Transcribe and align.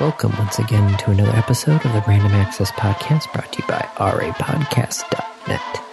Welcome 0.00 0.32
once 0.38 0.58
again 0.58 0.96
to 0.96 1.10
another 1.10 1.36
episode 1.36 1.84
of 1.84 1.92
the 1.92 2.02
Random 2.08 2.32
Access 2.32 2.70
Podcast 2.72 3.30
brought 3.34 3.52
to 3.52 3.60
you 3.60 3.68
by 3.68 3.86
rapodcast.net. 3.96 5.84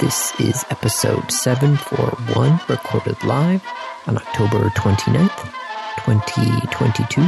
This 0.00 0.40
is 0.40 0.64
episode 0.70 1.30
741, 1.30 2.60
recorded 2.68 3.22
live 3.24 3.62
on 4.06 4.16
October 4.16 4.70
29th, 4.70 5.52
2022. 6.06 7.20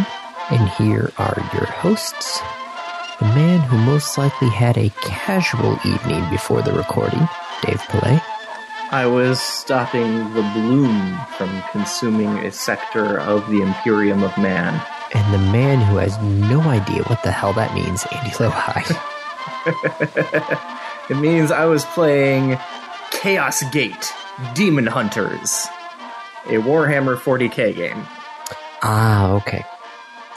And 0.50 0.68
here 0.70 1.12
are 1.18 1.36
your 1.52 1.66
hosts 1.66 2.40
the 3.18 3.26
man 3.26 3.60
who 3.60 3.76
most 3.78 4.18
likely 4.18 4.48
had 4.48 4.76
a 4.76 4.90
casual 5.02 5.78
evening 5.84 6.28
before 6.30 6.62
the 6.62 6.72
recording, 6.72 7.28
Dave 7.62 7.80
Pillay. 7.82 8.20
I 8.90 9.06
was 9.06 9.40
stopping 9.40 10.32
the 10.34 10.42
bloom 10.54 11.18
from 11.36 11.62
consuming 11.70 12.38
a 12.38 12.50
sector 12.50 13.20
of 13.20 13.48
the 13.50 13.60
Imperium 13.60 14.22
of 14.22 14.36
Man. 14.36 14.74
And 15.14 15.32
the 15.32 15.38
man 15.38 15.80
who 15.80 15.96
has 15.96 16.18
no 16.20 16.60
idea 16.62 17.02
what 17.04 17.22
the 17.22 17.30
hell 17.30 17.52
that 17.54 17.74
means, 17.74 18.04
Andy 18.12 18.30
Lohai. 18.30 18.84
it 21.10 21.16
means 21.16 21.50
I 21.50 21.64
was 21.64 21.84
playing 21.86 22.58
Chaos 23.10 23.62
Gate 23.72 24.12
Demon 24.54 24.86
Hunters, 24.86 25.66
a 26.46 26.58
Warhammer 26.60 27.16
40k 27.16 27.74
game. 27.74 28.06
Ah, 28.82 29.32
okay. 29.34 29.64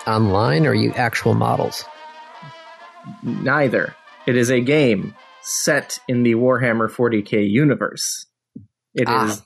Online 0.05 0.65
or 0.65 0.73
you 0.73 0.93
actual 0.93 1.33
models? 1.33 1.83
Neither. 3.23 3.95
It 4.25 4.37
is 4.37 4.49
a 4.49 4.61
game 4.61 5.15
set 5.41 5.99
in 6.07 6.23
the 6.23 6.35
Warhammer 6.35 6.89
40k 6.89 7.49
universe. 7.49 8.25
It 8.93 9.07
ah. 9.07 9.27
is 9.27 9.41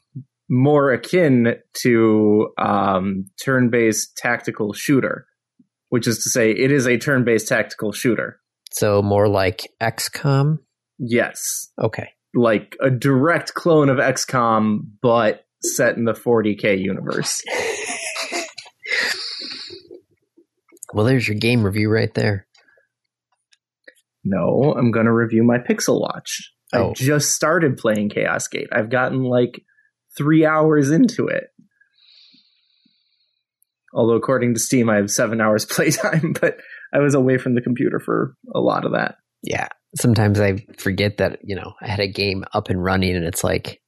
more 0.51 0.91
akin 0.91 1.55
to 1.81 2.49
um, 2.57 3.25
turn-based 3.43 4.17
tactical 4.17 4.73
shooter, 4.73 5.25
which 5.89 6.05
is 6.07 6.17
to 6.17 6.29
say, 6.29 6.51
it 6.51 6.73
is 6.73 6.85
a 6.85 6.97
turn-based 6.97 7.47
tactical 7.47 7.93
shooter. 7.93 8.41
So 8.73 9.01
more 9.01 9.29
like 9.29 9.71
XCOM. 9.81 10.59
Yes. 10.99 11.69
Okay. 11.81 12.09
Like 12.35 12.75
a 12.81 12.91
direct 12.91 13.53
clone 13.53 13.87
of 13.89 13.97
XCOM, 13.97 14.81
but 15.01 15.45
set 15.61 15.95
in 15.95 16.03
the 16.03 16.11
40k 16.13 16.83
universe. 16.83 17.41
well, 20.93 21.05
there's 21.05 21.29
your 21.29 21.37
game 21.37 21.63
review 21.63 21.89
right 21.89 22.13
there. 22.13 22.45
No, 24.25 24.75
I'm 24.77 24.91
going 24.91 25.05
to 25.05 25.13
review 25.13 25.43
my 25.43 25.59
Pixel 25.59 26.01
Watch. 26.01 26.51
Oh. 26.73 26.89
I 26.89 26.93
just 26.93 27.31
started 27.31 27.77
playing 27.77 28.09
Chaos 28.09 28.49
Gate. 28.49 28.67
I've 28.71 28.89
gotten 28.89 29.23
like 29.23 29.63
three 30.17 30.45
hours 30.45 30.91
into 30.91 31.27
it. 31.27 31.45
Although 33.93 34.15
according 34.15 34.53
to 34.53 34.59
Steam, 34.59 34.89
I 34.89 34.95
have 34.95 35.11
seven 35.11 35.41
hours 35.41 35.65
playtime, 35.69 36.33
but 36.39 36.57
I 36.93 36.99
was 36.99 37.13
away 37.13 37.37
from 37.37 37.55
the 37.55 37.61
computer 37.61 37.99
for 37.99 38.35
a 38.53 38.59
lot 38.59 38.85
of 38.85 38.93
that. 38.93 39.15
Yeah. 39.43 39.67
Sometimes 39.95 40.39
I 40.39 40.65
forget 40.77 41.17
that, 41.17 41.39
you 41.43 41.55
know, 41.55 41.73
I 41.81 41.87
had 41.87 41.99
a 41.99 42.07
game 42.07 42.45
up 42.53 42.69
and 42.69 42.83
running 42.83 43.15
and 43.15 43.25
it's 43.25 43.43
like 43.43 43.81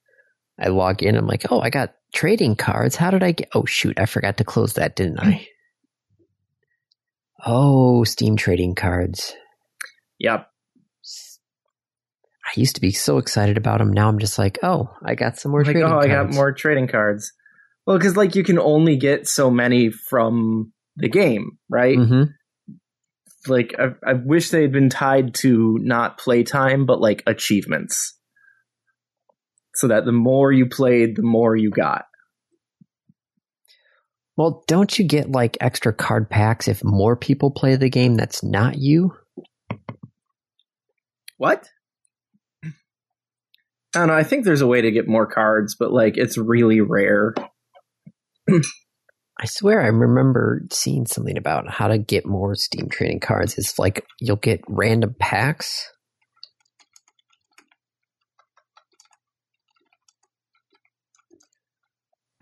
I 0.59 0.67
log 0.67 1.01
in, 1.01 1.15
I'm 1.15 1.27
like, 1.27 1.51
oh, 1.51 1.61
I 1.61 1.69
got 1.69 1.93
trading 2.13 2.55
cards. 2.55 2.95
How 2.95 3.09
did 3.11 3.23
I 3.23 3.31
get 3.31 3.49
oh 3.53 3.65
shoot, 3.65 3.99
I 3.99 4.05
forgot 4.05 4.37
to 4.37 4.43
close 4.43 4.73
that, 4.73 4.95
didn't 4.95 5.19
I? 5.19 5.47
oh, 7.45 8.03
Steam 8.03 8.35
trading 8.35 8.75
cards. 8.75 9.33
Yep. 10.19 10.47
I 12.55 12.59
used 12.59 12.75
to 12.75 12.81
be 12.81 12.91
so 12.91 13.17
excited 13.17 13.57
about 13.57 13.79
them. 13.79 13.91
Now 13.91 14.07
I'm 14.09 14.19
just 14.19 14.37
like, 14.37 14.59
oh, 14.61 14.95
I 15.03 15.15
got 15.15 15.37
some 15.37 15.51
more 15.51 15.63
like, 15.63 15.73
trading 15.73 15.83
oh, 15.83 15.89
cards. 15.89 16.05
I 16.05 16.09
got 16.09 16.33
more 16.33 16.51
trading 16.51 16.87
cards. 16.87 17.31
Well, 17.87 17.97
because 17.97 18.15
like 18.15 18.35
you 18.35 18.43
can 18.43 18.59
only 18.59 18.95
get 18.95 19.27
so 19.27 19.49
many 19.49 19.89
from 19.89 20.71
the 20.95 21.09
game, 21.09 21.57
right? 21.69 21.97
Mm-hmm. 21.97 22.23
Like 23.47 23.73
I, 23.77 24.09
I 24.09 24.13
wish 24.13 24.51
they 24.51 24.61
had 24.61 24.71
been 24.71 24.89
tied 24.89 25.33
to 25.35 25.77
not 25.81 26.17
playtime, 26.17 26.85
but 26.85 27.01
like 27.01 27.23
achievements, 27.25 28.17
so 29.75 29.87
that 29.87 30.05
the 30.05 30.11
more 30.11 30.51
you 30.51 30.67
played, 30.67 31.15
the 31.15 31.23
more 31.23 31.55
you 31.55 31.71
got. 31.71 32.05
Well, 34.37 34.63
don't 34.67 34.97
you 34.97 35.05
get 35.05 35.29
like 35.29 35.57
extra 35.59 35.91
card 35.91 36.29
packs 36.29 36.67
if 36.67 36.83
more 36.83 37.15
people 37.15 37.51
play 37.51 37.75
the 37.75 37.89
game 37.89 38.15
that's 38.15 38.43
not 38.43 38.77
you? 38.77 39.13
What? 41.37 41.67
I 43.95 43.99
don't 43.99 44.07
know. 44.07 44.15
I 44.15 44.23
think 44.23 44.43
there's 44.43 44.61
a 44.61 44.67
way 44.67 44.81
to 44.81 44.91
get 44.91 45.07
more 45.07 45.27
cards, 45.27 45.75
but 45.75 45.91
like 45.91 46.17
it's 46.17 46.37
really 46.37 46.81
rare. 46.81 47.35
I 48.49 49.45
swear 49.45 49.81
I 49.81 49.87
remember 49.87 50.63
seeing 50.71 51.05
something 51.05 51.37
about 51.37 51.69
how 51.69 51.87
to 51.87 51.97
get 51.97 52.25
more 52.25 52.55
Steam 52.55 52.89
trading 52.89 53.19
cards. 53.19 53.57
It's 53.57 53.77
like 53.77 54.05
you'll 54.19 54.37
get 54.37 54.61
random 54.67 55.15
packs. 55.19 55.87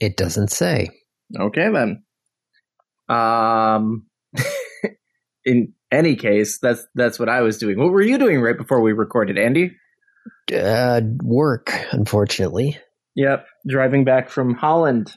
it 0.00 0.16
doesn't 0.16 0.50
say. 0.50 0.88
Okay 1.38 1.68
then. 1.70 2.02
Um 3.08 4.06
in 5.44 5.72
any 5.90 6.16
case, 6.16 6.58
that's 6.60 6.86
that's 6.94 7.18
what 7.18 7.28
I 7.28 7.42
was 7.42 7.58
doing. 7.58 7.78
What 7.78 7.90
were 7.90 8.02
you 8.02 8.16
doing 8.18 8.40
right 8.40 8.56
before 8.56 8.80
we 8.80 8.92
recorded, 8.92 9.38
Andy? 9.38 9.72
Uh, 10.52 11.00
work, 11.22 11.72
unfortunately. 11.92 12.78
Yep, 13.14 13.46
driving 13.66 14.04
back 14.04 14.30
from 14.30 14.54
Holland, 14.54 15.12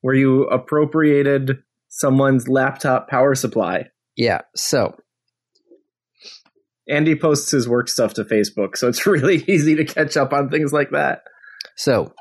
where 0.00 0.14
you 0.14 0.44
appropriated 0.44 1.58
someone's 1.88 2.48
laptop 2.48 3.08
power 3.08 3.34
supply. 3.34 3.88
Yeah, 4.16 4.42
so 4.56 4.96
Andy 6.88 7.14
posts 7.14 7.50
his 7.50 7.68
work 7.68 7.88
stuff 7.88 8.14
to 8.14 8.24
Facebook, 8.24 8.76
so 8.76 8.88
it's 8.88 9.06
really 9.06 9.44
easy 9.46 9.76
to 9.76 9.84
catch 9.84 10.16
up 10.16 10.32
on 10.32 10.50
things 10.50 10.72
like 10.72 10.90
that. 10.90 11.22
So, 11.76 12.12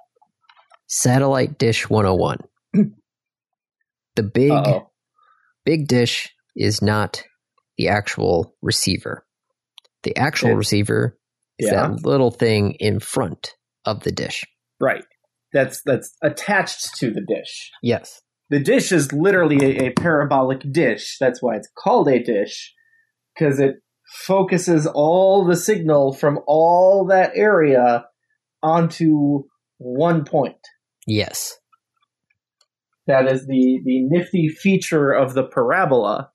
satellite 0.87 1.57
dish 1.57 1.89
101. 1.89 2.39
the 4.15 4.23
big 4.23 4.51
Uh-oh. 4.51 4.89
big 5.65 5.87
dish 5.87 6.29
is 6.55 6.81
not 6.81 7.23
the 7.77 7.89
actual 7.89 8.55
receiver. 8.61 9.25
The 10.03 10.17
actual 10.17 10.55
receiver 10.55 11.17
yeah. 11.59 11.87
that 11.87 12.05
little 12.05 12.31
thing 12.31 12.73
in 12.79 12.99
front 12.99 13.53
of 13.85 14.03
the 14.03 14.11
dish. 14.11 14.43
Right. 14.79 15.03
That's 15.53 15.81
that's 15.83 16.15
attached 16.23 16.95
to 16.97 17.11
the 17.11 17.21
dish. 17.21 17.71
Yes. 17.81 18.21
The 18.49 18.59
dish 18.59 18.91
is 18.91 19.13
literally 19.13 19.77
a, 19.77 19.87
a 19.87 19.91
parabolic 19.91 20.61
dish. 20.71 21.17
That's 21.19 21.41
why 21.41 21.55
it's 21.55 21.69
called 21.77 22.07
a 22.07 22.21
dish 22.21 22.73
because 23.33 23.59
it 23.59 23.75
focuses 24.25 24.87
all 24.87 25.45
the 25.45 25.55
signal 25.55 26.13
from 26.13 26.39
all 26.47 27.05
that 27.07 27.31
area 27.35 28.05
onto 28.61 29.43
one 29.77 30.25
point. 30.25 30.57
Yes. 31.07 31.57
That 33.07 33.27
is 33.27 33.47
the 33.47 33.81
the 33.83 34.03
nifty 34.09 34.47
feature 34.47 35.11
of 35.11 35.33
the 35.33 35.43
parabola, 35.43 36.31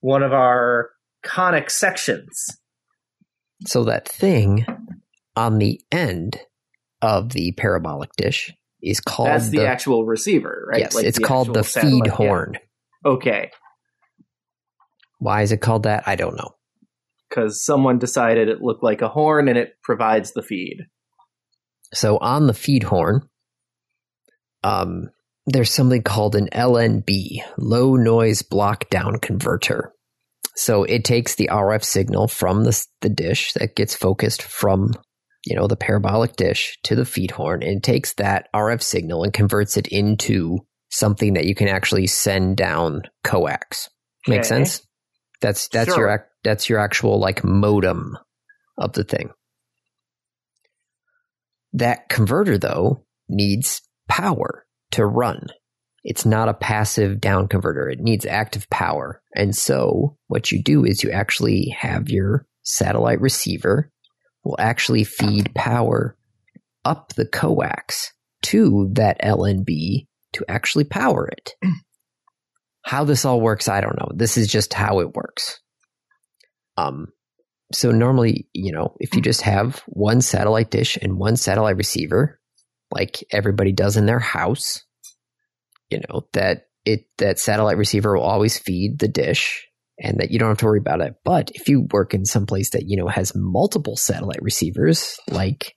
one 0.00 0.22
of 0.22 0.32
our 0.32 0.90
conic 1.22 1.70
sections. 1.70 2.58
So 3.66 3.84
that 3.84 4.08
thing 4.08 4.66
on 5.36 5.58
the 5.58 5.80
end 5.90 6.40
of 7.02 7.30
the 7.30 7.52
parabolic 7.52 8.10
dish 8.16 8.52
is 8.82 9.00
called 9.00 9.28
That's 9.28 9.50
the, 9.50 9.58
the 9.58 9.66
actual 9.66 10.04
receiver, 10.04 10.66
right? 10.70 10.80
Yes, 10.80 10.94
like 10.94 11.04
it's 11.04 11.18
the 11.18 11.24
called 11.24 11.52
the 11.54 11.64
feed 11.64 12.06
horn. 12.06 12.54
Yeah. 12.54 13.10
Okay. 13.12 13.50
Why 15.18 15.42
is 15.42 15.52
it 15.52 15.60
called 15.60 15.84
that? 15.84 16.04
I 16.06 16.16
don't 16.16 16.36
know. 16.36 16.54
Because 17.28 17.64
someone 17.64 17.98
decided 17.98 18.48
it 18.48 18.62
looked 18.62 18.82
like 18.82 19.02
a 19.02 19.08
horn 19.08 19.48
and 19.48 19.58
it 19.58 19.74
provides 19.82 20.32
the 20.32 20.42
feed. 20.42 20.86
So 21.92 22.18
on 22.18 22.46
the 22.46 22.54
feed 22.54 22.84
horn, 22.84 23.28
um, 24.62 25.10
there's 25.46 25.72
something 25.72 26.02
called 26.02 26.34
an 26.34 26.48
LNB, 26.52 27.40
low 27.56 27.96
noise 27.96 28.42
block 28.42 28.88
down 28.90 29.16
converter. 29.16 29.92
So 30.58 30.82
it 30.82 31.04
takes 31.04 31.36
the 31.36 31.50
RF 31.52 31.84
signal 31.84 32.26
from 32.26 32.64
the, 32.64 32.86
the 33.00 33.08
dish 33.08 33.52
that 33.52 33.76
gets 33.76 33.94
focused 33.94 34.42
from, 34.42 34.92
you 35.46 35.54
know, 35.54 35.68
the 35.68 35.76
parabolic 35.76 36.34
dish 36.34 36.76
to 36.82 36.96
the 36.96 37.04
feed 37.04 37.30
horn 37.30 37.62
and 37.62 37.80
takes 37.80 38.14
that 38.14 38.48
RF 38.52 38.82
signal 38.82 39.22
and 39.22 39.32
converts 39.32 39.76
it 39.76 39.86
into 39.86 40.58
something 40.90 41.34
that 41.34 41.44
you 41.44 41.54
can 41.54 41.68
actually 41.68 42.08
send 42.08 42.56
down 42.56 43.02
coax. 43.22 43.88
Make 44.26 44.40
okay. 44.40 44.48
sense? 44.48 44.84
That's 45.40 45.68
that's 45.68 45.94
sure. 45.94 46.08
your 46.08 46.28
that's 46.42 46.68
your 46.68 46.80
actual 46.80 47.20
like 47.20 47.44
modem 47.44 48.18
of 48.76 48.94
the 48.94 49.04
thing. 49.04 49.30
That 51.74 52.08
converter 52.08 52.58
though 52.58 53.04
needs 53.28 53.80
power 54.08 54.66
to 54.90 55.06
run. 55.06 55.46
It's 56.08 56.24
not 56.24 56.48
a 56.48 56.54
passive 56.54 57.20
down 57.20 57.48
converter. 57.48 57.86
It 57.90 58.00
needs 58.00 58.24
active 58.24 58.68
power. 58.70 59.20
And 59.34 59.54
so 59.54 60.16
what 60.28 60.50
you 60.50 60.62
do 60.62 60.82
is 60.86 61.04
you 61.04 61.10
actually 61.10 61.76
have 61.78 62.08
your 62.08 62.46
satellite 62.62 63.20
receiver 63.20 63.92
will 64.42 64.56
actually 64.58 65.04
feed 65.04 65.54
power 65.54 66.16
up 66.82 67.12
the 67.12 67.26
coax 67.26 68.14
to 68.44 68.88
that 68.94 69.20
LNB 69.20 70.06
to 70.32 70.44
actually 70.48 70.84
power 70.84 71.28
it. 71.28 71.52
How 72.86 73.04
this 73.04 73.26
all 73.26 73.42
works, 73.42 73.68
I 73.68 73.82
don't 73.82 74.00
know. 74.00 74.10
This 74.14 74.38
is 74.38 74.48
just 74.48 74.72
how 74.72 75.00
it 75.00 75.12
works. 75.12 75.60
Um, 76.78 77.08
so 77.70 77.90
normally, 77.90 78.48
you 78.54 78.72
know, 78.72 78.96
if 78.98 79.14
you 79.14 79.20
just 79.20 79.42
have 79.42 79.82
one 79.86 80.22
satellite 80.22 80.70
dish 80.70 80.96
and 81.02 81.18
one 81.18 81.36
satellite 81.36 81.76
receiver, 81.76 82.40
like 82.90 83.22
everybody 83.30 83.72
does 83.72 83.98
in 83.98 84.06
their 84.06 84.20
house, 84.20 84.86
you 85.90 86.00
know, 86.08 86.26
that 86.32 86.66
it 86.84 87.06
that 87.18 87.38
satellite 87.38 87.76
receiver 87.76 88.16
will 88.16 88.24
always 88.24 88.58
feed 88.58 88.98
the 88.98 89.08
dish 89.08 89.66
and 90.00 90.20
that 90.20 90.30
you 90.30 90.38
don't 90.38 90.50
have 90.50 90.58
to 90.58 90.66
worry 90.66 90.78
about 90.78 91.00
it. 91.00 91.14
But 91.24 91.50
if 91.54 91.68
you 91.68 91.86
work 91.92 92.14
in 92.14 92.24
some 92.24 92.46
place 92.46 92.70
that, 92.70 92.84
you 92.86 92.96
know, 92.96 93.08
has 93.08 93.34
multiple 93.34 93.96
satellite 93.96 94.42
receivers, 94.42 95.18
like 95.28 95.74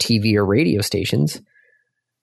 TV 0.00 0.34
or 0.34 0.44
radio 0.44 0.80
stations, 0.80 1.40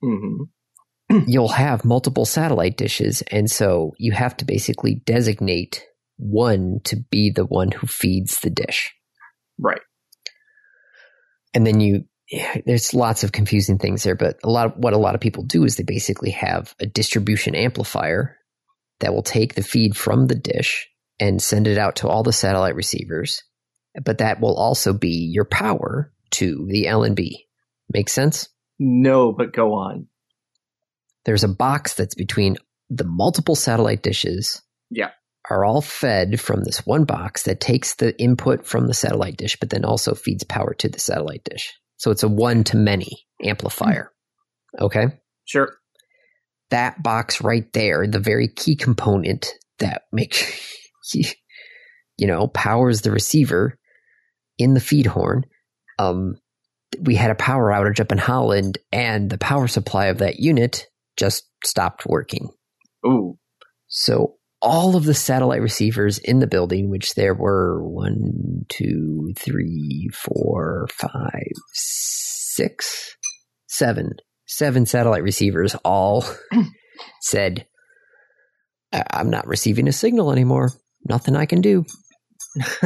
Mm-hmm. 0.03 1.19
you'll 1.27 1.47
have 1.47 1.85
multiple 1.85 2.25
satellite 2.25 2.77
dishes. 2.77 3.21
And 3.31 3.49
so 3.49 3.93
you 3.97 4.11
have 4.11 4.35
to 4.37 4.45
basically 4.45 5.01
designate 5.05 5.83
one 6.17 6.79
to 6.85 6.97
be 7.09 7.29
the 7.29 7.45
one 7.45 7.71
who 7.71 7.87
feeds 7.87 8.39
the 8.39 8.49
dish. 8.49 8.93
Right. 9.57 9.81
And 11.53 11.65
then 11.65 11.79
you, 11.79 12.05
there's 12.65 12.93
lots 12.93 13.23
of 13.23 13.31
confusing 13.31 13.77
things 13.77 14.03
there, 14.03 14.15
but 14.15 14.37
a 14.43 14.49
lot 14.49 14.67
of 14.67 14.73
what 14.75 14.93
a 14.93 14.97
lot 14.97 15.15
of 15.15 15.21
people 15.21 15.43
do 15.43 15.63
is 15.63 15.75
they 15.75 15.83
basically 15.83 16.31
have 16.31 16.75
a 16.79 16.85
distribution 16.85 17.55
amplifier 17.55 18.37
that 18.99 19.13
will 19.13 19.23
take 19.23 19.55
the 19.55 19.63
feed 19.63 19.95
from 19.95 20.27
the 20.27 20.35
dish 20.35 20.87
and 21.19 21.41
send 21.41 21.67
it 21.67 21.77
out 21.77 21.97
to 21.97 22.07
all 22.07 22.23
the 22.23 22.33
satellite 22.33 22.75
receivers. 22.75 23.43
But 24.03 24.19
that 24.19 24.39
will 24.39 24.55
also 24.55 24.93
be 24.93 25.29
your 25.31 25.45
power 25.45 26.11
to 26.31 26.65
the 26.69 26.85
LNB. 26.85 27.35
Make 27.91 28.09
sense? 28.09 28.49
No, 28.79 29.31
but 29.31 29.53
go 29.53 29.73
on. 29.73 30.07
There's 31.25 31.43
a 31.43 31.49
box 31.49 31.93
that's 31.93 32.15
between 32.15 32.57
the 32.89 33.03
multiple 33.03 33.55
satellite 33.55 34.01
dishes. 34.01 34.61
Yeah. 34.89 35.11
Are 35.49 35.63
all 35.63 35.81
fed 35.81 36.39
from 36.39 36.63
this 36.63 36.85
one 36.85 37.03
box 37.03 37.43
that 37.43 37.59
takes 37.59 37.95
the 37.95 38.19
input 38.19 38.65
from 38.65 38.87
the 38.87 38.93
satellite 38.93 39.37
dish, 39.37 39.57
but 39.59 39.69
then 39.69 39.85
also 39.85 40.15
feeds 40.15 40.43
power 40.43 40.73
to 40.75 40.89
the 40.89 40.99
satellite 40.99 41.43
dish. 41.43 41.73
So 41.97 42.11
it's 42.11 42.23
a 42.23 42.27
one 42.27 42.63
to 42.65 42.77
many 42.77 43.25
amplifier. 43.43 44.11
Okay. 44.79 45.05
Sure. 45.45 45.75
That 46.69 47.03
box 47.03 47.41
right 47.41 47.71
there, 47.73 48.07
the 48.07 48.19
very 48.19 48.47
key 48.47 48.75
component 48.75 49.53
that 49.79 50.03
makes, 50.11 50.75
you 51.13 52.27
know, 52.27 52.47
powers 52.47 53.01
the 53.01 53.11
receiver 53.11 53.77
in 54.57 54.73
the 54.73 54.79
feed 54.79 55.05
horn. 55.05 55.45
Um, 55.99 56.35
we 56.99 57.15
had 57.15 57.31
a 57.31 57.35
power 57.35 57.71
outage 57.71 57.99
up 57.99 58.11
in 58.11 58.17
Holland, 58.17 58.77
and 58.91 59.29
the 59.29 59.37
power 59.37 59.67
supply 59.67 60.07
of 60.07 60.19
that 60.19 60.39
unit 60.39 60.87
just 61.17 61.43
stopped 61.65 62.05
working. 62.05 62.49
Ooh. 63.05 63.37
So 63.87 64.35
all 64.63 64.95
of 64.95 65.05
the 65.05 65.13
satellite 65.13 65.61
receivers 65.61 66.19
in 66.19 66.39
the 66.39 66.47
building, 66.47 66.89
which 66.89 67.15
there 67.15 67.35
were 67.35 67.83
one, 67.83 68.65
two, 68.69 69.33
three, 69.37 70.09
four, 70.13 70.87
five, 70.91 71.51
six, 71.73 73.15
seven, 73.67 74.13
seven 74.47 74.85
satellite 74.87 75.23
receivers, 75.23 75.75
all 75.85 76.25
said, 77.21 77.67
"I- 78.93 79.03
"I'm 79.11 79.29
not 79.29 79.47
receiving 79.47 79.87
a 79.89 79.93
signal 79.93 80.31
anymore. 80.31 80.71
Nothing 81.07 81.35
I 81.35 81.45
can 81.45 81.61
do." 81.61 81.85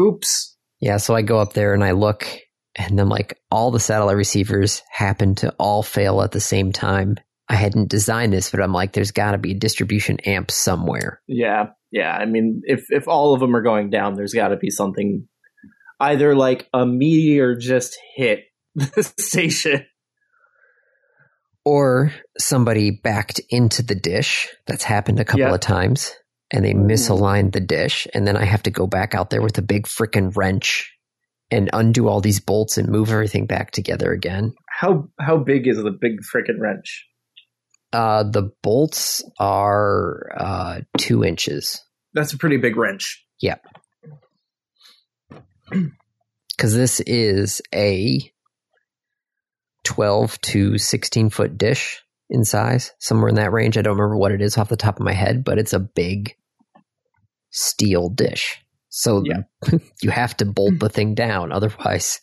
Oops. 0.00 0.56
Yeah, 0.80 0.96
so 0.98 1.14
I 1.14 1.22
go 1.22 1.38
up 1.38 1.52
there 1.54 1.74
and 1.74 1.84
I 1.84 1.92
look, 1.92 2.26
and 2.76 2.98
then 2.98 3.08
like 3.08 3.38
all 3.50 3.70
the 3.70 3.80
satellite 3.80 4.16
receivers 4.16 4.82
happen 4.90 5.36
to 5.36 5.54
all 5.58 5.82
fail 5.82 6.22
at 6.22 6.32
the 6.32 6.40
same 6.40 6.72
time. 6.72 7.16
I 7.48 7.56
hadn't 7.56 7.90
designed 7.90 8.32
this, 8.32 8.50
but 8.50 8.60
I'm 8.60 8.72
like, 8.72 8.92
there's 8.92 9.10
got 9.10 9.32
to 9.32 9.38
be 9.38 9.52
a 9.52 9.58
distribution 9.58 10.18
amp 10.20 10.50
somewhere. 10.50 11.20
Yeah. 11.26 11.68
Yeah. 11.90 12.12
I 12.12 12.24
mean, 12.24 12.62
if 12.64 12.86
if 12.90 13.06
all 13.06 13.34
of 13.34 13.40
them 13.40 13.54
are 13.54 13.62
going 13.62 13.90
down, 13.90 14.14
there's 14.14 14.32
got 14.34 14.48
to 14.48 14.56
be 14.56 14.70
something. 14.70 15.28
Either 16.00 16.34
like 16.34 16.68
a 16.72 16.84
meteor 16.84 17.54
just 17.54 17.96
hit 18.16 18.44
the 18.74 19.02
station. 19.18 19.86
Or 21.64 22.12
somebody 22.38 22.90
backed 22.90 23.40
into 23.48 23.82
the 23.82 23.94
dish. 23.94 24.48
That's 24.66 24.84
happened 24.84 25.20
a 25.20 25.24
couple 25.24 25.40
Yeah. 25.40 25.54
of 25.54 25.60
times, 25.60 26.12
and 26.52 26.64
they 26.64 26.74
mm-hmm. 26.74 26.90
misaligned 26.90 27.52
the 27.52 27.60
dish, 27.60 28.06
and 28.12 28.26
then 28.26 28.36
I 28.36 28.44
have 28.44 28.62
to 28.64 28.70
go 28.70 28.86
back 28.86 29.14
out 29.14 29.30
there 29.30 29.40
with 29.40 29.56
a 29.56 29.62
big 29.62 29.86
freaking 29.86 30.36
wrench 30.36 30.94
and 31.50 31.70
undo 31.72 32.08
all 32.08 32.20
these 32.20 32.40
bolts 32.40 32.76
and 32.76 32.88
move 32.88 33.10
everything 33.10 33.46
back 33.46 33.70
together 33.70 34.12
again. 34.12 34.52
How 34.68 35.08
how 35.20 35.38
big 35.38 35.66
is 35.66 35.76
the 35.76 35.90
big 35.90 36.18
freaking 36.34 36.58
wrench? 36.58 37.06
Uh, 37.94 38.24
the 38.24 38.50
bolts 38.62 39.22
are 39.38 40.28
uh, 40.36 40.80
two 40.98 41.22
inches. 41.22 41.80
That's 42.12 42.32
a 42.32 42.38
pretty 42.38 42.56
big 42.56 42.76
wrench. 42.76 43.24
Yep. 43.40 43.64
Because 45.70 46.74
this 46.74 46.98
is 47.00 47.62
a 47.72 48.20
12 49.84 50.40
to 50.40 50.76
16 50.78 51.30
foot 51.30 51.56
dish 51.56 52.02
in 52.30 52.44
size, 52.44 52.92
somewhere 52.98 53.28
in 53.28 53.36
that 53.36 53.52
range. 53.52 53.78
I 53.78 53.82
don't 53.82 53.96
remember 53.96 54.16
what 54.16 54.32
it 54.32 54.42
is 54.42 54.58
off 54.58 54.68
the 54.68 54.76
top 54.76 54.96
of 54.98 55.04
my 55.04 55.12
head, 55.12 55.44
but 55.44 55.58
it's 55.58 55.72
a 55.72 55.78
big 55.78 56.34
steel 57.50 58.08
dish. 58.08 58.58
So 58.88 59.22
Yeah. 59.24 59.42
you 60.02 60.10
have 60.10 60.36
to 60.38 60.44
bolt 60.44 60.78
the 60.80 60.88
thing 60.88 61.14
down. 61.14 61.52
Otherwise, 61.52 62.20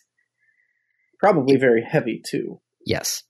Probably 1.18 1.56
very 1.56 1.82
heavy 1.88 2.20
too. 2.28 2.60
yes. 2.84 3.22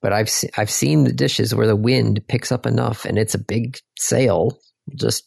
But 0.00 0.12
I've 0.12 0.30
se- 0.30 0.50
I've 0.56 0.70
seen 0.70 1.04
the 1.04 1.12
dishes 1.12 1.54
where 1.54 1.66
the 1.66 1.74
wind 1.76 2.20
picks 2.28 2.52
up 2.52 2.66
enough 2.66 3.04
and 3.04 3.18
it's 3.18 3.34
a 3.34 3.38
big 3.38 3.78
sail, 3.98 4.58
just 4.96 5.24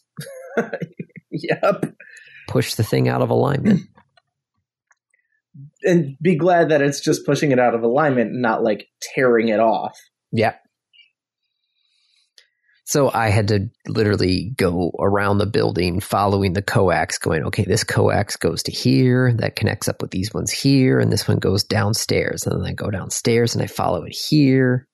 Yep. 1.30 1.94
push 2.48 2.74
the 2.74 2.82
thing 2.84 3.08
out 3.08 3.22
of 3.22 3.30
alignment. 3.30 3.82
And 5.84 6.16
be 6.22 6.36
glad 6.36 6.70
that 6.70 6.80
it's 6.80 7.00
just 7.00 7.26
pushing 7.26 7.50
it 7.52 7.58
out 7.58 7.74
of 7.74 7.82
alignment, 7.82 8.30
not 8.32 8.62
like 8.62 8.86
tearing 9.14 9.48
it 9.48 9.60
off. 9.60 9.98
Yeah. 10.30 10.54
So 12.92 13.10
I 13.10 13.30
had 13.30 13.48
to 13.48 13.70
literally 13.88 14.52
go 14.54 14.92
around 15.00 15.38
the 15.38 15.46
building 15.46 15.98
following 15.98 16.52
the 16.52 16.60
coax, 16.60 17.16
going, 17.16 17.42
okay, 17.44 17.64
this 17.64 17.84
coax 17.84 18.36
goes 18.36 18.64
to 18.64 18.70
here, 18.70 19.32
that 19.38 19.56
connects 19.56 19.88
up 19.88 20.02
with 20.02 20.10
these 20.10 20.34
ones 20.34 20.50
here, 20.50 21.00
and 21.00 21.10
this 21.10 21.26
one 21.26 21.38
goes 21.38 21.64
downstairs. 21.64 22.46
And 22.46 22.60
then 22.60 22.68
I 22.68 22.74
go 22.74 22.90
downstairs 22.90 23.54
and 23.54 23.64
I 23.64 23.66
follow 23.66 24.02
it 24.04 24.12
here. 24.12 24.86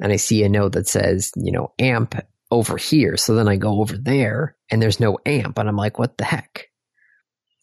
And 0.00 0.12
I 0.12 0.16
see 0.16 0.42
a 0.42 0.48
note 0.48 0.72
that 0.72 0.88
says, 0.88 1.30
you 1.36 1.52
know, 1.52 1.72
amp 1.78 2.16
over 2.50 2.76
here. 2.76 3.16
So 3.16 3.36
then 3.36 3.46
I 3.46 3.54
go 3.54 3.82
over 3.82 3.96
there 3.96 4.56
and 4.68 4.82
there's 4.82 4.98
no 4.98 5.20
amp. 5.24 5.60
And 5.60 5.68
I'm 5.68 5.76
like, 5.76 5.96
what 5.96 6.18
the 6.18 6.24
heck? 6.24 6.66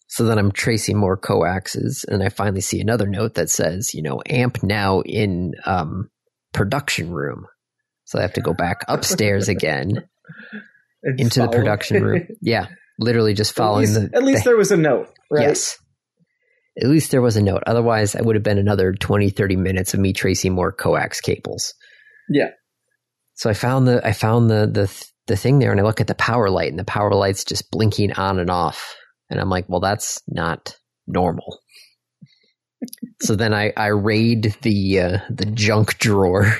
So 0.06 0.24
then 0.24 0.38
I'm 0.38 0.52
tracing 0.52 0.96
more 0.96 1.18
coaxes 1.18 2.06
and 2.08 2.22
I 2.22 2.30
finally 2.30 2.62
see 2.62 2.80
another 2.80 3.06
note 3.06 3.34
that 3.34 3.50
says, 3.50 3.92
you 3.92 4.00
know, 4.00 4.22
amp 4.24 4.62
now 4.62 5.02
in 5.02 5.52
um, 5.66 6.08
production 6.54 7.10
room. 7.10 7.46
So 8.06 8.18
I 8.18 8.22
have 8.22 8.32
to 8.34 8.40
go 8.40 8.54
back 8.54 8.84
upstairs 8.88 9.48
again 9.48 10.02
into 11.18 11.40
the 11.40 11.48
production 11.48 12.02
room. 12.02 12.26
Yeah, 12.40 12.66
literally 12.98 13.34
just 13.34 13.54
following 13.54 13.84
at 13.84 13.90
least, 13.90 14.10
the. 14.12 14.16
at 14.16 14.24
least 14.24 14.44
the- 14.44 14.50
there 14.50 14.56
was 14.56 14.72
a 14.72 14.76
note, 14.76 15.08
right? 15.30 15.42
Yes. 15.42 15.78
At 16.80 16.88
least 16.88 17.10
there 17.10 17.22
was 17.22 17.36
a 17.36 17.42
note. 17.42 17.62
Otherwise, 17.66 18.14
I 18.14 18.20
would 18.20 18.36
have 18.36 18.42
been 18.42 18.58
another 18.58 18.92
20, 18.92 19.30
30 19.30 19.56
minutes 19.56 19.94
of 19.94 20.00
me 20.00 20.12
tracing 20.12 20.52
more 20.52 20.72
coax 20.72 21.22
cables. 21.22 21.72
Yeah. 22.28 22.50
So 23.34 23.48
I 23.48 23.54
found 23.54 23.86
the 23.88 24.06
I 24.06 24.12
found 24.12 24.50
the 24.50 24.66
the 24.66 25.06
the 25.26 25.36
thing 25.36 25.58
there, 25.58 25.70
and 25.70 25.80
I 25.80 25.84
look 25.84 26.00
at 26.00 26.06
the 26.06 26.14
power 26.14 26.48
light, 26.50 26.70
and 26.70 26.78
the 26.78 26.84
power 26.84 27.10
light's 27.12 27.44
just 27.44 27.70
blinking 27.70 28.12
on 28.12 28.38
and 28.38 28.50
off, 28.50 28.94
and 29.30 29.40
I'm 29.40 29.48
like, 29.50 29.68
well, 29.68 29.80
that's 29.80 30.20
not 30.28 30.76
normal. 31.06 31.60
so 33.22 33.36
then 33.36 33.52
I 33.54 33.72
I 33.76 33.86
raid 33.88 34.54
the 34.62 35.00
uh, 35.00 35.18
the 35.30 35.46
junk 35.46 35.98
drawer 35.98 36.52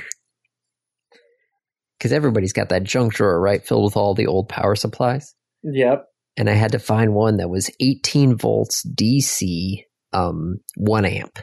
because 1.99 2.13
everybody's 2.13 2.53
got 2.53 2.69
that 2.71 2.85
junk 2.85 3.15
drawer 3.15 3.41
right 3.41 3.67
filled 3.67 3.85
with 3.85 3.97
all 3.97 4.15
the 4.15 4.27
old 4.27 4.49
power 4.49 4.75
supplies 4.75 5.35
Yep. 5.63 6.07
and 6.37 6.49
I 6.51 6.53
had 6.55 6.73
to 6.73 6.79
find 6.79 7.15
one 7.15 7.39
that 7.39 7.49
was 7.51 7.71
18 7.81 8.37
volts 8.37 8.87
DC, 8.87 9.83
um, 10.13 10.59
one 10.77 11.05
amp, 11.05 11.39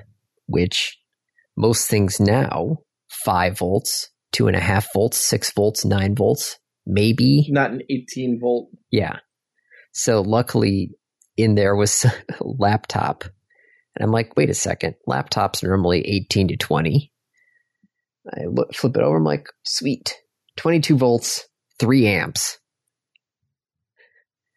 which 0.48 0.98
most 1.58 1.88
things 1.90 2.20
now 2.20 2.78
five 3.10 3.58
volts, 3.58 4.10
two 4.32 4.48
and 4.48 4.56
a 4.56 4.60
half 4.62 4.88
volts, 4.94 5.18
six 5.18 5.52
volts, 5.52 5.86
nine 5.86 6.16
volts, 6.16 6.58
maybe. 6.86 7.46
Not 7.50 7.72
an 7.72 7.82
18 7.90 8.40
volt. 8.42 8.70
Yeah. 8.92 9.18
So 9.92 10.22
luckily 10.22 10.92
in 11.38 11.56
there 11.56 11.76
was 11.76 12.06
a 12.06 12.14
laptop. 12.40 13.24
And 13.96 14.04
I'm 14.04 14.12
like, 14.12 14.36
wait 14.36 14.50
a 14.50 14.56
second, 14.56 14.96
laptops 15.08 15.64
are 15.64 15.68
normally 15.68 16.02
18 16.08 16.48
to 16.50 16.58
20. 16.58 17.12
I 18.32 18.40
flip 18.74 18.96
it 18.96 19.02
over. 19.04 19.18
I'm 19.18 19.24
like, 19.24 19.48
sweet, 19.64 20.16
22 20.58 20.98
volts, 20.98 21.48
three 21.80 22.08
amps. 22.08 22.60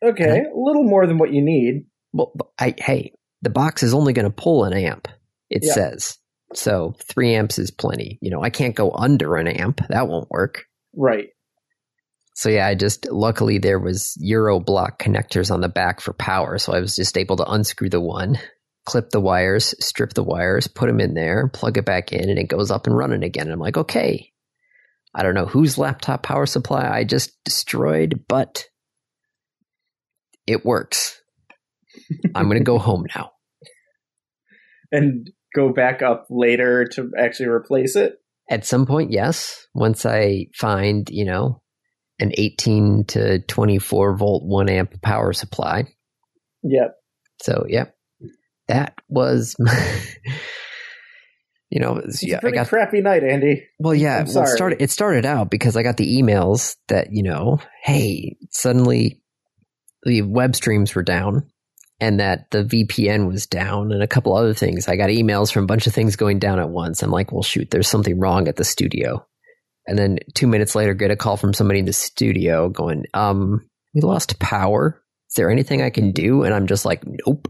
Okay, 0.04 0.40
a 0.40 0.56
little 0.58 0.84
more 0.84 1.06
than 1.06 1.18
what 1.18 1.32
you 1.32 1.42
need. 1.42 1.86
Well, 2.12 2.32
I, 2.58 2.74
hey, 2.76 3.12
the 3.42 3.50
box 3.50 3.82
is 3.82 3.94
only 3.94 4.12
going 4.12 4.26
to 4.26 4.30
pull 4.30 4.64
an 4.64 4.72
amp. 4.72 5.08
It 5.50 5.62
Yeah. 5.64 5.72
says 5.72 6.18
So 6.54 6.94
three 7.08 7.34
amps 7.34 7.58
is 7.58 7.70
plenty. 7.70 8.18
You 8.20 8.30
know, 8.30 8.42
I 8.42 8.50
can't 8.50 8.74
go 8.74 8.92
under 8.92 9.36
an 9.36 9.48
amp. 9.48 9.80
That 9.88 10.08
won't 10.08 10.30
work. 10.30 10.64
Right. 10.94 11.28
So 12.34 12.50
yeah, 12.50 12.66
I 12.66 12.74
just 12.74 13.10
luckily 13.10 13.58
there 13.58 13.78
was 13.80 14.14
Euro 14.20 14.60
block 14.60 15.02
connectors 15.02 15.50
on 15.50 15.62
the 15.62 15.68
back 15.68 16.00
for 16.00 16.12
power, 16.12 16.58
so 16.58 16.74
I 16.74 16.80
was 16.80 16.94
just 16.94 17.16
able 17.16 17.36
to 17.36 17.50
unscrew 17.50 17.88
the 17.88 18.00
one, 18.00 18.38
clip 18.84 19.08
the 19.08 19.20
wires, 19.20 19.74
strip 19.80 20.12
the 20.12 20.22
wires, 20.22 20.68
put 20.68 20.86
them 20.88 21.00
in 21.00 21.14
there, 21.14 21.48
plug 21.48 21.78
it 21.78 21.86
back 21.86 22.12
in, 22.12 22.28
and 22.28 22.38
it 22.38 22.48
goes 22.48 22.70
up 22.70 22.86
and 22.86 22.96
running 22.96 23.22
again. 23.22 23.46
And 23.46 23.54
I'm 23.54 23.58
like, 23.60 23.78
okay, 23.78 24.30
I 25.16 25.22
don't 25.22 25.34
know 25.34 25.46
whose 25.46 25.78
laptop 25.78 26.22
power 26.22 26.44
supply 26.44 26.86
I 26.86 27.04
just 27.04 27.32
destroyed, 27.42 28.24
but 28.28 28.66
it 30.46 30.64
works. 30.64 31.20
I'm 32.34 32.44
going 32.44 32.58
to 32.58 32.64
go 32.64 32.78
home 32.78 33.06
now. 33.16 33.32
And 34.92 35.30
go 35.54 35.72
back 35.72 36.02
up 36.02 36.26
later 36.28 36.84
to 36.92 37.10
actually 37.18 37.48
replace 37.48 37.96
it? 37.96 38.20
At 38.50 38.66
some 38.66 38.84
point, 38.84 39.10
yes. 39.10 39.66
Once 39.74 40.04
I 40.04 40.48
find, 40.54 41.08
you 41.10 41.24
know, 41.24 41.62
an 42.20 42.32
18 42.34 43.04
to 43.08 43.40
24 43.40 44.16
volt 44.16 44.44
1 44.44 44.68
amp 44.68 45.00
power 45.02 45.32
supply. 45.32 45.84
Yep. 46.62 46.94
So, 47.42 47.64
yep. 47.68 47.96
That 48.68 48.94
was 49.08 49.56
my, 49.58 50.02
you 51.70 51.80
know, 51.80 51.96
it's 51.96 52.22
yeah, 52.22 52.36
a 52.36 52.40
pretty 52.40 52.58
I 52.58 52.62
got 52.62 52.68
crappy 52.68 53.00
night, 53.00 53.24
Andy. 53.24 53.66
Well, 53.78 53.94
yeah, 53.94 54.24
well, 54.26 54.44
it 54.44 54.48
started 54.48 54.82
it 54.82 54.90
started 54.90 55.26
out 55.26 55.50
because 55.50 55.76
I 55.76 55.82
got 55.82 55.96
the 55.96 56.20
emails 56.20 56.76
that, 56.88 57.08
you 57.10 57.22
know, 57.22 57.58
hey, 57.82 58.36
suddenly 58.50 59.22
the 60.04 60.22
web 60.22 60.54
streams 60.54 60.94
were 60.94 61.02
down 61.02 61.50
and 61.98 62.20
that 62.20 62.50
the 62.50 62.62
VPN 62.62 63.26
was 63.26 63.46
down 63.46 63.90
and 63.92 64.02
a 64.02 64.06
couple 64.06 64.36
other 64.36 64.54
things. 64.54 64.86
I 64.86 64.96
got 64.96 65.08
emails 65.08 65.52
from 65.52 65.64
a 65.64 65.66
bunch 65.66 65.86
of 65.86 65.94
things 65.94 66.16
going 66.16 66.38
down 66.38 66.60
at 66.60 66.68
once. 66.68 67.02
I'm 67.02 67.10
like, 67.10 67.32
well, 67.32 67.42
shoot, 67.42 67.70
there's 67.70 67.88
something 67.88 68.18
wrong 68.18 68.48
at 68.48 68.56
the 68.56 68.64
studio. 68.64 69.26
And 69.86 69.98
then 69.98 70.18
two 70.34 70.46
minutes 70.46 70.74
later, 70.74 70.94
get 70.94 71.10
a 71.10 71.16
call 71.16 71.36
from 71.36 71.54
somebody 71.54 71.80
in 71.80 71.86
the 71.86 71.92
studio 71.92 72.68
going, 72.68 73.04
um, 73.14 73.68
we 73.94 74.00
lost 74.02 74.38
power. 74.38 75.02
Is 75.30 75.34
there 75.36 75.50
anything 75.50 75.80
I 75.80 75.90
can 75.90 76.12
do? 76.12 76.42
And 76.42 76.54
I'm 76.54 76.66
just 76.66 76.84
like, 76.84 77.02
nope. 77.04 77.48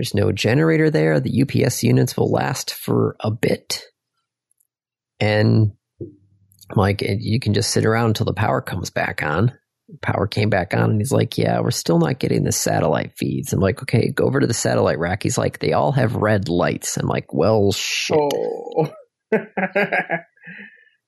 There's 0.00 0.14
no 0.14 0.32
generator 0.32 0.88
there. 0.88 1.20
The 1.20 1.42
UPS 1.42 1.82
units 1.82 2.16
will 2.16 2.30
last 2.30 2.72
for 2.72 3.16
a 3.20 3.30
bit. 3.30 3.82
And 5.20 5.72
like, 6.74 7.02
you 7.02 7.38
can 7.38 7.52
just 7.52 7.70
sit 7.70 7.84
around 7.84 8.06
until 8.06 8.24
the 8.24 8.32
power 8.32 8.62
comes 8.62 8.88
back 8.88 9.22
on. 9.22 9.52
Power 10.00 10.26
came 10.26 10.48
back 10.48 10.72
on, 10.72 10.92
and 10.92 11.00
he's 11.02 11.12
like, 11.12 11.36
Yeah, 11.36 11.60
we're 11.60 11.70
still 11.70 11.98
not 11.98 12.18
getting 12.18 12.44
the 12.44 12.50
satellite 12.50 13.12
feeds. 13.18 13.52
I'm 13.52 13.60
like, 13.60 13.82
Okay, 13.82 14.10
go 14.10 14.24
over 14.24 14.40
to 14.40 14.46
the 14.46 14.54
satellite 14.54 14.98
rack. 14.98 15.22
He's 15.22 15.36
like, 15.36 15.58
They 15.58 15.74
all 15.74 15.92
have 15.92 16.16
red 16.16 16.48
lights. 16.48 16.96
I'm 16.96 17.06
like, 17.06 17.34
Well, 17.34 17.70
shit. 17.70 18.18
Oh. 18.18 18.90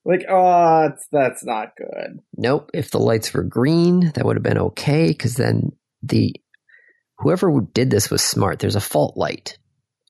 like, 0.05 0.23
oh, 0.29 0.87
that's, 0.87 1.07
that's 1.11 1.43
not 1.43 1.69
good. 1.75 2.19
Nope. 2.37 2.69
If 2.75 2.91
the 2.91 2.99
lights 2.99 3.33
were 3.33 3.41
green, 3.41 4.11
that 4.13 4.23
would 4.23 4.35
have 4.35 4.43
been 4.43 4.59
okay 4.59 5.07
because 5.07 5.33
then 5.33 5.71
the 6.03 6.35
whoever 7.17 7.61
did 7.73 7.89
this 7.89 8.09
was 8.09 8.23
smart. 8.23 8.59
There's 8.59 8.75
a 8.75 8.81
fault 8.81 9.17
light 9.17 9.57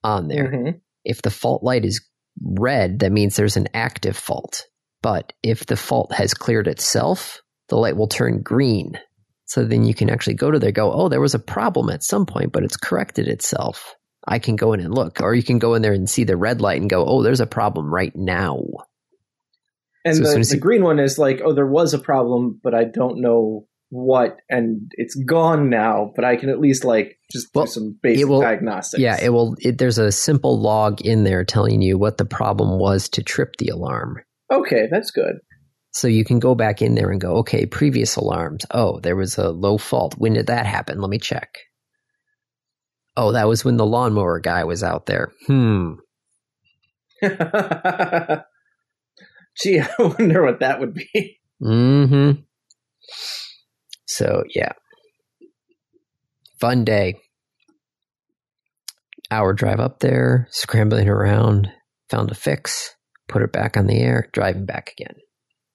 on 0.03 0.27
there. 0.27 0.51
Mm-hmm. 0.51 0.77
If 1.03 1.21
the 1.21 1.31
fault 1.31 1.63
light 1.63 1.85
is 1.85 2.01
red, 2.41 2.99
that 2.99 3.11
means 3.11 3.35
there's 3.35 3.57
an 3.57 3.67
active 3.73 4.17
fault. 4.17 4.65
But 5.01 5.33
if 5.43 5.65
the 5.65 5.75
fault 5.75 6.13
has 6.13 6.33
cleared 6.33 6.67
itself, 6.67 7.41
the 7.69 7.75
light 7.75 7.97
will 7.97 8.07
turn 8.07 8.41
green. 8.41 8.99
So 9.45 9.65
then 9.65 9.83
you 9.83 9.93
can 9.93 10.09
actually 10.09 10.35
go 10.35 10.49
to 10.49 10.59
there, 10.59 10.71
go, 10.71 10.91
oh, 10.91 11.09
there 11.09 11.21
was 11.21 11.35
a 11.35 11.39
problem 11.39 11.89
at 11.89 12.03
some 12.03 12.25
point, 12.25 12.53
but 12.53 12.63
it's 12.63 12.77
corrected 12.77 13.27
itself. 13.27 13.95
I 14.25 14.39
can 14.39 14.55
go 14.55 14.73
in 14.73 14.79
and 14.79 14.95
look. 14.95 15.21
Or 15.21 15.35
you 15.35 15.43
can 15.43 15.59
go 15.59 15.73
in 15.73 15.81
there 15.81 15.93
and 15.93 16.09
see 16.09 16.23
the 16.23 16.37
red 16.37 16.61
light 16.61 16.79
and 16.79 16.89
go, 16.89 17.05
oh, 17.05 17.21
there's 17.21 17.41
a 17.41 17.45
problem 17.45 17.93
right 17.93 18.15
now. 18.15 18.63
And 20.05 20.15
so 20.15 20.23
the, 20.23 20.39
the 20.39 20.55
you, 20.55 20.59
green 20.61 20.83
one 20.83 20.99
is 20.99 21.19
like, 21.19 21.41
oh, 21.43 21.53
there 21.53 21.67
was 21.67 21.93
a 21.93 21.99
problem, 21.99 22.59
but 22.63 22.73
I 22.73 22.85
don't 22.85 23.21
know 23.21 23.67
what, 23.93 24.37
and 24.49 24.91
it's 24.95 25.13
gone 25.13 25.69
now, 25.69 26.11
but 26.15 26.25
I 26.25 26.35
can 26.35 26.49
at 26.49 26.59
least 26.59 26.83
like 26.83 27.19
just 27.31 27.47
well, 27.53 27.65
do 27.65 27.71
some 27.71 27.99
basic 28.01 28.27
will, 28.27 28.41
diagnostics. 28.41 28.99
Yeah, 28.99 29.19
it 29.21 29.29
will. 29.29 29.55
It, 29.59 29.77
there's 29.77 29.99
a 29.99 30.11
simple 30.11 30.59
log 30.59 31.01
in 31.01 31.23
there 31.23 31.45
telling 31.45 31.81
you 31.83 31.99
what 31.99 32.17
the 32.17 32.25
problem 32.25 32.79
was 32.79 33.07
to 33.09 33.21
trip 33.21 33.57
the 33.59 33.67
alarm. 33.67 34.17
Okay, 34.51 34.87
that's 34.89 35.11
good. 35.11 35.35
So 35.91 36.07
you 36.07 36.25
can 36.25 36.39
go 36.39 36.55
back 36.55 36.81
in 36.81 36.95
there 36.95 37.11
and 37.11 37.21
go, 37.21 37.35
okay, 37.37 37.67
previous 37.67 38.15
alarms. 38.15 38.65
Oh, 38.71 38.99
there 38.99 39.15
was 39.15 39.37
a 39.37 39.51
low 39.51 39.77
fault. 39.77 40.15
When 40.17 40.33
did 40.33 40.47
that 40.47 40.65
happen? 40.65 40.99
Let 40.99 41.11
me 41.11 41.19
check. 41.19 41.59
Oh, 43.15 43.33
that 43.33 43.47
was 43.47 43.63
when 43.63 43.77
the 43.77 43.85
lawnmower 43.85 44.39
guy 44.39 44.63
was 44.63 44.81
out 44.81 45.05
there. 45.05 45.31
Hmm. 45.45 45.93
Gee, 49.61 49.79
I 49.81 49.87
wonder 49.99 50.43
what 50.43 50.61
that 50.61 50.79
would 50.79 50.95
be. 50.95 51.39
Mm-hmm. 51.61 52.41
So 54.05 54.43
yeah. 54.53 54.73
Fun 56.59 56.83
day. 56.83 57.15
Hour 59.31 59.53
drive 59.53 59.79
up 59.79 59.99
there, 59.99 60.47
scrambling 60.51 61.09
around, 61.09 61.69
found 62.09 62.29
a 62.31 62.35
fix, 62.35 62.95
put 63.27 63.41
it 63.41 63.51
back 63.51 63.77
on 63.77 63.87
the 63.87 63.97
air, 63.99 64.29
driving 64.31 64.65
back 64.65 64.91
again. 64.97 65.15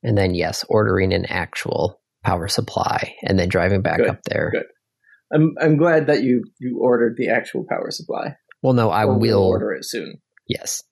And 0.02 0.16
then 0.16 0.34
yes, 0.34 0.64
ordering 0.68 1.12
an 1.12 1.26
actual 1.26 2.00
power 2.22 2.46
supply 2.48 3.14
and 3.22 3.38
then 3.38 3.48
driving 3.48 3.82
back 3.82 3.98
good, 3.98 4.08
up 4.08 4.20
there. 4.24 4.50
Good. 4.52 4.66
I'm 5.32 5.54
I'm 5.60 5.76
glad 5.76 6.06
that 6.06 6.22
you 6.22 6.44
you 6.58 6.78
ordered 6.80 7.16
the 7.16 7.28
actual 7.28 7.64
power 7.68 7.90
supply. 7.90 8.36
Well, 8.62 8.74
no, 8.74 8.90
I 8.90 9.04
will, 9.04 9.18
will 9.18 9.42
order 9.42 9.72
it 9.72 9.84
soon. 9.84 10.20
Yes, 10.46 10.82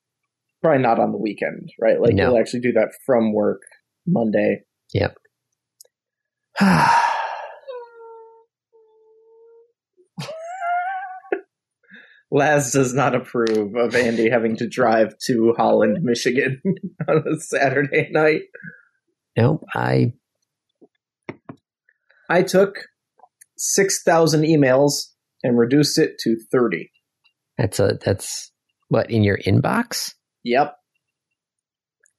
probably 0.61 0.81
not 0.83 0.99
on 0.99 1.11
the 1.11 1.17
weekend, 1.17 1.71
right? 1.81 1.99
Like 1.99 2.13
no. 2.13 2.29
you'll 2.29 2.39
actually 2.39 2.59
do 2.59 2.73
that 2.73 2.89
from 3.05 3.33
work 3.33 3.61
Monday. 4.05 4.63
Yep. 4.93 5.15
Laz 12.29 12.73
does 12.73 12.93
not 12.93 13.15
approve 13.15 13.75
of 13.75 13.95
Andy 13.95 14.29
having 14.29 14.57
to 14.57 14.67
drive 14.67 15.17
to 15.27 15.53
Holland, 15.57 15.99
Michigan 16.03 16.61
on 17.07 17.23
a 17.25 17.39
Saturday 17.39 18.09
night. 18.11 18.41
Nope, 19.37 19.63
I 19.73 20.13
I 22.29 22.41
took 22.41 22.79
6,000 23.57 24.41
emails 24.41 24.91
and 25.43 25.57
reduced 25.57 25.97
it 25.97 26.17
to 26.19 26.37
30. 26.51 26.91
That's 27.57 27.79
a 27.79 27.97
that's 28.03 28.51
what 28.89 29.09
in 29.09 29.23
your 29.23 29.37
inbox? 29.37 30.13
Yep. 30.43 30.75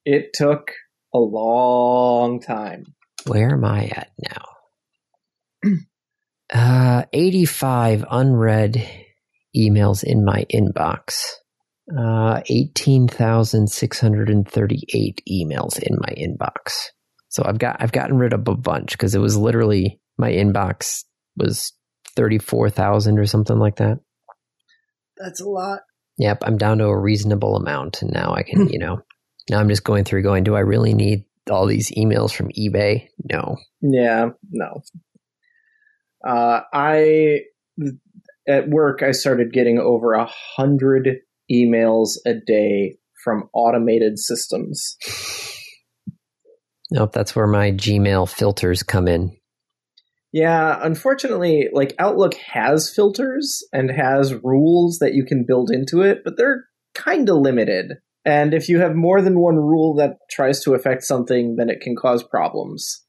It 0.05 0.31
took 0.33 0.73
a 1.15 1.19
long 1.19 2.41
time. 2.41 2.85
Where 3.27 3.53
am 3.53 3.65
I 3.65 3.85
at 3.87 4.11
now? 5.63 5.71
uh 6.53 7.05
85 7.13 8.05
unread 8.11 8.89
emails 9.59 10.05
in 10.05 10.25
my 10.25 10.47
inbox. 10.53 11.25
Uh 11.97 12.43
18,638 12.47 15.23
emails 15.31 15.79
in 15.79 15.97
my 15.99 16.15
inbox. 16.17 16.89
So 17.29 17.43
I've 17.45 17.59
got 17.59 17.77
I've 17.81 17.93
gotten 17.93 18.19
rid 18.19 18.33
of 18.33 18.47
a 18.47 18.55
bunch 18.55 18.93
because 18.93 19.15
it 19.15 19.21
was 19.21 19.37
literally 19.37 20.01
my 20.19 20.33
inbox 20.33 21.05
was 21.37 21.73
34,000 22.17 23.19
or 23.19 23.27
something 23.27 23.59
like 23.59 23.77
that. 23.77 24.01
That's 25.17 25.41
a 25.41 25.49
lot. 25.49 25.81
Yep, 26.19 26.43
I'm 26.43 26.59
down 26.59 26.79
to 26.79 26.87
a 26.87 26.99
reasonable 26.99 27.57
amount 27.57 28.03
and 28.03 28.13
now 28.13 28.35
I 28.35 28.43
can, 28.43 28.67
hmm. 28.67 28.73
you 28.73 28.81
know, 28.81 29.03
now 29.49 29.61
I'm 29.61 29.69
just 29.69 29.85
going 29.85 30.05
through 30.05 30.23
going, 30.23 30.45
do 30.45 30.57
I 30.57 30.61
really 30.61 30.95
need 30.95 31.25
all 31.49 31.67
these 31.67 31.91
emails 31.93 32.33
from 32.33 32.51
eBay? 32.51 33.09
No. 33.31 33.57
Yeah, 33.81 34.31
no. 34.51 34.83
Uh, 36.27 36.61
I 36.73 37.43
at 38.49 38.69
work 38.69 39.03
I 39.03 39.13
started 39.13 39.53
getting 39.53 39.79
over 39.79 40.15
a 40.15 40.29
hundred 40.57 41.19
emails 41.53 42.17
a 42.27 42.35
day 42.35 42.97
from 43.23 43.49
automated 43.53 44.19
systems. 44.19 44.97
Nope, 46.91 47.13
that's 47.13 47.37
where 47.37 47.47
my 47.47 47.71
Gmail 47.73 48.29
filters 48.29 48.83
come 48.83 49.07
in. 49.07 49.37
Yeah, 50.33 50.79
unfortunately, 50.83 51.69
like 51.73 51.95
Outlook 51.99 52.35
has 52.35 52.93
filters 52.93 53.63
and 53.73 53.91
has 53.91 54.35
rules 54.35 54.99
that 54.99 55.15
you 55.15 55.25
can 55.25 55.45
build 55.47 55.71
into 55.71 56.03
it, 56.03 56.23
but 56.25 56.37
they're 56.37 56.65
kind 56.95 57.29
of 57.29 57.37
limited. 57.37 57.95
And 58.25 58.53
if 58.53 58.69
you 58.69 58.79
have 58.81 58.95
more 58.95 59.23
than 59.23 59.41
one 59.41 59.57
rule 59.57 59.95
that 59.97 60.17
tries 60.31 60.63
to 60.65 60.75
affect 60.75 61.03
something, 61.03 61.57
then 61.57 61.71
it 61.71 61.81
can 61.81 61.97
cause 61.97 62.23
problems. 62.23 63.05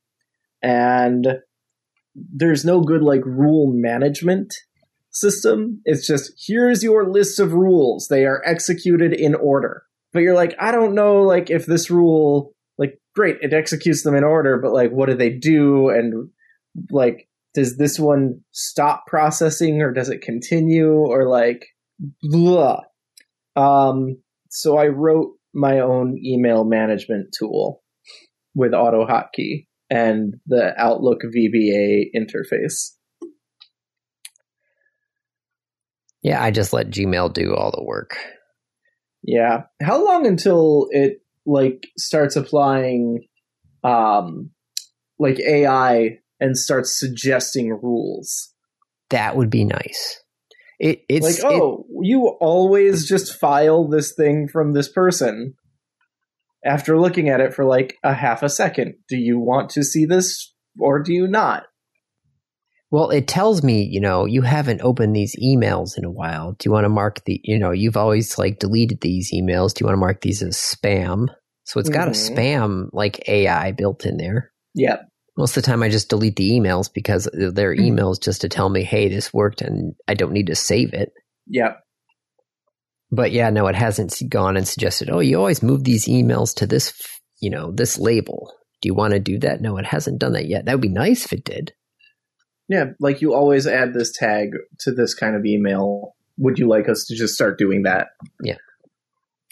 And 0.61 1.27
there's 2.15 2.65
no 2.65 2.81
good 2.81 3.01
like 3.01 3.25
rule 3.25 3.71
management 3.73 4.53
system. 5.11 5.81
It's 5.85 6.05
just 6.05 6.31
here's 6.47 6.83
your 6.83 7.09
list 7.09 7.39
of 7.39 7.53
rules. 7.53 8.07
They 8.09 8.25
are 8.25 8.41
executed 8.45 9.13
in 9.13 9.35
order. 9.35 9.83
But 10.13 10.21
you're 10.21 10.35
like, 10.35 10.55
I 10.59 10.71
don't 10.71 10.95
know 10.95 11.21
like 11.21 11.49
if 11.49 11.65
this 11.65 11.89
rule 11.89 12.53
like 12.77 12.99
great, 13.15 13.37
it 13.41 13.53
executes 13.53 14.03
them 14.03 14.15
in 14.15 14.23
order, 14.23 14.57
but 14.57 14.73
like 14.73 14.91
what 14.91 15.09
do 15.09 15.15
they 15.15 15.29
do 15.29 15.89
and 15.89 16.29
like 16.91 17.27
does 17.53 17.77
this 17.77 17.99
one 17.99 18.41
stop 18.51 19.05
processing 19.07 19.81
or 19.81 19.91
does 19.91 20.09
it 20.09 20.21
continue 20.21 20.91
or 20.91 21.27
like 21.27 21.65
blah 22.21 22.81
Um, 23.55 24.21
so 24.49 24.77
I 24.77 24.87
wrote 24.87 25.33
my 25.53 25.79
own 25.79 26.17
email 26.23 26.63
management 26.63 27.35
tool 27.37 27.81
with 28.55 28.71
AutoHotkey 28.71 29.67
and 29.89 30.35
the 30.45 30.73
Outlook 30.77 31.21
VBA 31.23 32.05
interface. 32.15 32.91
Yeah, 36.21 36.41
I 36.41 36.51
just 36.51 36.73
let 36.73 36.89
Gmail 36.89 37.33
do 37.33 37.55
all 37.55 37.71
the 37.71 37.83
work. 37.83 38.17
Yeah. 39.23 39.63
How 39.81 40.03
long 40.03 40.25
until 40.25 40.87
it 40.91 41.21
like 41.45 41.87
starts 41.97 42.35
applying 42.35 43.27
um 43.83 44.51
like 45.17 45.39
AI 45.39 46.19
and 46.39 46.57
starts 46.57 46.99
suggesting 46.99 47.71
rules? 47.81 48.53
That 49.09 49.35
would 49.35 49.49
be 49.49 49.65
nice. 49.65 50.21
It, 50.79 51.03
it's 51.09 51.43
like, 51.43 51.51
oh, 51.51 51.85
it, 51.89 52.07
you 52.07 52.27
always 52.39 53.07
just 53.07 53.37
file 53.37 53.87
this 53.87 54.13
thing 54.13 54.47
from 54.47 54.73
this 54.73 54.89
person 54.89 55.55
after 56.63 56.97
looking 56.97 57.27
at 57.27 57.41
it 57.41 57.53
for 57.53 57.65
like 57.65 57.97
a 58.03 58.13
half 58.13 58.43
a 58.43 58.49
second. 58.49 58.95
Do 59.09 59.17
you 59.17 59.39
want 59.39 59.71
to 59.71 59.83
see 59.83 60.05
this 60.05 60.53
or 60.79 61.01
do 61.01 61.13
you 61.13 61.27
not? 61.27 61.63
Well, 62.91 63.11
it 63.11 63.27
tells 63.27 63.61
me, 63.61 63.83
you 63.83 64.01
know, 64.01 64.25
you 64.25 64.41
haven't 64.41 64.81
opened 64.81 65.15
these 65.15 65.35
emails 65.35 65.97
in 65.97 66.05
a 66.05 66.11
while. 66.11 66.53
Do 66.53 66.67
you 66.67 66.71
want 66.71 66.85
to 66.85 66.89
mark 66.89 67.23
the, 67.25 67.39
you 67.43 67.59
know, 67.59 67.71
you've 67.71 67.97
always 67.97 68.37
like 68.37 68.59
deleted 68.59 69.01
these 69.01 69.31
emails. 69.31 69.73
Do 69.73 69.83
you 69.83 69.85
want 69.85 69.93
to 69.93 69.99
mark 69.99 70.21
these 70.21 70.41
as 70.41 70.57
spam? 70.57 71.27
So 71.65 71.79
it's 71.79 71.89
got 71.89 72.09
mm-hmm. 72.09 72.33
a 72.33 72.37
spam 72.37 72.89
like 72.91 73.29
AI 73.29 73.73
built 73.73 74.05
in 74.05 74.17
there. 74.17 74.51
Yeah. 74.73 74.97
Most 75.37 75.55
of 75.55 75.63
the 75.63 75.67
time, 75.67 75.83
I 75.83 75.89
just 75.89 76.09
delete 76.09 76.35
the 76.35 76.49
emails 76.49 76.89
because 76.91 77.29
they're 77.31 77.75
mm-hmm. 77.75 77.95
emails 77.95 78.21
just 78.21 78.41
to 78.41 78.49
tell 78.49 78.69
me, 78.69 78.83
hey, 78.83 79.07
this 79.07 79.31
worked 79.31 79.61
and 79.61 79.93
I 80.07 80.15
don't 80.15 80.33
need 80.33 80.47
to 80.47 80.55
save 80.55 80.93
it. 80.93 81.11
Yeah. 81.45 81.73
But 83.11 83.31
yeah, 83.31 83.51
no, 83.51 83.67
it 83.67 83.75
hasn't 83.75 84.15
gone 84.29 84.57
and 84.57 84.67
suggested, 84.67 85.09
oh, 85.11 85.19
you 85.19 85.37
always 85.37 85.61
move 85.61 85.83
these 85.83 86.07
emails 86.07 86.55
to 86.55 86.65
this, 86.65 86.93
you 87.39 87.51
know, 87.51 87.71
this 87.71 87.99
label. 87.99 88.51
Do 88.81 88.87
you 88.87 88.95
want 88.95 89.13
to 89.13 89.19
do 89.19 89.37
that? 89.39 89.61
No, 89.61 89.77
it 89.77 89.85
hasn't 89.85 90.19
done 90.19 90.33
that 90.33 90.47
yet. 90.47 90.65
That 90.65 90.73
would 90.73 90.81
be 90.81 90.89
nice 90.89 91.25
if 91.25 91.33
it 91.33 91.43
did. 91.43 91.73
Yeah, 92.69 92.85
like 92.99 93.21
you 93.21 93.33
always 93.33 93.67
add 93.67 93.93
this 93.93 94.11
tag 94.11 94.51
to 94.81 94.91
this 94.91 95.13
kind 95.13 95.35
of 95.35 95.45
email. 95.45 96.15
Would 96.37 96.59
you 96.59 96.69
like 96.69 96.87
us 96.87 97.05
to 97.07 97.15
just 97.15 97.33
start 97.33 97.57
doing 97.57 97.83
that? 97.83 98.07
Yeah. 98.43 98.55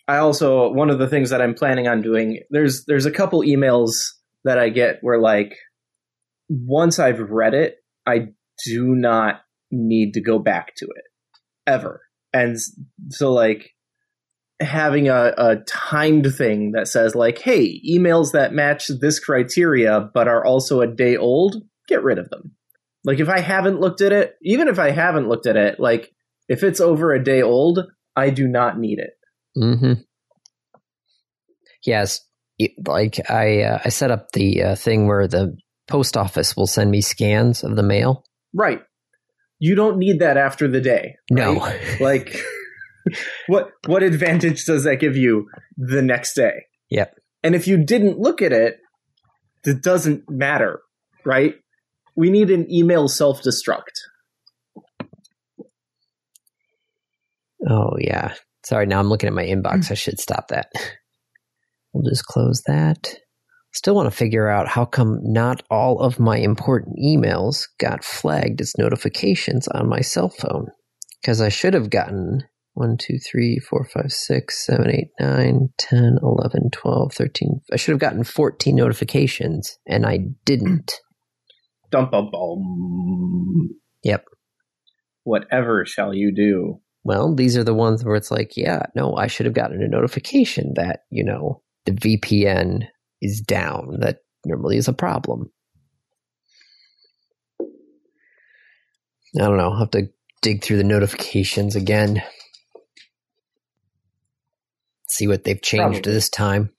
I 0.08 0.18
also 0.18 0.72
one 0.72 0.90
of 0.90 1.00
the 1.00 1.08
things 1.08 1.32
that 1.32 1.42
I'm 1.42 1.54
planning 1.54 1.88
on 1.88 2.02
doing 2.02 2.40
there's 2.50 2.86
there's 2.86 3.06
a 3.06 3.12
couple 3.12 3.42
emails 3.42 4.14
that 4.46 4.58
I 4.58 4.70
get 4.70 5.00
where 5.02 5.20
like 5.20 5.58
once 6.50 7.00
I've 7.00 7.20
read 7.20 7.54
it, 7.54 7.76
I 8.06 8.28
do 8.66 8.96
not 8.96 9.42
need 9.72 10.14
to 10.14 10.22
go 10.22 10.40
back 10.40 10.76
to 10.76 10.86
it 10.86 11.04
ever. 11.66 12.02
And 12.34 12.58
so, 13.10 13.34
like, 13.34 13.72
having 14.60 15.10
a, 15.10 15.34
a 15.38 15.58
timed 15.68 16.34
thing 16.36 16.72
that 16.72 16.88
says, 16.88 17.16
like, 17.16 17.40
hey, 17.40 17.82
emails 17.88 18.32
that 18.32 18.54
match 18.54 18.88
this 18.88 19.20
criteria 19.20 20.10
but 20.14 20.28
are 20.28 20.46
also 20.46 20.82
a 20.82 20.88
day 20.88 21.16
old, 21.18 21.58
get 21.88 22.04
rid 22.04 22.18
of 22.18 22.30
them. 22.30 22.56
Like, 23.08 23.20
if 23.22 23.30
I 23.30 23.40
haven't 23.40 23.80
looked 23.80 24.02
at 24.02 24.12
it, 24.12 24.36
even 24.44 24.68
if 24.68 24.78
I 24.78 24.92
haven't 24.92 25.30
looked 25.30 25.48
at 25.48 25.56
it, 25.56 25.80
like, 25.80 26.12
if 26.50 26.62
it's 26.62 26.82
over 26.82 27.14
a 27.14 27.24
day 27.24 27.42
old, 27.42 27.80
I 28.18 28.30
do 28.30 28.48
not 28.48 28.78
need 28.78 29.00
it. 29.00 29.14
hmm 29.56 29.94
Yes, 31.86 32.20
like 32.86 33.30
I 33.30 33.62
uh, 33.62 33.80
I 33.86 33.90
set 33.90 34.12
up 34.12 34.32
the 34.34 34.62
uh, 34.62 34.76
thing 34.76 35.08
where 35.08 35.26
the 35.28 35.56
post 35.88 36.18
office 36.18 36.58
will 36.58 36.68
send 36.68 36.92
me 36.92 37.00
scans 37.02 37.64
of 37.64 37.78
the 37.78 37.84
mail. 37.84 38.26
Right. 38.54 38.82
You 39.60 39.76
don't 39.76 39.98
need 39.98 40.20
that 40.20 40.36
after 40.36 40.68
the 40.68 40.82
day. 40.82 41.16
Right? 41.32 41.56
No. 41.56 41.80
like 42.06 42.36
what 43.48 43.70
what 43.86 44.04
advantage 44.04 44.66
does 44.66 44.84
that 44.84 45.00
give 45.00 45.16
you 45.16 45.48
the 45.78 46.02
next 46.02 46.34
day? 46.34 46.66
Yep. 46.90 47.16
And 47.44 47.56
if 47.56 47.68
you 47.68 47.78
didn't 47.78 48.20
look 48.20 48.42
at 48.42 48.52
it, 48.52 48.80
it 49.64 49.82
doesn't 49.82 50.30
matter, 50.30 50.82
right? 51.26 51.56
We 52.18 52.32
need 52.32 52.50
an 52.50 52.70
email 52.70 53.08
self-destruct. 53.08 53.84
Oh 57.70 57.96
yeah. 58.00 58.34
Sorry, 58.66 58.86
now 58.86 59.00
I'm 59.00 59.08
looking 59.08 59.28
at 59.28 59.34
my 59.34 59.46
inbox. 59.46 59.88
Hmm. 59.88 59.94
I 59.94 59.96
should 59.96 60.20
stop 60.20 60.50
that. 60.50 60.68
We'll 61.94 62.12
just 62.12 62.26
close 62.26 62.62
that. 62.68 63.16
Still 63.74 63.96
want 63.96 64.12
to 64.12 64.16
figure 64.16 64.48
out 64.48 64.68
how 64.68 64.86
come 64.86 65.20
not 65.24 65.64
all 65.72 66.00
of 66.00 66.20
my 66.20 66.38
important 66.38 66.98
emails 67.04 67.64
got 67.80 68.04
flagged 68.04 68.62
as 68.62 68.78
notifications 68.78 69.68
on 69.68 69.90
my 69.90 70.02
cell 70.02 70.30
phone. 70.30 70.68
Because 71.20 71.42
I 71.42 71.50
should 71.50 71.74
have 71.74 71.90
gotten 71.90 72.44
1, 72.74 72.98
2, 72.98 73.18
3, 73.18 73.60
4, 73.60 73.84
5, 73.86 74.12
6, 74.12 74.66
7, 74.66 74.92
8, 74.92 75.08
9, 75.20 75.70
10, 75.80 76.18
11, 76.22 76.70
12, 76.72 77.14
13. 77.14 77.62
I 77.72 77.76
should 77.78 77.94
have 77.94 78.00
gotten 78.00 78.24
14 78.24 78.76
notifications, 78.76 79.80
and 79.88 80.06
I 80.06 80.20
didn't. 80.46 81.00
Dump 81.90 82.14
a 82.14 82.22
bomb. 82.22 83.70
Yep. 84.04 84.26
Whatever 85.24 85.86
shall 85.86 86.14
you 86.14 86.34
do? 86.34 86.82
Well, 87.04 87.34
these 87.34 87.56
are 87.58 87.64
the 87.64 87.74
ones 87.74 88.04
where 88.04 88.16
it's 88.16 88.32
like, 88.32 88.58
yeah, 88.58 88.84
no, 88.96 89.16
I 89.16 89.28
should 89.28 89.46
have 89.46 89.56
gotten 89.56 89.82
a 89.82 89.88
notification 89.88 90.74
that, 90.76 91.02
you 91.10 91.24
know, 91.24 91.62
the 91.86 91.94
VPN 91.94 92.88
is 93.22 93.40
down. 93.42 94.00
That 94.02 94.20
normally 94.46 94.78
is 94.78 94.88
a 94.88 94.94
problem. 94.94 95.50
I 97.62 99.46
don't 99.46 99.58
know. 99.58 99.72
I'll 99.72 99.80
have 99.80 99.92
to 99.92 100.10
dig 100.42 100.64
through 100.64 100.78
the 100.78 100.84
notifications 100.84 101.76
again. 101.76 102.24
See 105.10 105.28
what 105.28 105.44
they've 105.44 105.62
changed 105.62 106.04
Probably. 106.04 106.12
this 106.12 106.30
time. 106.30 106.72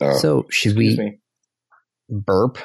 Uh, 0.00 0.14
so, 0.14 0.46
should 0.50 0.76
we 0.76 0.96
me. 0.96 1.18
burp? 2.08 2.58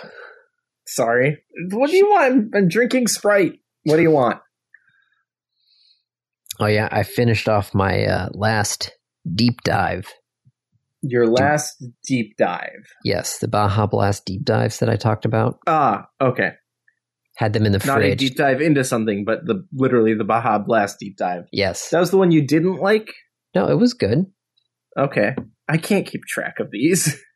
Sorry. 0.86 1.44
What 1.72 1.90
do 1.90 1.96
you 1.96 2.10
want? 2.10 2.56
I'm 2.56 2.68
drinking 2.68 3.08
Sprite. 3.08 3.60
What 3.84 3.98
do 3.98 4.02
you 4.02 4.12
want? 4.12 4.40
Oh, 6.60 6.68
yeah. 6.68 6.90
I 6.92 7.04
finished 7.04 7.50
off 7.50 7.74
my 7.74 8.06
uh, 8.06 8.30
last 8.34 8.92
deep 9.36 9.62
dive 9.64 10.12
your 11.04 11.28
last 11.28 11.80
deep, 11.80 11.94
deep 12.08 12.38
dive. 12.38 12.88
Yes, 13.04 13.40
the 13.40 13.48
Baja 13.48 13.86
Blast 13.86 14.26
deep 14.26 14.44
dives 14.44 14.80
that 14.80 14.90
I 14.90 14.96
talked 14.96 15.26
about. 15.26 15.60
Ah, 15.68 16.08
okay. 16.20 16.52
Had 17.36 17.54
them 17.54 17.66
in 17.66 17.72
the 17.72 17.80
Not 17.80 17.98
fridge. 17.98 18.14
a 18.14 18.16
deep 18.16 18.36
dive 18.38 18.62
into 18.62 18.84
something, 18.84 19.26
but 19.26 19.46
the 19.46 19.66
literally 19.74 20.14
the 20.14 20.24
Baja 20.24 20.60
Blast 20.60 21.00
deep 21.00 21.18
dive. 21.18 21.44
Yes. 21.52 21.90
That 21.90 22.00
was 22.00 22.12
the 22.12 22.18
one 22.18 22.32
you 22.32 22.46
didn't 22.46 22.78
like? 22.78 23.14
No, 23.54 23.68
it 23.70 23.78
was 23.78 23.94
good. 23.94 24.26
Okay. 24.98 25.36
I 25.68 25.78
can't 25.78 26.08
keep 26.08 26.22
track 26.26 26.60
of 26.60 26.72
these. 26.72 27.22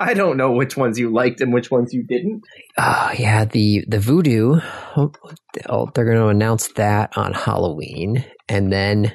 I 0.00 0.14
don't 0.14 0.36
know 0.36 0.52
which 0.52 0.76
ones 0.76 0.98
you 0.98 1.12
liked 1.12 1.40
and 1.40 1.52
which 1.52 1.70
ones 1.70 1.92
you 1.92 2.04
didn't. 2.04 2.42
Oh 2.76 3.10
yeah, 3.18 3.44
the 3.44 3.84
the 3.88 3.98
voodoo. 3.98 4.60
Oh, 4.96 5.12
they're 5.94 6.04
going 6.04 6.18
to 6.18 6.28
announce 6.28 6.68
that 6.74 7.16
on 7.16 7.32
Halloween, 7.32 8.24
and 8.48 8.72
then 8.72 9.12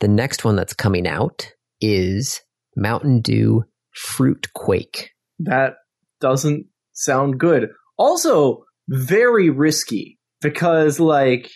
the 0.00 0.08
next 0.08 0.44
one 0.44 0.56
that's 0.56 0.74
coming 0.74 1.06
out 1.06 1.50
is 1.80 2.42
Mountain 2.76 3.22
Dew 3.22 3.64
Fruit 3.94 4.46
Quake. 4.54 5.10
That 5.38 5.74
doesn't 6.20 6.66
sound 6.92 7.38
good. 7.40 7.70
Also, 7.96 8.64
very 8.88 9.48
risky 9.48 10.18
because, 10.42 11.00
like, 11.00 11.50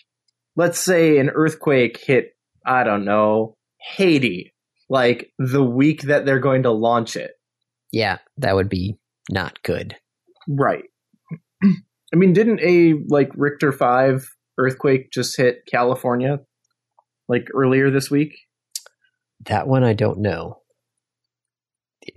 let's 0.57 0.79
say 0.79 1.19
an 1.19 1.31
earthquake 1.31 2.01
hit, 2.03 2.31
I 2.66 2.85
don't 2.85 3.05
know, 3.05 3.57
Haiti, 3.95 4.55
like 4.88 5.33
the 5.38 5.62
week 5.62 6.03
that 6.03 6.25
they're 6.25 6.40
going 6.40 6.62
to 6.62 6.71
launch 6.71 7.16
it. 7.16 7.33
Yeah, 7.92 8.18
that 8.38 8.55
would 8.55 8.68
be 8.68 8.98
not 9.31 9.62
good. 9.62 9.96
Right. 10.48 10.85
I 11.62 12.16
mean, 12.16 12.33
didn't 12.33 12.61
a 12.61 12.94
like 13.09 13.31
Richter 13.35 13.72
5 13.72 14.29
earthquake 14.59 15.11
just 15.12 15.37
hit 15.37 15.62
California 15.70 16.40
like 17.29 17.48
earlier 17.55 17.90
this 17.90 18.11
week? 18.11 18.35
That 19.46 19.68
one 19.68 19.85
I 19.85 19.92
don't 19.94 20.18
know. 20.18 20.59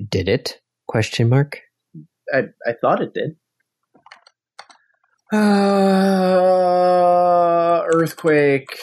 Did 0.09 0.27
it? 0.27 0.59
Question 0.87 1.29
mark. 1.29 1.59
I 2.33 2.45
I 2.65 2.73
thought 2.79 3.01
it 3.01 3.13
did. 3.13 3.35
Uh, 5.31 5.37
earthquake, 7.91 8.77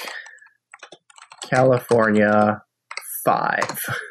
California, 1.48 2.62
five. 3.24 3.78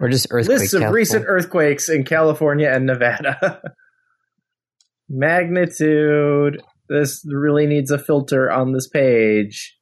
Or 0.00 0.08
just 0.08 0.26
earthquake. 0.30 0.58
Lists 0.58 0.74
of 0.74 0.80
California. 0.80 0.94
recent 0.94 1.24
earthquakes 1.26 1.88
in 1.88 2.04
California 2.04 2.70
and 2.70 2.86
Nevada. 2.86 3.60
Magnitude. 5.08 6.62
This 6.88 7.24
really 7.26 7.66
needs 7.66 7.90
a 7.90 7.98
filter 7.98 8.50
on 8.50 8.72
this 8.72 8.88
page. 8.88 9.76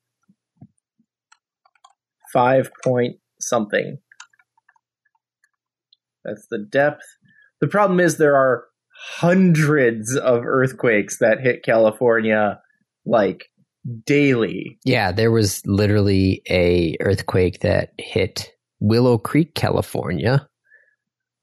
Five 2.33 2.71
point 2.83 3.17
something. 3.41 3.99
That's 6.25 6.47
the 6.51 6.59
depth. 6.59 7.05
The 7.61 7.69
problem 7.69 8.01
is 8.01 8.17
there 8.17 8.37
are 8.37 8.65
hundreds 9.17 10.17
of 10.17 10.43
earthquakes 10.45 11.19
that 11.19 11.41
hit 11.41 11.63
California 11.65 12.61
like 13.05 13.51
daily. 14.07 14.79
Yeah, 14.85 15.13
there 15.13 15.31
was 15.31 15.63
literally 15.67 16.43
a 16.49 16.97
earthquake 17.01 17.61
that 17.61 17.93
hit 17.99 18.51
Willow 18.85 19.17
Creek, 19.17 19.55
California. 19.55 20.47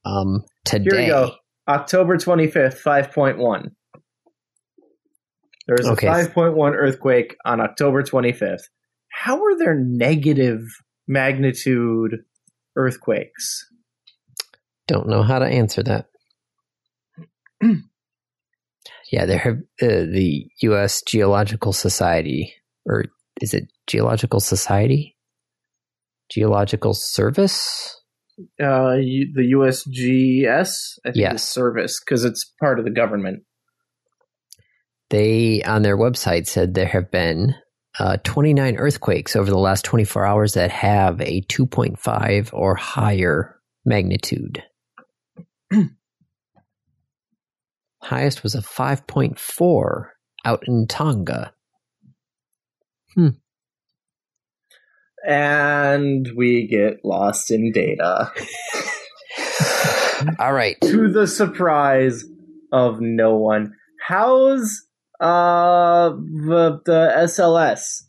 Um, 0.06 0.44
today. 0.64 0.84
Here 0.92 1.02
we 1.02 1.08
go. 1.08 1.36
October 1.68 2.18
25th, 2.18 2.82
5.1. 2.82 3.72
There 5.68 5.76
was 5.78 5.88
Okay. 5.88 6.08
a 6.08 6.12
5.1 6.12 6.74
earthquake 6.76 7.36
on 7.44 7.60
October 7.60 8.04
25th. 8.04 8.64
How 9.10 9.44
are 9.44 9.58
there 9.58 9.76
negative 9.76 10.62
magnitude 11.08 12.20
earthquakes? 12.76 13.66
Don't 14.88 15.08
know 15.08 15.24
how 15.24 15.40
to 15.40 15.46
answer 15.46 15.82
that. 15.84 16.08
yeah, 19.12 19.26
there 19.26 19.38
have 19.40 19.58
uh, 19.82 20.06
the 20.12 20.48
U.S. 20.62 21.02
Geological 21.08 21.74
Society, 21.74 22.54
or 22.86 23.06
is 23.40 23.54
it 23.54 23.72
Geological 23.88 24.40
Society? 24.40 25.16
Geological 26.32 26.94
Service? 26.94 27.98
Uh, 28.60 28.94
you, 29.00 29.32
the 29.34 29.54
USGS? 29.56 31.00
I 31.06 31.12
think 31.12 31.18
Yes. 31.18 31.48
service 31.48 32.00
because 32.00 32.24
it's 32.24 32.52
part 32.60 32.80
of 32.80 32.86
the 32.86 32.92
government. 32.92 33.44
They 35.10 35.62
on 35.64 35.82
their 35.82 35.98
website 35.98 36.48
said 36.48 36.74
there 36.74 36.86
have 36.86 37.12
been 37.12 37.54
uh, 38.00 38.18
29 38.24 38.78
earthquakes 38.78 39.36
over 39.36 39.52
the 39.52 39.58
last 39.58 39.84
24 39.84 40.26
hours 40.26 40.54
that 40.54 40.72
have 40.72 41.20
a 41.20 41.42
2.5 41.42 42.54
or 42.54 42.76
higher 42.76 43.60
magnitude. 43.86 44.64
Highest 48.02 48.42
was 48.44 48.56
a 48.56 48.62
5.4 48.62 50.06
out 50.46 50.64
in 50.68 50.88
Tonga. 50.88 51.54
And 55.28 56.28
we 56.36 56.68
get 56.68 57.04
lost 57.04 57.52
in 57.52 57.72
data. 57.72 58.32
All 60.40 60.54
right. 60.54 60.78
to 60.82 61.12
the 61.12 61.28
surprise 61.28 62.24
of 62.72 63.02
no 63.02 63.36
one. 63.36 63.74
How's 64.08 64.86
uh 65.20 66.10
the, 66.10 66.80
the 66.86 67.14
SLS? 67.18 68.04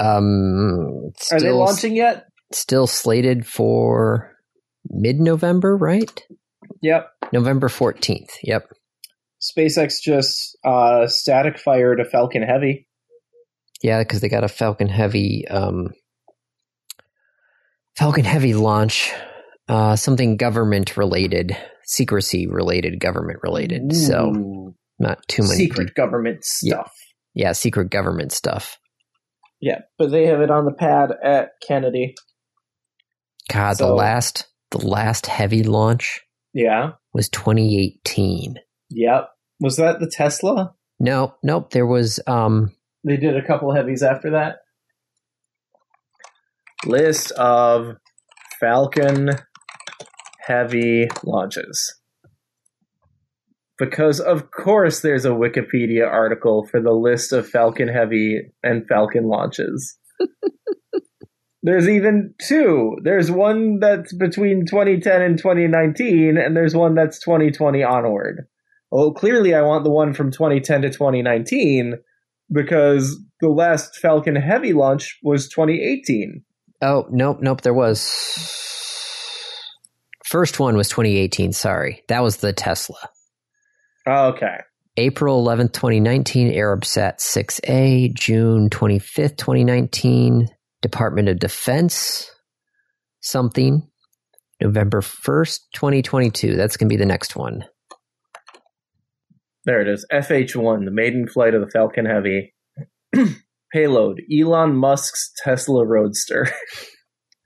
Um, 0.00 1.12
Are 1.30 1.40
they 1.40 1.52
launching 1.52 1.94
yet? 1.94 2.26
still 2.52 2.86
slated 2.86 3.46
for 3.46 4.32
mid 4.88 5.20
November, 5.20 5.76
right? 5.76 6.22
Yep. 6.82 7.08
November 7.32 7.68
14th. 7.68 8.30
Yep. 8.42 8.68
SpaceX 9.40 9.94
just 10.02 10.56
uh 10.64 11.06
static 11.06 11.58
fired 11.58 12.00
a 12.00 12.04
Falcon 12.04 12.42
Heavy. 12.42 12.88
Yeah, 13.82 14.00
because 14.02 14.20
they 14.20 14.28
got 14.28 14.44
a 14.44 14.48
Falcon 14.48 14.88
Heavy, 14.88 15.46
um, 15.48 15.88
Falcon 17.96 18.24
Heavy 18.24 18.54
launch, 18.54 19.12
uh, 19.68 19.96
something 19.96 20.36
government 20.36 20.96
related, 20.96 21.56
secrecy 21.84 22.46
related, 22.46 22.98
government 23.00 23.40
related. 23.42 23.94
So 23.94 24.74
not 24.98 25.26
too 25.28 25.42
many 25.42 25.54
secret 25.56 25.94
government 25.94 26.44
Yeah. 26.62 26.74
stuff. 26.76 26.92
Yeah, 27.34 27.52
secret 27.52 27.90
government 27.90 28.32
stuff. 28.32 28.78
Yeah, 29.60 29.80
but 29.98 30.10
they 30.10 30.26
have 30.26 30.40
it 30.40 30.50
on 30.50 30.64
the 30.66 30.72
pad 30.72 31.10
at 31.22 31.50
Kennedy. 31.66 32.14
God, 33.52 33.78
the 33.78 33.88
last, 33.92 34.46
the 34.70 34.78
last 34.86 35.26
heavy 35.26 35.62
launch 35.62 36.20
Yeah. 36.52 36.92
was 37.12 37.28
2018. 37.28 38.56
Yep. 38.90 39.28
Was 39.60 39.76
that 39.76 40.00
the 40.00 40.10
Tesla? 40.10 40.74
No, 40.98 41.34
nope. 41.42 41.70
There 41.70 41.86
was, 41.86 42.20
um, 42.26 42.72
They 43.04 43.18
did 43.18 43.36
a 43.36 43.46
couple 43.46 43.74
heavies 43.74 44.02
after 44.02 44.30
that. 44.30 44.56
List 46.86 47.32
of 47.32 47.96
Falcon 48.58 49.30
heavy 50.46 51.08
launches. 51.22 51.96
Because 53.78 54.20
of 54.20 54.50
course 54.50 55.00
there's 55.00 55.24
a 55.24 55.30
Wikipedia 55.30 56.08
article 56.08 56.66
for 56.70 56.80
the 56.80 56.92
list 56.92 57.32
of 57.32 57.48
Falcon 57.48 57.88
Heavy 57.88 58.52
and 58.62 58.86
Falcon 58.86 59.28
launches. 59.28 59.98
there's 61.62 61.88
even 61.88 62.34
two. 62.40 62.96
There's 63.02 63.30
one 63.30 63.80
that's 63.80 64.14
between 64.14 64.64
2010 64.66 65.22
and 65.22 65.36
2019 65.36 66.36
and 66.38 66.56
there's 66.56 66.74
one 66.74 66.94
that's 66.94 67.18
2020 67.18 67.82
onward. 67.82 68.46
Well, 68.90 69.12
clearly 69.12 69.54
I 69.54 69.62
want 69.62 69.84
the 69.84 69.90
one 69.90 70.14
from 70.14 70.30
2010 70.30 70.82
to 70.82 70.90
2019 70.90 71.98
because 72.52 73.18
the 73.40 73.48
last 73.48 73.96
Falcon 73.96 74.36
Heavy 74.36 74.72
launch 74.72 75.18
was 75.22 75.48
2018. 75.48 76.42
oh, 76.82 77.06
nope, 77.10 77.38
nope. 77.40 77.62
There 77.62 77.74
was, 77.74 78.02
first 80.24 80.60
one 80.60 80.76
was 80.76 80.88
2018. 80.88 81.52
Sorry. 81.52 82.02
That 82.08 82.22
was 82.22 82.38
the 82.38 82.52
Tesla. 82.52 82.98
Oh, 84.06 84.28
okay. 84.28 84.58
April 84.96 85.44
11th, 85.44 85.72
2019, 85.72 86.52
ArabSat 86.52 87.18
6A, 87.18 88.14
June 88.14 88.70
25th, 88.70 89.36
2019, 89.36 90.48
Department 90.82 91.28
of 91.28 91.40
Defense, 91.40 92.30
something, 93.20 93.88
November 94.60 95.00
1st, 95.00 95.58
2022. 95.74 96.54
That's 96.54 96.76
going 96.76 96.88
to 96.88 96.92
be 96.92 96.96
the 96.98 97.06
next 97.06 97.34
one. 97.34 97.64
There 99.64 99.80
it 99.80 99.88
is. 99.88 100.04
FH1, 100.12 100.84
the 100.84 100.90
maiden 100.90 101.26
flight 101.28 101.54
of 101.54 101.60
the 101.62 101.70
Falcon 101.70 102.04
Heavy. 102.06 102.54
Payload 103.72 104.20
Elon 104.32 104.76
Musk's 104.76 105.32
Tesla 105.42 105.84
Roadster, 105.84 106.48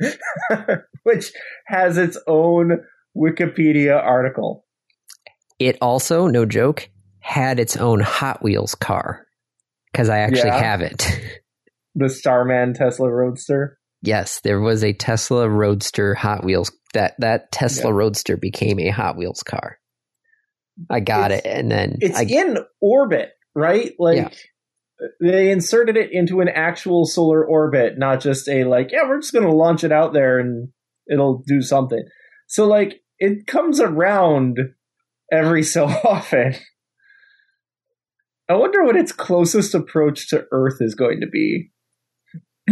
which 1.02 1.32
has 1.66 1.96
its 1.98 2.18
own 2.26 2.78
Wikipedia 3.16 3.96
article. 3.96 4.64
It 5.58 5.78
also, 5.80 6.26
no 6.26 6.44
joke, 6.44 6.88
had 7.20 7.58
its 7.58 7.76
own 7.76 8.00
Hot 8.00 8.42
Wheels 8.42 8.74
car 8.74 9.26
because 9.92 10.08
I 10.08 10.18
actually 10.18 10.48
Yeah. 10.48 10.62
have 10.62 10.80
it. 10.82 11.06
The 11.94 12.08
Starman 12.10 12.74
Tesla 12.74 13.10
Roadster. 13.10 13.76
yes, 14.02 14.38
there 14.44 14.60
was 14.60 14.84
a 14.84 14.92
Tesla 14.92 15.48
Roadster 15.48 16.14
Hot 16.14 16.44
Wheels. 16.44 16.70
That 16.94 17.14
that 17.18 17.50
Tesla 17.50 17.90
Yeah. 17.90 17.96
Roadster 17.96 18.36
became 18.36 18.78
a 18.78 18.90
Hot 18.90 19.16
Wheels 19.16 19.42
car. 19.42 19.77
I 20.90 21.00
got 21.00 21.32
it, 21.32 21.44
and 21.46 21.70
then 21.70 21.98
It's 22.00 22.18
I, 22.18 22.22
in 22.22 22.58
orbit, 22.80 23.30
right? 23.54 23.92
Like 23.98 24.16
Yeah. 24.16 24.30
they 25.20 25.50
inserted 25.50 25.96
it 25.96 26.12
into 26.12 26.40
an 26.40 26.48
actual 26.48 27.04
solar 27.06 27.44
orbit, 27.44 27.98
not 27.98 28.20
just 28.20 28.48
a 28.48 28.64
like, 28.64 28.90
yeah, 28.92 29.08
we're 29.08 29.20
just 29.20 29.32
going 29.32 29.46
to 29.46 29.52
launch 29.52 29.84
it 29.84 29.92
out 29.92 30.12
there 30.12 30.38
and 30.38 30.68
it'll 31.10 31.42
do 31.46 31.62
something. 31.62 32.02
So 32.46 32.66
like 32.66 33.02
it 33.18 33.46
comes 33.46 33.80
around 33.80 34.58
every 35.32 35.62
so 35.62 35.84
often. 36.04 36.54
I 38.48 38.54
wonder 38.54 38.82
what 38.84 38.96
its 38.96 39.12
closest 39.12 39.74
approach 39.74 40.30
to 40.30 40.46
Earth 40.52 40.78
is 40.80 40.94
going 40.94 41.20
to 41.20 41.26
be. 41.26 41.70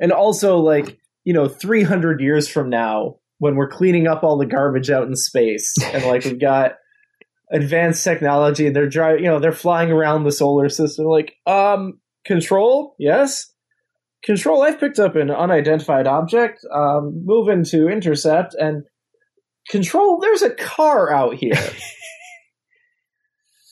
and 0.00 0.12
also 0.12 0.58
like, 0.58 0.98
you 1.24 1.34
know, 1.34 1.46
300 1.46 2.20
years 2.20 2.48
from 2.48 2.70
now 2.70 3.16
when 3.42 3.56
we're 3.56 3.68
cleaning 3.68 4.06
up 4.06 4.22
all 4.22 4.38
the 4.38 4.46
garbage 4.46 4.88
out 4.88 5.08
in 5.08 5.16
space 5.16 5.74
and 5.82 6.04
like 6.04 6.24
we've 6.24 6.40
got 6.40 6.76
advanced 7.50 8.04
technology 8.04 8.68
and 8.68 8.76
they're 8.76 8.88
driving 8.88 9.24
you 9.24 9.28
know 9.28 9.40
they're 9.40 9.50
flying 9.50 9.90
around 9.90 10.22
the 10.22 10.30
solar 10.30 10.68
system 10.68 11.06
like 11.06 11.34
um 11.44 11.98
control? 12.24 12.94
Yes. 13.00 13.52
Control 14.22 14.62
i've 14.62 14.78
picked 14.78 15.00
up 15.00 15.16
an 15.16 15.28
unidentified 15.28 16.06
object 16.06 16.64
um 16.72 17.24
moving 17.24 17.64
to 17.64 17.88
intercept 17.88 18.54
and 18.54 18.84
control 19.68 20.20
there's 20.20 20.42
a 20.42 20.54
car 20.54 21.12
out 21.12 21.34
here. 21.34 21.54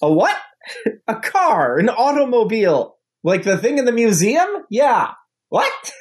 A 0.02 0.12
what? 0.12 0.36
A 1.06 1.14
car 1.14 1.78
an 1.78 1.90
automobile. 1.90 2.96
Like 3.22 3.44
the 3.44 3.56
thing 3.56 3.78
in 3.78 3.84
the 3.84 3.92
museum? 3.92 4.48
Yeah. 4.68 5.12
What 5.48 5.92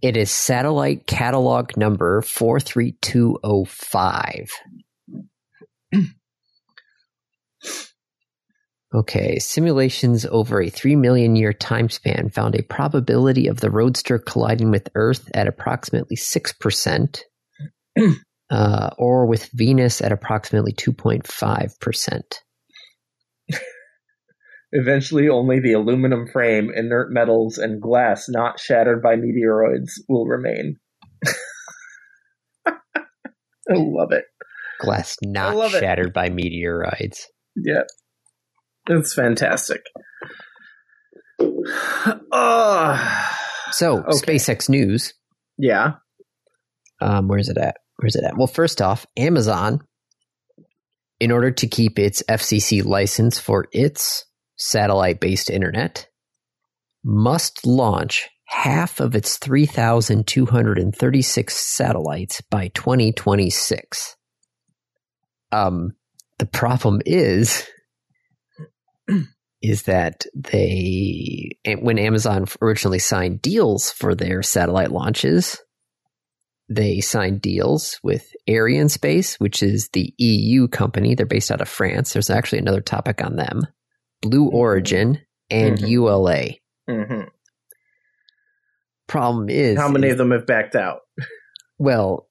It 0.00 0.16
is 0.16 0.30
satellite 0.30 1.06
catalog 1.06 1.76
number 1.76 2.22
43205. 2.22 4.50
okay, 8.94 9.40
simulations 9.40 10.24
over 10.26 10.62
a 10.62 10.70
3 10.70 10.94
million 10.94 11.34
year 11.34 11.52
time 11.52 11.88
span 11.88 12.30
found 12.30 12.54
a 12.54 12.62
probability 12.62 13.48
of 13.48 13.58
the 13.58 13.70
roadster 13.70 14.20
colliding 14.20 14.70
with 14.70 14.88
Earth 14.94 15.28
at 15.34 15.48
approximately 15.48 16.16
6%, 16.16 17.20
uh, 18.50 18.90
or 18.98 19.26
with 19.26 19.50
Venus 19.52 20.00
at 20.00 20.12
approximately 20.12 20.72
2.5%. 20.72 22.22
Eventually, 24.72 25.28
only 25.28 25.60
the 25.60 25.72
aluminum 25.72 26.26
frame, 26.26 26.70
inert 26.74 27.10
metals, 27.10 27.56
and 27.58 27.80
glass 27.80 28.28
not 28.28 28.60
shattered 28.60 29.02
by 29.02 29.16
meteoroids 29.16 29.92
will 30.08 30.26
remain. 30.26 30.76
I 32.66 32.72
love 33.74 34.12
it. 34.12 34.24
Glass 34.80 35.16
not 35.24 35.56
love 35.56 35.74
it. 35.74 35.80
shattered 35.80 36.12
by 36.12 36.28
meteoroids. 36.28 37.24
Yeah. 37.56 37.82
It's 38.88 39.12
fantastic. 39.14 39.80
Oh, 42.32 43.24
So, 43.72 43.98
Okay. 43.98 44.36
SpaceX 44.36 44.68
news. 44.68 45.14
yeah. 45.58 45.94
Um, 47.00 47.28
where's 47.28 47.48
it 47.48 47.56
at? 47.58 47.76
Where's 47.96 48.16
it 48.16 48.24
at? 48.24 48.36
Well, 48.36 48.46
first 48.48 48.82
off, 48.82 49.06
Amazon, 49.16 49.80
in 51.20 51.30
order 51.30 51.50
to 51.52 51.66
keep 51.68 51.98
its 51.98 52.22
FCC 52.28 52.84
license 52.84 53.38
for 53.38 53.66
its 53.72 54.24
satellite 54.58 55.20
based 55.20 55.50
internet, 55.50 56.08
must 57.04 57.66
launch 57.66 58.28
half 58.44 59.00
of 59.00 59.14
its 59.14 59.36
3,236 59.38 61.56
satellites 61.56 62.40
by 62.50 62.68
2026. 62.68 64.16
Um, 65.52 65.92
the 66.38 66.46
problem 66.46 67.02
is, 67.04 67.66
is 69.62 69.82
that 69.82 70.24
they, 70.34 71.50
when 71.80 71.98
Amazon 71.98 72.46
originally 72.62 73.00
signed 73.00 73.42
deals 73.42 73.90
for 73.90 74.14
their 74.14 74.42
satellite 74.42 74.92
launches, 74.92 75.60
they 76.68 77.00
signed 77.00 77.40
deals 77.40 77.98
with 78.02 78.30
Arianespace, 78.48 79.40
which 79.40 79.62
is 79.62 79.88
the 79.90 80.12
EU 80.18 80.68
company. 80.68 81.14
They're 81.14 81.26
based 81.26 81.50
out 81.50 81.62
of 81.62 81.68
France. 81.68 82.12
There's 82.12 82.30
actually 82.30 82.58
another 82.58 82.82
topic 82.82 83.24
on 83.24 83.36
them. 83.36 83.66
Blue 84.22 84.48
Origin 84.50 85.20
and 85.50 85.78
Mhm. 85.78 85.88
ULA. 85.88 86.44
hmm 86.88 87.22
Problem 89.06 89.48
is, 89.48 89.78
How 89.78 89.88
many 89.88 90.08
is- 90.08 90.12
of 90.12 90.18
them 90.18 90.32
have 90.32 90.46
backed 90.46 90.74
out? 90.76 91.00
well, 91.78 92.28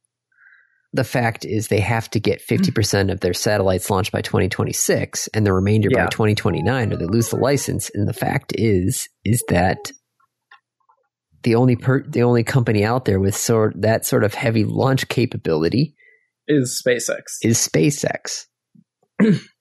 the 0.94 1.04
fact 1.04 1.44
is 1.46 1.68
they 1.68 1.80
have 1.80 2.10
to 2.12 2.20
get 2.20 2.42
50% 2.42 3.12
of 3.12 3.20
their 3.20 3.34
satellites 3.34 3.90
launched 3.90 4.12
by 4.12 4.22
2026 4.22 5.28
and 5.34 5.46
the 5.46 5.54
remainder 5.54 5.90
Yeah. 5.92 6.06
by 6.06 6.10
2029 6.10 6.94
or 6.94 6.98
they 6.98 7.06
lose 7.06 7.30
the 7.30 7.36
license. 7.38 7.90
And 7.94 8.08
the 8.08 8.14
fact 8.14 8.54
is, 8.56 9.08
is 9.26 9.44
that 9.50 9.92
the 11.44 11.56
only 11.56 11.76
per, 11.76 12.04
the 12.08 12.24
only 12.24 12.44
company 12.44 12.84
out 12.84 13.06
there 13.06 13.20
with 13.20 13.36
sort 13.36 13.80
that 13.82 14.06
sort 14.06 14.24
of 14.24 14.34
heavy 14.34 14.64
launch 14.64 15.08
capability 15.08 15.96
Is 16.48 16.82
SpaceX? 16.86 17.38
is 17.44 17.58
SpaceX. 17.58 18.46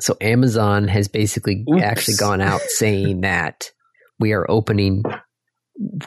so 0.00 0.16
Amazon 0.20 0.88
has 0.88 1.08
basically 1.08 1.64
Oops. 1.72 1.82
actually 1.82 2.16
gone 2.16 2.40
out 2.40 2.60
saying 2.60 3.22
that 3.22 3.70
we 4.18 4.32
are 4.32 4.48
opening 4.50 5.02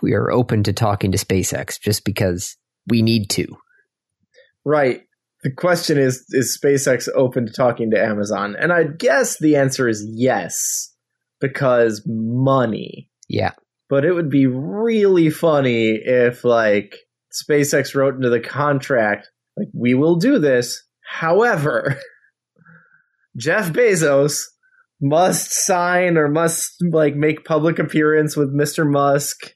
we 0.02 0.13
are 0.13 0.32
open 0.32 0.63
to 0.63 0.73
talking 0.73 1.12
to 1.12 1.17
SpaceX 1.17 1.80
just 1.80 2.06
because 2.06 2.56
we 2.88 3.02
need 3.02 3.30
to. 3.32 3.47
Right. 4.65 5.02
The 5.43 5.52
question 5.52 5.97
is 5.97 6.26
Is 6.30 6.58
SpaceX 6.62 7.08
open 7.15 7.45
to 7.45 7.54
talking 7.54 7.91
to 7.91 8.02
Amazon? 8.02 8.56
And 8.60 8.71
I 8.71 8.84
guess 8.84 9.38
the 9.38 9.56
answer 9.56 9.88
is 9.88 10.06
yes, 10.10 10.93
because 11.39 12.04
money. 12.06 13.10
Yeah. 13.30 13.52
But 13.89 14.04
it 14.04 14.13
would 14.13 14.30
be 14.30 14.47
really 14.47 15.30
funny 15.30 15.91
if, 15.91 16.43
like, 16.43 16.95
SpaceX 17.32 17.95
wrote 17.95 18.15
into 18.15 18.30
the 18.30 18.41
contract, 18.41 19.30
like, 19.56 19.69
we 19.73 19.93
will 19.93 20.15
do 20.15 20.39
this. 20.39 20.84
However, 21.06 21.97
Jeff 23.38 23.71
Bezos 23.71 24.39
must 25.02 25.52
sign 25.52 26.17
or 26.17 26.28
must, 26.28 26.73
like, 26.82 27.15
make 27.15 27.45
public 27.45 27.78
appearance 27.80 28.36
with 28.36 28.54
Mr. 28.54 28.89
Musk 28.89 29.54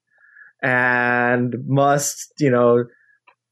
and 0.61 1.55
must, 1.65 2.33
you 2.39 2.51
know, 2.51 2.83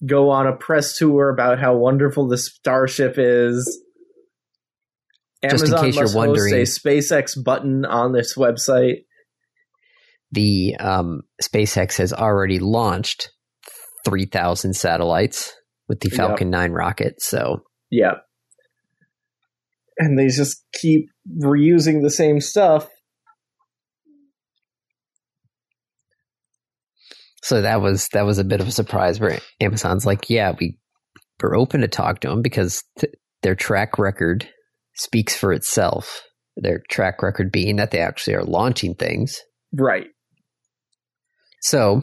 go 0.06 0.30
on 0.30 0.48
a 0.48 0.56
press 0.56 0.98
tour 0.98 1.30
about 1.30 1.60
how 1.60 1.76
wonderful 1.76 2.28
the 2.28 2.38
Starship 2.38 3.16
is. 3.18 3.82
Just 5.44 5.64
in 5.66 5.74
Amazon 5.74 5.86
case 5.86 5.96
you're 5.96 6.16
wondering- 6.16 6.54
host 6.54 6.86
a 6.86 6.88
SpaceX 6.90 7.44
button 7.44 7.86
on 7.86 8.12
this 8.14 8.36
website. 8.36 9.06
The 10.32 10.76
um, 10.80 11.22
SpaceX 11.42 11.98
has 11.98 12.14
already 12.14 12.60
launched 12.60 13.32
3,000 14.06 14.74
satellites 14.76 15.54
with 15.88 16.02
the 16.02 16.10
Yep. 16.10 16.18
Falcon 16.18 16.50
9 16.52 16.72
rocket. 16.72 17.16
So 17.22 17.64
Yeah. 17.90 18.16
And 20.00 20.18
they 20.18 20.28
just 20.28 20.64
keep 20.74 21.10
reusing 21.44 22.02
the 22.02 22.10
same 22.10 22.40
stuff. 22.42 22.88
so 27.42 27.62
that 27.62 27.82
was 27.82 28.10
that 28.10 28.26
was 28.26 28.38
a 28.38 28.44
bit 28.44 28.62
of 28.62 28.68
a 28.68 28.72
surprise 28.72 29.20
where 29.20 29.40
Amazon's 29.62 30.06
like, 30.06 30.30
yeah, 30.30 30.54
we 30.60 30.78
we're 31.42 31.58
open 31.58 31.82
to 31.82 31.88
talk 31.88 32.20
to 32.22 32.28
them 32.30 32.42
because 32.42 32.84
th- 33.00 33.14
their 33.42 33.56
track 33.56 33.98
record 33.98 34.48
speaks 34.96 35.36
for 35.36 35.54
itself. 35.54 36.22
Their 36.58 36.82
track 36.90 37.24
record 37.24 37.52
being 37.52 37.78
that 37.78 37.92
they 37.92 38.00
actually 38.00 38.36
are 38.36 38.44
launching 38.44 38.94
things. 38.94 39.40
Right. 39.74 40.08
So, 41.62 42.02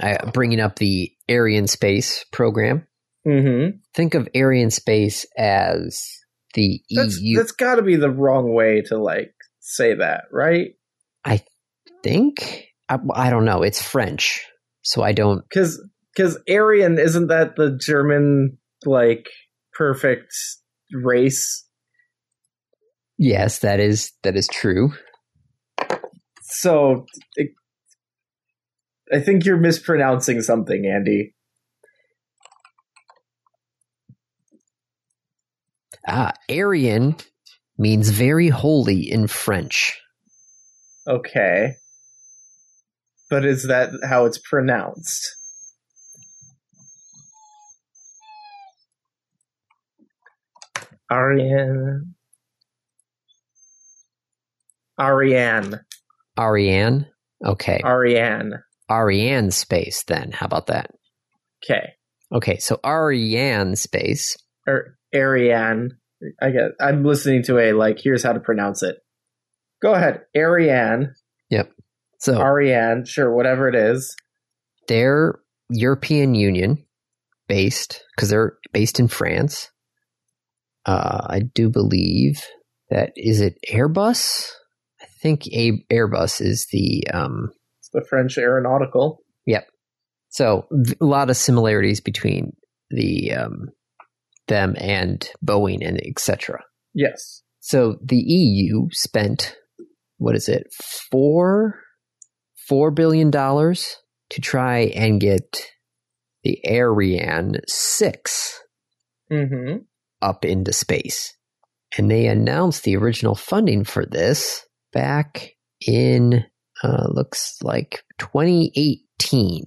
I, 0.00 0.16
bringing 0.32 0.60
up 0.60 0.76
the 0.76 1.12
Arian 1.28 1.66
Space 1.66 2.24
program, 2.32 2.86
Mm-hmm. 3.26 3.78
think 3.94 4.14
of 4.14 4.28
Arian 4.34 4.70
Space 4.70 5.26
as 5.36 6.00
the 6.56 6.82
That's 6.90 7.20
EU. 7.20 7.36
that's 7.36 7.52
got 7.52 7.76
to 7.76 7.82
be 7.82 7.94
the 7.94 8.10
wrong 8.10 8.52
way 8.52 8.82
to 8.86 8.98
like 8.98 9.32
say 9.60 9.94
that, 9.94 10.24
right? 10.32 10.72
I 11.24 11.42
think 12.02 12.66
I, 12.88 12.98
I 13.14 13.30
don't 13.30 13.44
know. 13.44 13.62
It's 13.62 13.80
French, 13.80 14.44
so 14.82 15.02
I 15.02 15.12
don't. 15.12 15.44
Because 15.48 15.80
because 16.14 16.38
Aryan 16.50 16.98
isn't 16.98 17.28
that 17.28 17.54
the 17.54 17.78
German 17.80 18.58
like 18.84 19.28
perfect 19.74 20.34
race? 20.92 21.64
Yes, 23.18 23.60
that 23.60 23.78
is 23.78 24.12
that 24.24 24.36
is 24.36 24.48
true. 24.48 24.92
So 26.42 27.06
it, 27.36 27.50
I 29.12 29.20
think 29.20 29.44
you're 29.44 29.56
mispronouncing 29.58 30.42
something, 30.42 30.86
Andy. 30.86 31.34
Ah, 36.06 36.32
Aryan 36.50 37.16
means 37.78 38.10
very 38.10 38.48
holy 38.48 39.10
in 39.10 39.26
French. 39.26 40.00
Okay. 41.06 41.74
But 43.28 43.44
is 43.44 43.64
that 43.64 43.90
how 44.04 44.24
it's 44.24 44.38
pronounced? 44.38 45.36
Ariane. 51.10 52.14
Ariane. 54.98 55.80
Ariane. 56.38 57.06
Okay, 57.44 57.80
Ariane. 57.84 58.62
Ariane 58.90 59.50
Space. 59.50 60.04
Then 60.04 60.32
how 60.32 60.46
about 60.46 60.68
that? 60.68 60.90
Okay. 61.64 61.92
Okay, 62.32 62.58
so 62.58 62.80
Ariane 62.84 63.76
Space. 63.76 64.36
Or 64.66 64.95
Ariane. 65.14 65.98
I 66.40 66.50
get 66.50 66.70
I'm 66.80 67.04
listening 67.04 67.42
to 67.44 67.58
a 67.58 67.72
like 67.72 67.98
here's 68.00 68.22
how 68.22 68.32
to 68.32 68.40
pronounce 68.40 68.82
it. 68.82 68.96
Go 69.82 69.92
ahead. 69.94 70.22
Ariane. 70.34 71.14
Yep. 71.50 71.70
So 72.18 72.40
Ariane, 72.40 73.04
sure, 73.04 73.32
whatever 73.32 73.68
it 73.68 73.74
is. 73.74 74.16
they're 74.88 75.38
European 75.68 76.34
Union 76.34 76.84
based 77.48 78.02
because 78.14 78.30
they're 78.30 78.56
based 78.72 78.98
in 78.98 79.08
France. 79.08 79.70
Uh, 80.86 81.26
I 81.28 81.40
do 81.40 81.68
believe 81.68 82.42
that 82.90 83.12
is 83.16 83.40
it 83.40 83.58
Airbus. 83.70 84.48
I 85.02 85.06
think 85.20 85.46
a- 85.48 85.84
Airbus 85.92 86.40
is 86.40 86.66
the 86.72 87.06
um, 87.12 87.50
It's 87.80 87.90
the 87.92 88.04
French 88.08 88.38
aeronautical. 88.38 89.18
Yep. 89.46 89.66
So 90.28 90.66
a 91.00 91.04
lot 91.04 91.30
of 91.30 91.36
similarities 91.36 92.00
between 92.00 92.56
the 92.90 93.32
um, 93.32 93.68
them 94.48 94.74
and 94.78 95.28
Boeing 95.44 95.86
and 95.86 96.00
etc. 96.06 96.62
Yes. 96.94 97.42
So 97.60 97.96
the 98.02 98.16
EU 98.16 98.88
spent 98.92 99.56
what 100.18 100.36
is 100.36 100.48
it 100.48 100.66
four 101.10 101.80
four 102.68 102.90
billion 102.90 103.30
dollars 103.30 103.96
to 104.30 104.40
try 104.40 104.92
and 104.94 105.20
get 105.20 105.66
the 106.44 106.58
Ariane 106.68 107.56
six 107.66 108.60
Mm-hmm. 109.30 109.78
up 110.22 110.44
into 110.44 110.72
space, 110.72 111.34
and 111.98 112.08
they 112.08 112.26
announced 112.28 112.84
the 112.84 112.96
original 112.96 113.34
funding 113.34 113.82
for 113.82 114.06
this 114.06 114.64
back 114.92 115.50
in 115.84 116.44
uh, 116.84 117.06
looks 117.08 117.56
like 117.62 118.04
2018. 118.18 119.64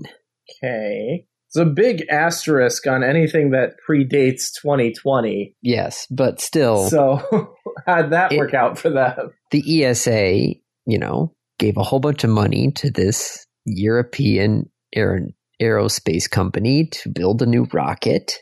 Okay. 0.64 1.26
It's 1.50 1.58
a 1.58 1.66
big 1.66 2.06
asterisk 2.12 2.86
on 2.88 3.04
anything 3.04 3.52
that 3.52 3.72
predates 3.88 4.52
2020. 4.62 5.56
Yes, 5.64 6.06
but 6.12 6.40
still, 6.40 6.88
So, 6.90 7.22
how'd 7.88 8.12
that 8.12 8.32
It- 8.32 8.38
work 8.38 8.54
out 8.54 8.78
for 8.78 8.90
them? 8.92 9.32
the 9.52 9.84
ESA, 9.86 10.54
you 10.86 10.98
know, 11.00 11.34
gave 11.58 11.76
a 11.78 11.84
whole 11.84 12.00
bunch 12.00 12.24
of 12.24 12.30
money 12.30 12.72
to 12.76 12.92
this 12.92 13.46
European 13.66 14.70
aer- 14.96 15.28
aerospace 15.62 16.30
company 16.30 16.88
to 16.92 17.10
build 17.10 17.42
a 17.42 17.46
new 17.48 17.66
rocket. 17.74 18.34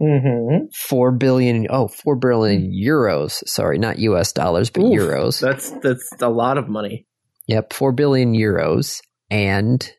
Mm-hmm. 0.00 0.66
4 0.88 1.12
billion 1.12 1.66
oh 1.70 1.88
4 1.88 2.14
billion 2.16 2.70
euros 2.72 3.42
sorry 3.48 3.78
not 3.78 3.98
us 3.98 4.32
dollars 4.32 4.70
but 4.70 4.82
Oof, 4.84 4.96
euros 4.96 5.40
That's 5.40 5.70
that's 5.82 6.08
a 6.20 6.28
lot 6.28 6.56
of 6.56 6.68
money. 6.68 7.08
yep 7.48 7.72
4 7.72 7.90
billion 7.90 8.32
euros 8.32 9.00
and 9.28 9.90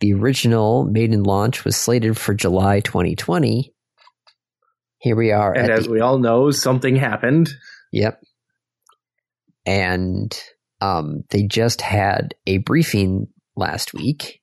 the 0.00 0.14
original 0.14 0.84
maiden 0.84 1.22
launch 1.22 1.64
was 1.64 1.76
slated 1.76 2.16
for 2.16 2.34
july 2.34 2.80
2020 2.80 3.72
here 4.98 5.16
we 5.16 5.32
are 5.32 5.54
And 5.56 5.70
as 5.70 5.84
the, 5.84 5.92
we 5.92 6.00
all 6.00 6.18
know, 6.18 6.50
something 6.50 6.96
happened. 6.96 7.50
yep 7.92 8.20
and 9.66 10.38
um, 10.80 11.24
they 11.30 11.42
just 11.42 11.80
had 11.82 12.34
a 12.46 12.58
briefing 12.58 13.26
last 13.56 13.92
week 13.92 14.40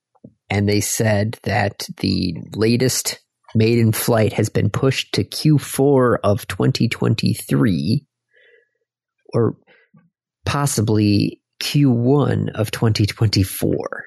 and 0.49 0.67
they 0.67 0.81
said 0.81 1.37
that 1.43 1.87
the 1.97 2.35
latest 2.55 3.19
maiden 3.55 3.91
flight 3.91 4.33
has 4.33 4.49
been 4.49 4.69
pushed 4.69 5.13
to 5.13 5.23
Q4 5.23 6.17
of 6.23 6.47
2023 6.47 8.05
or 9.33 9.57
possibly 10.45 11.41
Q1 11.61 12.51
of 12.53 12.71
2024. 12.71 14.05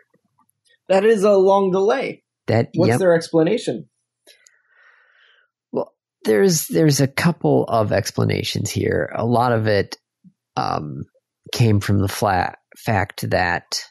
That 0.90 1.04
is 1.04 1.22
a 1.22 1.32
long 1.32 1.70
delay. 1.70 2.24
That 2.48 2.70
What's 2.74 2.90
yep. 2.90 2.98
their 2.98 3.14
explanation? 3.14 3.88
Well, 5.72 5.94
there's 6.24 6.66
there's 6.66 7.00
a 7.00 7.06
couple 7.06 7.64
of 7.64 7.92
explanations 7.92 8.70
here. 8.70 9.10
A 9.14 9.24
lot 9.24 9.52
of 9.52 9.68
it 9.68 9.96
um, 10.56 11.04
came 11.52 11.78
from 11.80 12.00
the 12.00 12.08
flat 12.08 12.58
fact 12.76 13.30
that 13.30 13.84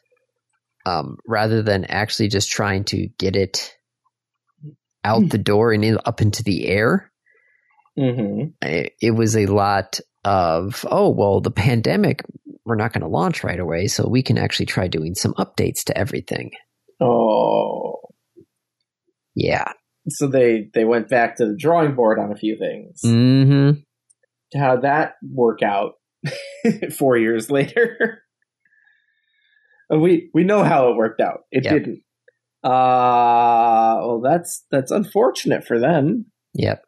um, 0.85 1.17
rather 1.25 1.61
than 1.61 1.85
actually 1.85 2.27
just 2.27 2.51
trying 2.51 2.83
to 2.85 3.07
get 3.17 3.35
it 3.35 3.73
out 5.03 5.29
the 5.29 5.37
door 5.37 5.71
and 5.71 5.85
in, 5.85 5.97
up 6.05 6.21
into 6.21 6.43
the 6.43 6.67
air, 6.67 7.09
Mm-hmm. 7.97 8.49
it, 8.61 8.93
it 9.01 9.11
was 9.11 9.35
a 9.35 9.47
lot 9.47 9.99
of 10.23 10.85
oh 10.89 11.09
well, 11.09 11.41
the 11.41 11.51
pandemic 11.51 12.23
we're 12.65 12.75
not 12.75 12.93
going 12.93 13.01
to 13.01 13.07
launch 13.07 13.43
right 13.43 13.59
away, 13.59 13.87
so 13.87 14.07
we 14.07 14.21
can 14.21 14.37
actually 14.37 14.67
try 14.67 14.87
doing 14.87 15.15
some 15.15 15.33
updates 15.33 15.83
to 15.85 15.97
everything. 15.97 16.51
Oh, 17.01 17.95
Yeah. 19.35 19.71
so 20.09 20.27
they 20.27 20.69
they 20.73 20.85
went 20.85 21.07
back 21.09 21.37
to 21.37 21.45
the 21.45 21.55
drawing 21.57 21.95
board 21.95 22.19
on 22.19 22.31
a 22.31 22.35
few 22.35 22.57
things. 22.57 23.01
Mm-hmm. 23.05 23.79
How'd 24.59 24.81
that 24.83 25.13
work 25.31 25.61
out? 25.63 25.93
Four 26.97 27.17
years 27.17 27.49
later, 27.49 28.23
we 29.89 30.29
we 30.33 30.43
know 30.43 30.63
how 30.63 30.89
it 30.91 30.95
worked 30.97 31.21
out. 31.21 31.41
It 31.51 31.63
Yep. 31.65 31.73
didn't. 31.73 31.99
Uh 32.63 33.99
well, 34.01 34.21
that's 34.21 34.65
that's 34.69 34.91
unfortunate 34.91 35.65
for 35.65 35.79
them. 35.79 36.25
Yep. 36.55 36.83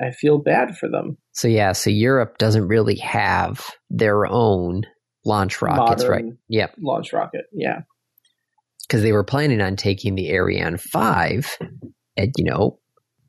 I 0.00 0.10
feel 0.12 0.38
bad 0.38 0.76
for 0.78 0.88
them. 0.88 1.18
So 1.32 1.46
yeah, 1.48 1.72
so 1.72 1.90
Europe 1.90 2.38
doesn't 2.38 2.66
really 2.66 2.96
have 2.96 3.66
their 3.90 4.26
own 4.26 4.82
launch 5.24 5.60
rockets, 5.62 6.02
Modern 6.04 6.10
right? 6.26 6.34
Yep, 6.48 6.74
Launch 6.80 7.12
rocket, 7.12 7.44
yeah. 7.52 7.82
Because 8.94 9.02
they 9.02 9.10
were 9.12 9.24
planning 9.24 9.60
on 9.60 9.74
taking 9.74 10.14
the 10.14 10.30
Ariane 10.30 10.76
five, 10.76 11.58
and 12.16 12.32
you 12.36 12.44
know, 12.44 12.78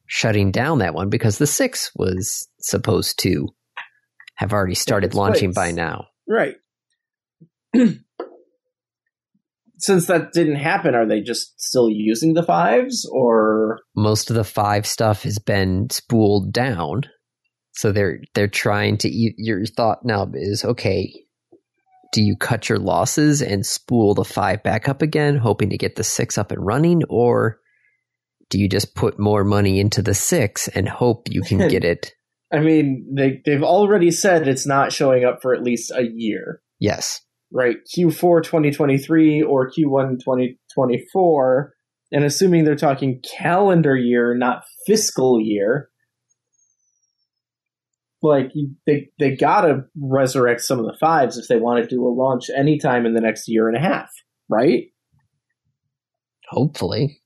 shutting 0.05 0.51
down 0.51 0.77
that 0.77 0.93
one 0.93 1.09
because 1.09 1.39
the 1.39 1.47
six 1.47 1.89
was 1.95 2.47
supposed 2.59 3.17
to 3.19 3.47
have 4.35 4.53
already 4.53 4.75
started 4.75 5.15
launching 5.15 5.53
place. 5.53 5.69
by 5.69 5.71
now. 5.71 6.05
Right. 6.29 6.53
Since 9.77 10.05
that 10.05 10.33
didn't 10.33 10.55
happen, 10.57 10.93
are 10.93 11.07
they 11.07 11.21
just 11.21 11.59
still 11.59 11.89
using 11.89 12.33
the 12.35 12.43
fives 12.43 13.09
or 13.11 13.79
Most 13.95 14.29
of 14.29 14.35
the 14.35 14.43
five 14.43 14.85
stuff 14.85 15.23
has 15.23 15.39
been 15.39 15.89
spooled 15.89 16.53
down, 16.53 17.01
so 17.73 17.91
they're 17.91 18.19
they're 18.35 18.47
trying 18.47 18.97
to. 18.99 19.09
e- 19.09 19.33
Your 19.37 19.65
thought 19.65 20.05
now 20.05 20.29
is 20.35 20.63
okay. 20.63 21.11
Do 22.11 22.21
you 22.21 22.35
cut 22.35 22.69
your 22.69 22.79
losses 22.79 23.41
and 23.41 23.65
spool 23.65 24.13
the 24.13 24.23
five 24.23 24.63
back 24.63 24.87
up 24.87 25.01
again, 25.01 25.37
hoping 25.37 25.69
to 25.69 25.77
get 25.77 25.95
the 25.95 26.03
six 26.03 26.37
up 26.37 26.51
and 26.51 26.65
running, 26.65 27.03
or 27.09 27.59
do 28.49 28.59
you 28.59 28.69
just 28.69 28.95
put 28.95 29.19
more 29.19 29.43
money 29.43 29.79
into 29.79 30.01
the 30.01 30.13
six 30.13 30.67
and 30.67 30.87
hope 30.87 31.27
you 31.29 31.41
can 31.41 31.67
get 31.69 31.83
it? 31.83 32.13
I 32.53 32.59
mean, 32.59 33.13
they 33.15 33.41
they've 33.45 33.63
already 33.63 34.11
said 34.11 34.47
it's 34.47 34.67
not 34.67 34.93
showing 34.93 35.25
up 35.25 35.41
for 35.41 35.53
at 35.53 35.63
least 35.63 35.91
a 35.91 36.03
year, 36.03 36.61
Yes, 36.79 37.21
right? 37.51 37.77
Q4 37.97 38.43
2023 38.43 39.41
or 39.41 39.69
Q1 39.69 40.19
2024, 40.19 41.73
and 42.11 42.23
assuming 42.23 42.63
they're 42.63 42.75
talking 42.75 43.21
calendar 43.37 43.95
year, 43.95 44.35
not 44.35 44.63
fiscal 44.85 45.41
year. 45.41 45.89
Like 48.27 48.51
you- 48.53 48.75
they 48.85 49.09
they 49.19 49.35
gotta 49.35 49.85
resurrect 49.99 50.61
some 50.61 50.79
of 50.79 50.85
the 50.85 50.97
fives 50.99 51.37
if 51.37 51.47
they 51.47 51.57
want 51.57 51.83
to 51.83 51.89
do 51.89 52.05
a 52.05 52.09
launch 52.09 52.49
anytime 52.55 53.05
in 53.05 53.13
the 53.13 53.21
next 53.21 53.47
year 53.47 53.67
and 53.67 53.77
a 53.77 53.81
half, 53.81 54.09
right? 54.49 54.85
hopefully. 56.49 57.21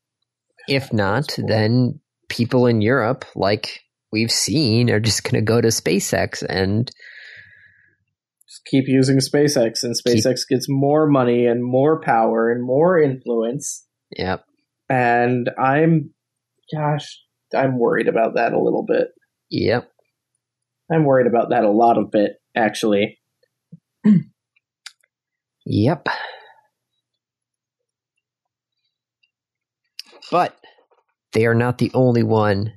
If 0.67 0.93
not, 0.93 1.35
then 1.47 1.99
people 2.29 2.67
in 2.67 2.79
Europe, 2.81 3.25
like 3.35 3.81
we've 4.11 4.31
seen, 4.31 4.89
are 4.89 4.99
just 4.99 5.23
going 5.23 5.35
to 5.35 5.41
go 5.41 5.59
to 5.61 5.67
SpaceX 5.69 6.43
and 6.47 6.89
Just 8.47 8.65
keep 8.65 8.85
using 8.87 9.17
SpaceX, 9.17 9.83
and 9.83 9.93
Keep- 10.05 10.23
SpaceX 10.23 10.47
gets 10.49 10.67
more 10.69 11.07
money 11.07 11.45
and 11.45 11.63
more 11.63 11.99
power 12.01 12.49
and 12.51 12.63
more 12.63 12.97
influence. 12.99 13.85
yep, 14.17 14.43
And 14.89 15.49
I'm, 15.61 16.13
gosh, 16.73 17.19
I'm 17.53 17.77
worried 17.77 18.07
about 18.07 18.35
that 18.35 18.53
a 18.53 18.61
little 18.61 18.85
bit. 18.87 19.07
yep. 19.49 19.91
I'm 20.91 21.05
worried 21.05 21.27
about 21.27 21.49
that 21.49 21.63
a 21.63 21.71
lot 21.71 21.97
of 21.97 22.11
bit, 22.11 22.33
actually. 22.55 23.19
Yep. 25.71 26.07
But 30.31 30.57
they 31.33 31.45
are 31.45 31.53
not 31.53 31.77
the 31.77 31.91
only 31.93 32.23
one 32.23 32.73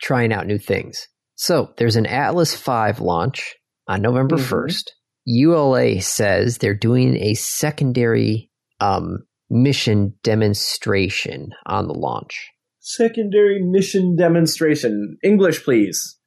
trying 0.00 0.32
out 0.32 0.46
new 0.46 0.58
things. 0.58 1.06
So 1.34 1.74
there's 1.76 1.96
an 1.96 2.06
Atlas 2.06 2.54
V 2.56 2.92
launch 3.02 3.56
on 3.88 4.00
November 4.00 4.36
Mhm. 4.36 4.48
1st. 4.48 4.90
ULA 5.26 6.00
says 6.00 6.58
they're 6.58 6.74
doing 6.74 7.16
a 7.16 7.34
secondary 7.34 8.50
um, 8.80 9.18
mission 9.50 10.14
demonstration 10.22 11.50
on 11.66 11.86
the 11.86 11.94
launch. 11.94 12.48
Secondary 12.80 13.62
mission 13.62 14.16
demonstration. 14.16 15.18
English, 15.22 15.62
please. 15.62 16.18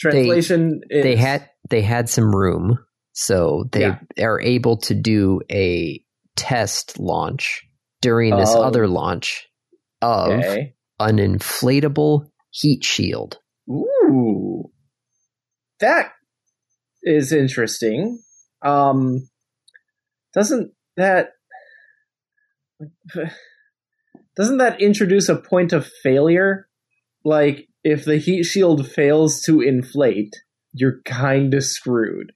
Translation 0.00 0.80
is. 0.90 1.02
They 1.02 1.16
had 1.16 1.48
they 1.68 1.82
had 1.82 2.08
some 2.08 2.34
room, 2.34 2.78
so 3.12 3.64
they 3.72 3.80
Yeah. 3.82 3.98
are 4.20 4.40
able 4.40 4.78
to 4.78 4.94
do 4.94 5.40
a 5.50 6.02
test 6.36 6.98
launch 6.98 7.62
during 8.00 8.36
this 8.36 8.50
Oh. 8.54 8.62
other 8.62 8.88
launch 8.88 9.46
of 10.02 10.30
Okay. 10.40 10.74
an 10.98 11.18
inflatable 11.18 12.30
heat 12.50 12.82
shield. 12.82 13.38
Ooh. 13.68 14.70
That 15.80 16.12
is 17.02 17.32
interesting. 17.32 18.18
Um, 18.62 19.28
doesn't 20.34 20.72
that. 20.96 21.32
Doesn't 24.36 24.58
that 24.58 24.80
introduce 24.80 25.28
a 25.28 25.36
point 25.36 25.72
of 25.72 25.86
failure? 26.02 26.68
Like, 27.24 27.68
if 27.84 28.04
the 28.04 28.18
heat 28.18 28.44
shield 28.44 28.88
fails 28.88 29.42
to 29.42 29.60
inflate, 29.60 30.34
you're 30.72 31.00
kind 31.04 31.54
of 31.54 31.64
screwed. 31.64 32.32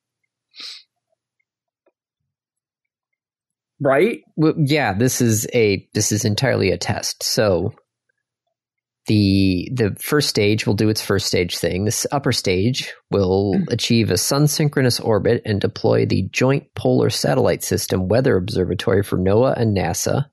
Right? 3.80 4.20
Well, 4.37 4.54
yeah, 4.57 4.94
this 4.94 5.20
is 5.20 5.46
a 5.52 5.87
this 5.94 6.12
is 6.12 6.24
entirely 6.24 6.70
a 6.70 6.78
test. 6.78 7.22
So 7.22 7.74
the 9.07 9.68
the 9.74 9.97
first 10.01 10.30
stage 10.30 10.66
will 10.66 10.74
do 10.74 10.88
its 10.88 11.03
first 11.03 11.26
stage 11.26 11.59
thing. 11.59 11.84
This 11.84 12.07
upper 12.11 12.32
stage 12.32 12.95
will 13.11 13.55
hmm. 13.59 13.64
achieve 13.68 14.11
a 14.11 14.16
sun 14.16 14.47
synchronous 14.47 15.01
orbit 15.01 15.42
and 15.45 15.61
deploy 15.61 16.07
the 16.07 16.28
Joint 16.30 16.72
Polar 16.74 17.11
Satellite 17.11 17.62
System 17.62 18.09
Weather 18.09 18.36
Observatory 18.36 19.03
for 19.03 19.18
NOAA 19.18 19.61
and 19.61 19.76
NASA. 19.76 20.26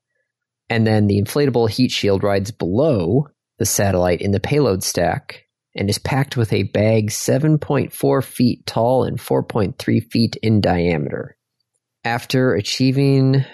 And 0.70 0.88
then 0.88 1.08
the 1.08 1.22
inflatable 1.22 1.70
heat 1.70 1.92
shield 1.92 2.24
rides 2.24 2.52
below 2.52 3.28
the 3.62 3.66
satellite 3.68 4.22
in 4.22 4.32
the 4.32 4.40
payload 4.40 4.82
stack 4.82 5.46
and 5.76 5.88
is 5.88 6.00
packed 6.00 6.36
with 6.36 6.52
a 6.52 6.64
bag 6.64 7.12
7.4 7.12 8.24
feet 8.24 8.66
tall 8.66 9.04
and 9.04 9.20
4.3 9.20 10.12
feet 10.12 10.36
in 10.42 10.62
diameter. 10.62 11.38
After 12.04 12.56
achieving 12.56 13.46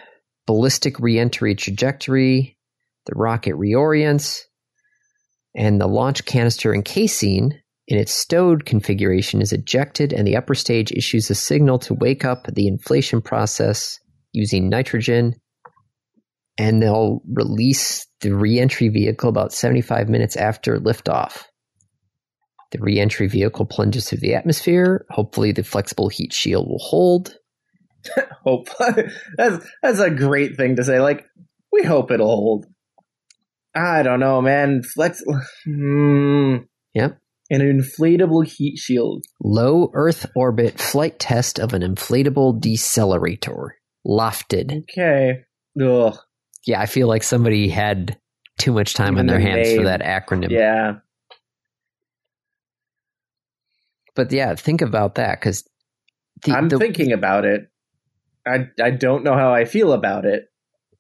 ballistic 0.45 0.97
reentry 1.01 1.55
trajectory, 1.55 2.57
the 3.05 3.15
rocket 3.17 3.55
reorients, 3.55 4.43
and 5.53 5.81
the 5.81 5.87
launch 5.87 6.23
canister 6.23 6.71
and 6.71 6.85
casing 6.85 7.51
in 7.89 7.97
its 7.97 8.13
stowed 8.13 8.65
configuration 8.65 9.41
is 9.41 9.51
ejected, 9.51 10.13
and 10.13 10.25
the 10.25 10.37
upper 10.37 10.55
stage 10.55 10.93
issues 10.93 11.29
a 11.29 11.35
signal 11.35 11.79
to 11.79 11.93
wake 11.93 12.23
up 12.23 12.47
the 12.47 12.69
inflation 12.69 13.21
process 13.21 13.99
using 14.31 14.69
nitrogen. 14.69 15.35
And 16.57 16.81
they'll 16.81 17.21
release 17.31 18.07
the 18.21 18.31
reentry 18.35 18.89
vehicle 18.89 19.29
about 19.29 19.53
75 19.53 20.09
minutes 20.09 20.35
after 20.35 20.79
liftoff. 20.79 21.43
The 22.71 22.79
reentry 22.79 23.27
vehicle 23.27 23.65
plunges 23.65 24.09
through 24.09 24.19
the 24.19 24.33
atmosphere. 24.35 25.05
Hopefully, 25.11 25.51
the 25.51 25.63
flexible 25.63 26.09
heat 26.09 26.33
shield 26.33 26.67
will 26.67 26.79
hold. 26.81 27.35
hope 28.43 28.69
that's 29.37 29.65
that's 29.81 29.99
a 29.99 30.09
great 30.09 30.57
thing 30.57 30.75
to 30.77 30.83
say. 30.83 30.99
Like 30.99 31.25
we 31.71 31.83
hope 31.83 32.11
it'll 32.11 32.27
hold. 32.27 32.65
I 33.75 34.01
don't 34.03 34.19
know, 34.19 34.41
man. 34.41 34.81
Flex. 34.83 35.23
Mm, 35.67 36.65
Yep. 36.93 37.19
an 37.51 37.61
inflatable 37.61 38.45
heat 38.45 38.77
shield. 38.77 39.23
Low 39.41 39.91
Earth 39.93 40.25
orbit 40.35 40.79
flight 40.79 41.19
test 41.19 41.59
of 41.59 41.73
an 41.73 41.81
inflatable 41.83 42.59
decelerator. 42.59 43.69
LOFTID. 44.05 44.83
Okay. 44.83 45.41
Ugh. 45.81 46.17
Yeah, 46.67 46.81
I 46.81 46.85
feel 46.85 47.07
like 47.07 47.23
somebody 47.23 47.69
had 47.69 48.17
too 48.59 48.73
much 48.73 48.93
time 48.93 49.13
Even 49.13 49.21
on 49.21 49.25
their 49.27 49.37
the 49.37 49.43
hands 49.43 49.75
for 49.75 49.83
that 49.85 50.01
acronym. 50.01 50.51
Yeah. 50.51 50.95
But 54.15 54.31
yeah, 54.31 54.53
think 54.55 54.81
about 54.81 55.15
that 55.15 55.39
because 55.39 55.67
I'm 56.47 56.69
thinking 56.69 57.13
about 57.13 57.45
it. 57.45 57.69
I 58.45 58.67
I 58.81 58.91
don't 58.91 59.23
know 59.23 59.33
how 59.33 59.53
I 59.53 59.65
feel 59.65 59.93
about 59.93 60.25
it, 60.25 60.49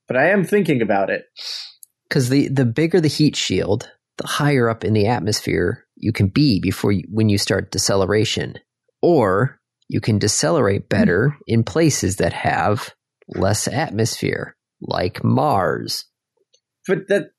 but 0.07 0.17
I 0.17 0.29
am 0.29 0.43
thinking 0.43 0.81
about 0.81 1.09
it. 1.09 1.25
because 2.07 2.29
the 2.29 2.47
the 2.47 2.65
bigger 2.65 3.01
the 3.01 3.07
heat 3.07 3.35
shield, 3.35 3.89
the 4.17 4.27
higher 4.27 4.69
up 4.69 4.83
in 4.83 4.93
the 4.93 5.07
atmosphere 5.07 5.85
you 5.95 6.11
can 6.11 6.27
be 6.27 6.59
before 6.59 6.91
you, 6.91 7.03
when 7.11 7.29
you 7.29 7.37
start 7.37 7.71
deceleration, 7.71 8.55
or 9.01 9.59
you 9.89 9.99
can 9.99 10.19
decelerate 10.19 10.83
hmm. 10.83 10.87
better 10.89 11.37
in 11.47 11.63
places 11.63 12.17
that 12.17 12.33
have 12.33 12.93
less 13.29 13.67
atmosphere, 13.67 14.55
like 14.81 15.23
Mars. 15.23 16.05
But 16.87 17.07
that 17.09 17.31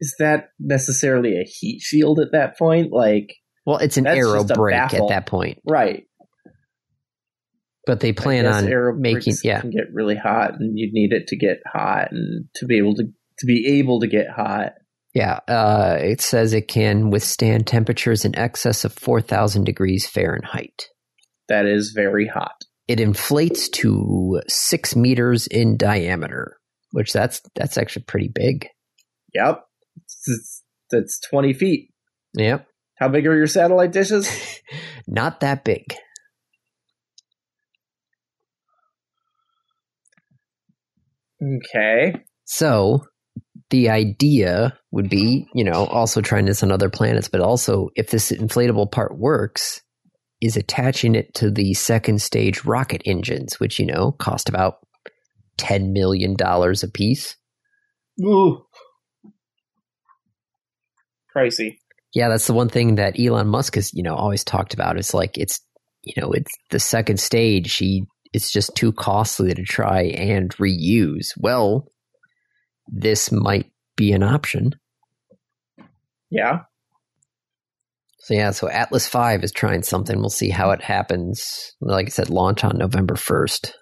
is 0.00 0.14
that 0.18 0.48
necessarily 0.58 1.38
a 1.38 1.44
heat 1.44 1.80
shield 1.80 2.20
at 2.20 2.32
that 2.32 2.58
point? 2.58 2.92
Like, 2.92 3.34
Well, 3.66 3.78
it's 3.78 3.96
an 3.96 4.04
That's 4.04 4.18
aero 4.18 4.42
just 4.44 4.52
a 4.52 4.54
baffle. 4.54 5.10
at 5.10 5.14
that 5.14 5.26
point, 5.26 5.58
right? 5.66 6.04
but 7.86 8.00
they 8.00 8.12
plan 8.12 8.46
on 8.46 9.00
making 9.00 9.34
yeah. 9.42 9.60
can 9.60 9.70
get 9.70 9.92
really 9.92 10.16
hot, 10.16 10.60
and 10.60 10.78
you'd 10.78 10.92
need 10.92 11.12
it 11.12 11.26
to 11.28 11.36
get 11.36 11.58
hot 11.66 12.12
and 12.12 12.44
to 12.54 12.66
be 12.66 12.78
able 12.78 12.94
to 12.94 13.04
to 13.38 13.46
be 13.46 13.78
able 13.78 14.00
to 14.00 14.06
get 14.06 14.28
hot. 14.30 14.74
Yeah, 15.14 15.40
uh, 15.48 15.96
it 15.98 16.20
says 16.20 16.52
it 16.52 16.68
can 16.68 17.10
withstand 17.10 17.66
temperatures 17.66 18.24
in 18.24 18.38
excess 18.38 18.84
of 18.84 18.92
4,000 18.92 19.64
degrees 19.64 20.06
Fahrenheit. 20.06 20.84
That 21.48 21.66
is 21.66 21.92
very 21.96 22.28
hot. 22.28 22.54
It 22.86 23.00
inflates 23.00 23.68
to 23.70 24.40
six 24.46 24.94
meters 24.94 25.48
in 25.48 25.76
diameter, 25.76 26.58
which 26.92 27.12
that's 27.12 27.40
that's 27.54 27.78
actually 27.78 28.04
pretty 28.04 28.28
big. 28.28 28.68
Yep, 29.34 29.62
that's 30.90 31.20
twenty 31.28 31.52
feet. 31.52 31.90
Yep, 32.34 32.66
How 32.96 33.08
big 33.08 33.26
are 33.26 33.36
your 33.36 33.46
satellite 33.46 33.92
dishes? 33.92 34.30
not 35.06 35.40
that 35.40 35.64
big. 35.64 35.94
Okay. 41.42 42.14
So 42.44 43.04
the 43.70 43.88
idea 43.88 44.78
would 44.90 45.08
be, 45.08 45.46
you 45.54 45.64
know, 45.64 45.86
also 45.86 46.20
trying 46.20 46.44
this 46.44 46.62
on 46.62 46.70
other 46.70 46.90
planets, 46.90 47.28
but 47.28 47.40
also 47.40 47.88
if 47.96 48.10
this 48.10 48.30
inflatable 48.30 48.90
part 48.92 49.16
works, 49.16 49.80
is 50.40 50.56
attaching 50.56 51.14
it 51.14 51.34
to 51.34 51.50
the 51.50 51.74
second 51.74 52.22
stage 52.22 52.64
rocket 52.64 53.02
engines, 53.04 53.60
which, 53.60 53.78
you 53.78 53.86
know, 53.86 54.12
cost 54.12 54.48
about 54.48 54.78
$10 55.60 55.92
million 55.92 56.36
a 56.40 56.88
piece. 56.92 57.36
Ooh. 58.22 58.64
Pricey. 61.34 61.76
Yeah, 62.12 62.28
that's 62.28 62.46
the 62.46 62.54
one 62.54 62.68
thing 62.68 62.96
that 62.96 63.20
Elon 63.20 63.46
Musk 63.46 63.76
has, 63.76 63.92
you 63.94 64.02
know, 64.02 64.14
always 64.14 64.42
talked 64.42 64.74
about. 64.74 64.98
It's 64.98 65.14
like 65.14 65.38
it's, 65.38 65.60
you 66.02 66.20
know, 66.20 66.32
it's 66.32 66.50
the 66.70 66.80
second 66.80 67.20
stage. 67.20 67.76
He 67.76 68.04
it's 68.32 68.50
just 68.50 68.74
too 68.74 68.92
costly 68.92 69.54
to 69.54 69.62
try 69.62 70.02
and 70.02 70.50
reuse. 70.56 71.28
Well, 71.36 71.86
this 72.88 73.30
might 73.30 73.70
be 73.96 74.12
an 74.12 74.22
option. 74.22 74.72
Yeah. 76.30 76.60
So 78.18 78.34
yeah, 78.34 78.50
so 78.50 78.68
Atlas 78.68 79.08
Five 79.08 79.42
is 79.42 79.52
trying 79.52 79.82
something. 79.82 80.18
We'll 80.18 80.30
see 80.30 80.50
how 80.50 80.70
it 80.70 80.82
happens. 80.82 81.72
Like 81.80 82.06
I 82.06 82.10
said, 82.10 82.30
launch 82.30 82.64
on 82.64 82.78
November 82.78 83.16
first. 83.16 83.74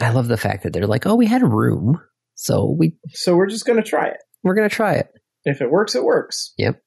I 0.00 0.10
love 0.10 0.28
the 0.28 0.36
fact 0.36 0.62
that 0.62 0.72
they're 0.72 0.86
like, 0.86 1.06
oh, 1.06 1.14
we 1.14 1.26
had 1.26 1.42
a 1.42 1.46
room, 1.46 2.00
so 2.34 2.74
we 2.78 2.96
So 3.12 3.34
we're 3.36 3.48
just 3.48 3.66
gonna 3.66 3.82
try 3.82 4.08
it. 4.08 4.18
we're 4.42 4.54
gonna 4.54 4.68
try 4.68 4.94
it. 4.94 5.08
If 5.44 5.60
it 5.60 5.70
works, 5.70 5.94
it 5.94 6.04
works. 6.04 6.52
Yep. 6.58 6.80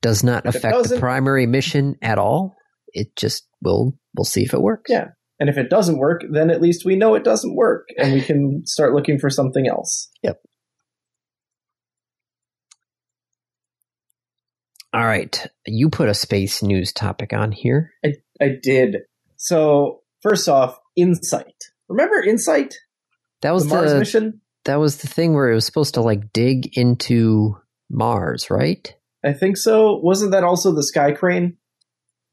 Does 0.00 0.24
not 0.24 0.46
If 0.46 0.54
affect 0.56 0.88
the 0.88 0.98
primary 0.98 1.46
mission 1.46 1.96
at 2.02 2.18
all. 2.18 2.56
It 2.88 3.14
just 3.16 3.46
will. 3.62 3.96
We'll 4.16 4.24
see 4.24 4.42
if 4.42 4.52
it 4.54 4.60
works. 4.62 4.90
Yeah. 4.90 5.08
And 5.38 5.48
if 5.48 5.56
it 5.58 5.70
doesn't 5.70 5.98
work, 5.98 6.22
then 6.30 6.50
at 6.50 6.62
least 6.62 6.84
we 6.84 6.94
know 6.96 7.14
it 7.14 7.24
doesn't 7.24 7.54
work, 7.56 7.88
and 7.98 8.12
we 8.12 8.20
can 8.20 8.62
start 8.64 8.94
looking 8.94 9.18
for 9.18 9.28
something 9.28 9.66
else. 9.66 10.08
Yep. 10.22 10.38
All 14.94 15.04
right, 15.04 15.46
you 15.66 15.88
put 15.88 16.08
a 16.10 16.14
space 16.14 16.62
news 16.62 16.92
topic 16.92 17.32
on 17.32 17.50
here. 17.50 17.90
I, 18.04 18.12
I 18.40 18.50
did. 18.62 18.98
So 19.36 20.02
first 20.22 20.48
off, 20.48 20.78
InSight. 20.96 21.71
Remember 21.88 22.22
InSight, 22.22 22.74
That 23.42 23.52
was 23.52 23.68
the 23.68 23.74
Mars 23.74 23.92
the 23.92 23.98
mission? 23.98 24.40
that 24.64 24.76
was 24.76 24.98
the 24.98 25.08
thing 25.08 25.34
where 25.34 25.50
it 25.50 25.54
was 25.54 25.66
supposed 25.66 25.94
to 25.94 26.00
like 26.00 26.32
dig 26.32 26.76
into 26.78 27.56
Mars, 27.90 28.50
right? 28.50 28.94
I 29.24 29.32
think 29.32 29.56
so. 29.56 29.98
Wasn't 30.02 30.32
that 30.32 30.44
also 30.44 30.72
the 30.74 30.82
Sky 30.82 31.12
Crane? 31.12 31.56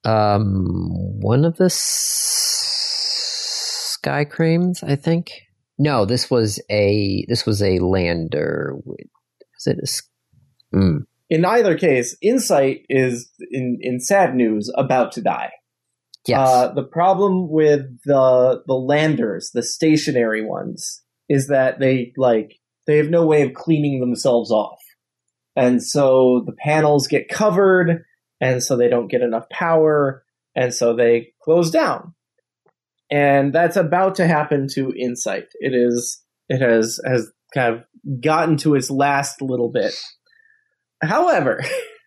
Um, 0.06 0.90
one 1.20 1.44
of 1.46 1.58
the 1.58 1.66
s- 1.66 3.98
sky 4.00 4.24
cranes, 4.26 4.82
I 4.84 4.96
think. 4.96 5.32
No, 5.78 6.06
this 6.06 6.30
was 6.32 6.62
a 6.70 7.26
this 7.28 7.46
was 7.46 7.62
a 7.62 7.80
lander. 7.80 8.76
Was 8.86 9.68
it 9.68 9.78
a? 9.78 9.88
Mm. 10.76 11.00
In 11.30 11.46
either 11.46 11.78
case, 11.78 12.18
InSight 12.22 12.82
is 12.90 13.30
in 13.52 13.78
in 13.82 14.00
sad 14.00 14.34
news 14.36 14.72
about 14.78 15.12
to 15.14 15.22
die. 15.22 15.52
Yes. 16.28 16.48
Uh, 16.48 16.74
the 16.74 16.84
problem 16.84 17.50
with 17.50 17.82
the 18.06 18.62
the 18.68 18.74
landers, 18.74 19.52
the 19.54 19.64
stationary 19.64 20.46
ones, 20.46 21.02
is 21.28 21.48
that 21.48 21.80
they 21.80 22.14
like 22.18 22.56
they 22.88 22.98
have 22.98 23.10
no 23.10 23.26
way 23.26 23.44
of 23.44 23.54
cleaning 23.54 24.00
themselves 24.00 24.52
off, 24.52 24.80
and 25.56 25.82
so 25.84 26.44
the 26.46 26.54
panels 26.54 27.08
get 27.08 27.30
covered, 27.30 28.04
and 28.42 28.62
so 28.62 28.76
they 28.76 28.90
don't 28.90 29.10
get 29.10 29.22
enough 29.22 29.48
power, 29.50 30.24
and 30.56 30.74
so 30.74 30.96
they 30.96 31.34
close 31.42 31.72
down, 31.72 32.14
and 33.10 33.54
that's 33.54 33.78
about 33.78 34.16
to 34.16 34.28
happen 34.28 34.68
to 34.74 34.94
InSight. 34.94 35.48
It 35.60 35.74
is 35.74 36.22
it 36.50 36.62
has 36.62 37.00
has 37.06 37.32
kind 37.54 37.76
of 37.76 38.22
gotten 38.22 38.58
to 38.58 38.76
its 38.76 38.92
last 38.92 39.42
little 39.42 39.72
bit. 39.72 39.96
However, 41.02 41.64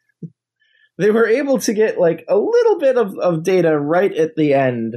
they 0.99 1.11
were 1.11 1.27
able 1.27 1.59
to 1.59 1.73
get 1.73 1.99
like 1.99 2.25
a 2.29 2.37
little 2.37 2.79
bit 2.79 2.97
of, 2.97 3.19
of 3.19 3.45
data 3.45 3.79
right 3.79 4.15
at 4.15 4.37
the 4.37 4.55
end, 4.55 4.97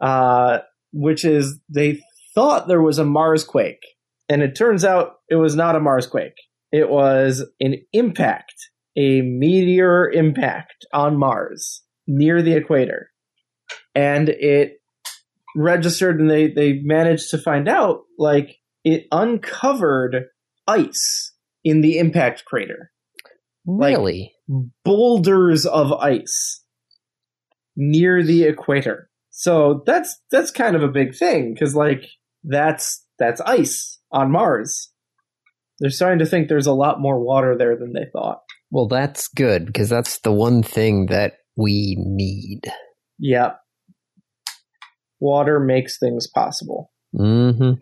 uh, 0.00 0.58
which 0.92 1.24
is 1.24 1.58
they 1.68 2.02
thought 2.34 2.68
there 2.68 2.82
was 2.82 2.98
a 2.98 3.04
Mars 3.04 3.44
quake, 3.44 3.82
and 4.28 4.42
it 4.42 4.54
turns 4.54 4.84
out 4.84 5.16
it 5.28 5.36
was 5.36 5.56
not 5.56 5.76
a 5.76 5.80
Mars 5.80 6.06
quake. 6.06 6.36
It 6.70 6.88
was 6.88 7.44
an 7.60 7.76
impact, 7.92 8.54
a 8.96 9.20
meteor 9.22 10.10
impact 10.10 10.86
on 10.92 11.18
Mars 11.18 11.82
near 12.06 12.42
the 12.42 12.54
equator, 12.54 13.10
and 13.94 14.28
it 14.28 14.74
registered, 15.56 16.20
and 16.20 16.30
they 16.30 16.48
they 16.48 16.80
managed 16.82 17.30
to 17.30 17.38
find 17.38 17.68
out 17.68 18.02
like 18.18 18.58
it 18.84 19.06
uncovered 19.10 20.26
ice 20.66 21.32
in 21.64 21.80
the 21.80 21.98
impact 21.98 22.44
crater 22.44 22.91
like- 23.66 24.32
boulders 24.84 25.66
of 25.66 25.92
ice 25.92 26.64
near 27.76 28.22
the 28.22 28.44
equator. 28.44 29.08
So 29.30 29.82
that's 29.86 30.20
that's 30.30 30.50
kind 30.50 30.76
of 30.76 30.82
a 30.82 30.88
big 30.88 31.16
thing 31.16 31.54
because 31.54 31.74
like 31.74 32.04
that's 32.44 33.04
that's 33.18 33.40
ice 33.40 33.98
on 34.10 34.30
Mars. 34.30 34.90
They're 35.80 35.90
starting 35.90 36.18
to 36.18 36.26
think 36.26 36.48
there's 36.48 36.66
a 36.66 36.74
lot 36.74 37.00
more 37.00 37.18
water 37.18 37.56
there 37.56 37.76
than 37.76 37.92
they 37.92 38.06
thought. 38.12 38.40
Well, 38.70 38.88
that's 38.88 39.28
good 39.28 39.66
because 39.66 39.88
that's 39.88 40.18
the 40.20 40.32
one 40.32 40.62
thing 40.62 41.06
that 41.06 41.34
we 41.56 41.96
need. 41.98 42.60
Yep. 43.18 43.58
Water 45.20 45.60
makes 45.60 45.98
things 45.98 46.26
possible. 46.26 46.92
hmm 47.16 47.72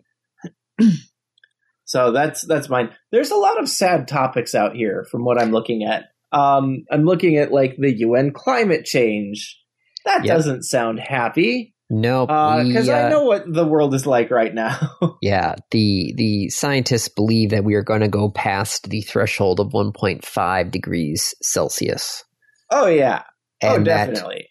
So 1.91 2.13
that's 2.13 2.47
that's 2.47 2.69
mine. 2.69 2.91
There's 3.11 3.31
a 3.31 3.35
lot 3.35 3.59
of 3.59 3.67
sad 3.67 4.07
topics 4.07 4.55
out 4.55 4.73
here 4.77 5.05
from 5.11 5.25
what 5.25 5.37
I'm 5.37 5.51
looking 5.51 5.83
at. 5.83 6.05
Um, 6.31 6.85
I'm 6.89 7.03
looking 7.03 7.35
at 7.35 7.51
like 7.51 7.75
the 7.77 7.91
UN 7.99 8.31
climate 8.31 8.85
change. 8.85 9.59
That 10.05 10.23
Yep. 10.23 10.37
doesn't 10.37 10.63
sound 10.63 11.01
happy. 11.01 11.75
Nope. 11.89 12.29
because 12.29 12.87
I 12.87 13.03
uh, 13.03 13.09
know 13.09 13.25
what 13.25 13.43
the 13.53 13.67
world 13.67 13.93
is 13.93 14.07
like 14.07 14.31
right 14.31 14.55
now. 14.55 14.79
Yeah, 15.21 15.55
the 15.71 16.13
the 16.15 16.47
scientists 16.49 17.09
believe 17.09 17.49
that 17.49 17.65
we 17.65 17.75
are 17.75 17.83
going 17.83 17.99
to 17.99 18.07
go 18.07 18.29
past 18.31 18.89
the 18.89 19.01
threshold 19.01 19.59
of 19.59 19.73
1.5 19.73 20.71
degrees 20.71 21.35
Celsius. 21.41 22.23
oh 22.71 22.87
yeah, 22.87 23.23
oh, 23.61 23.75
And 23.75 23.85
that 23.87 24.05
definitely. 24.13 24.47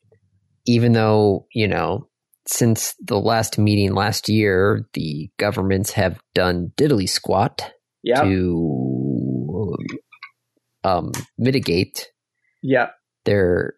even 0.66 0.92
though, 0.92 1.46
you 1.54 1.68
know, 1.68 2.09
since 2.46 2.94
the 3.00 3.18
last 3.18 3.58
meeting 3.58 3.94
last 3.94 4.28
year, 4.28 4.88
the 4.94 5.30
governments 5.38 5.92
have 5.92 6.20
done 6.34 6.72
diddly 6.76 7.08
squat 7.08 7.70
Yep. 8.02 8.22
to 8.22 9.76
um, 10.84 11.12
mitigate 11.38 12.10
Yep. 12.62 12.94
their, 13.24 13.74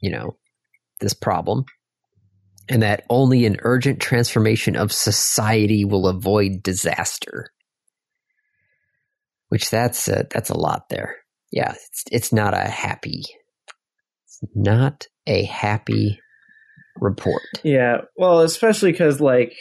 you 0.00 0.10
know, 0.10 0.36
this 1.00 1.14
problem, 1.14 1.64
and 2.68 2.82
that 2.82 3.04
only 3.10 3.44
an 3.44 3.58
urgent 3.62 4.00
transformation 4.00 4.74
of 4.76 4.90
society 4.92 5.84
will 5.84 6.06
avoid 6.08 6.62
disaster. 6.62 7.50
Which 9.48 9.70
that's 9.70 10.08
a, 10.08 10.26
that's 10.30 10.50
a 10.50 10.58
lot 10.58 10.88
there. 10.88 11.16
Yeah, 11.52 11.72
it's 11.72 12.04
it's 12.10 12.32
not 12.32 12.54
a 12.54 12.68
happy, 12.68 13.22
it's 14.24 14.40
not 14.54 15.06
a 15.26 15.44
happy 15.44 16.18
report. 17.00 17.42
Yeah. 17.62 18.02
Well, 18.16 18.40
especially 18.40 18.92
because 18.92 19.20
like 19.20 19.52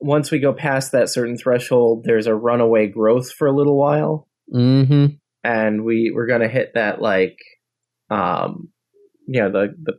once 0.00 0.30
we 0.30 0.38
go 0.38 0.52
past 0.52 0.92
that 0.92 1.08
certain 1.08 1.36
threshold, 1.36 2.04
there's 2.04 2.26
a 2.26 2.34
runaway 2.34 2.86
growth 2.88 3.32
for 3.32 3.46
a 3.46 3.54
little 3.56 3.78
while, 3.78 4.28
Mm-hmm. 4.52 5.14
and 5.42 5.84
we 5.84 6.12
we're 6.14 6.26
gonna 6.26 6.48
hit 6.48 6.72
that 6.74 7.00
like, 7.00 7.38
um, 8.10 8.68
you 9.26 9.40
know, 9.40 9.50
the 9.50 9.74
the 9.82 9.94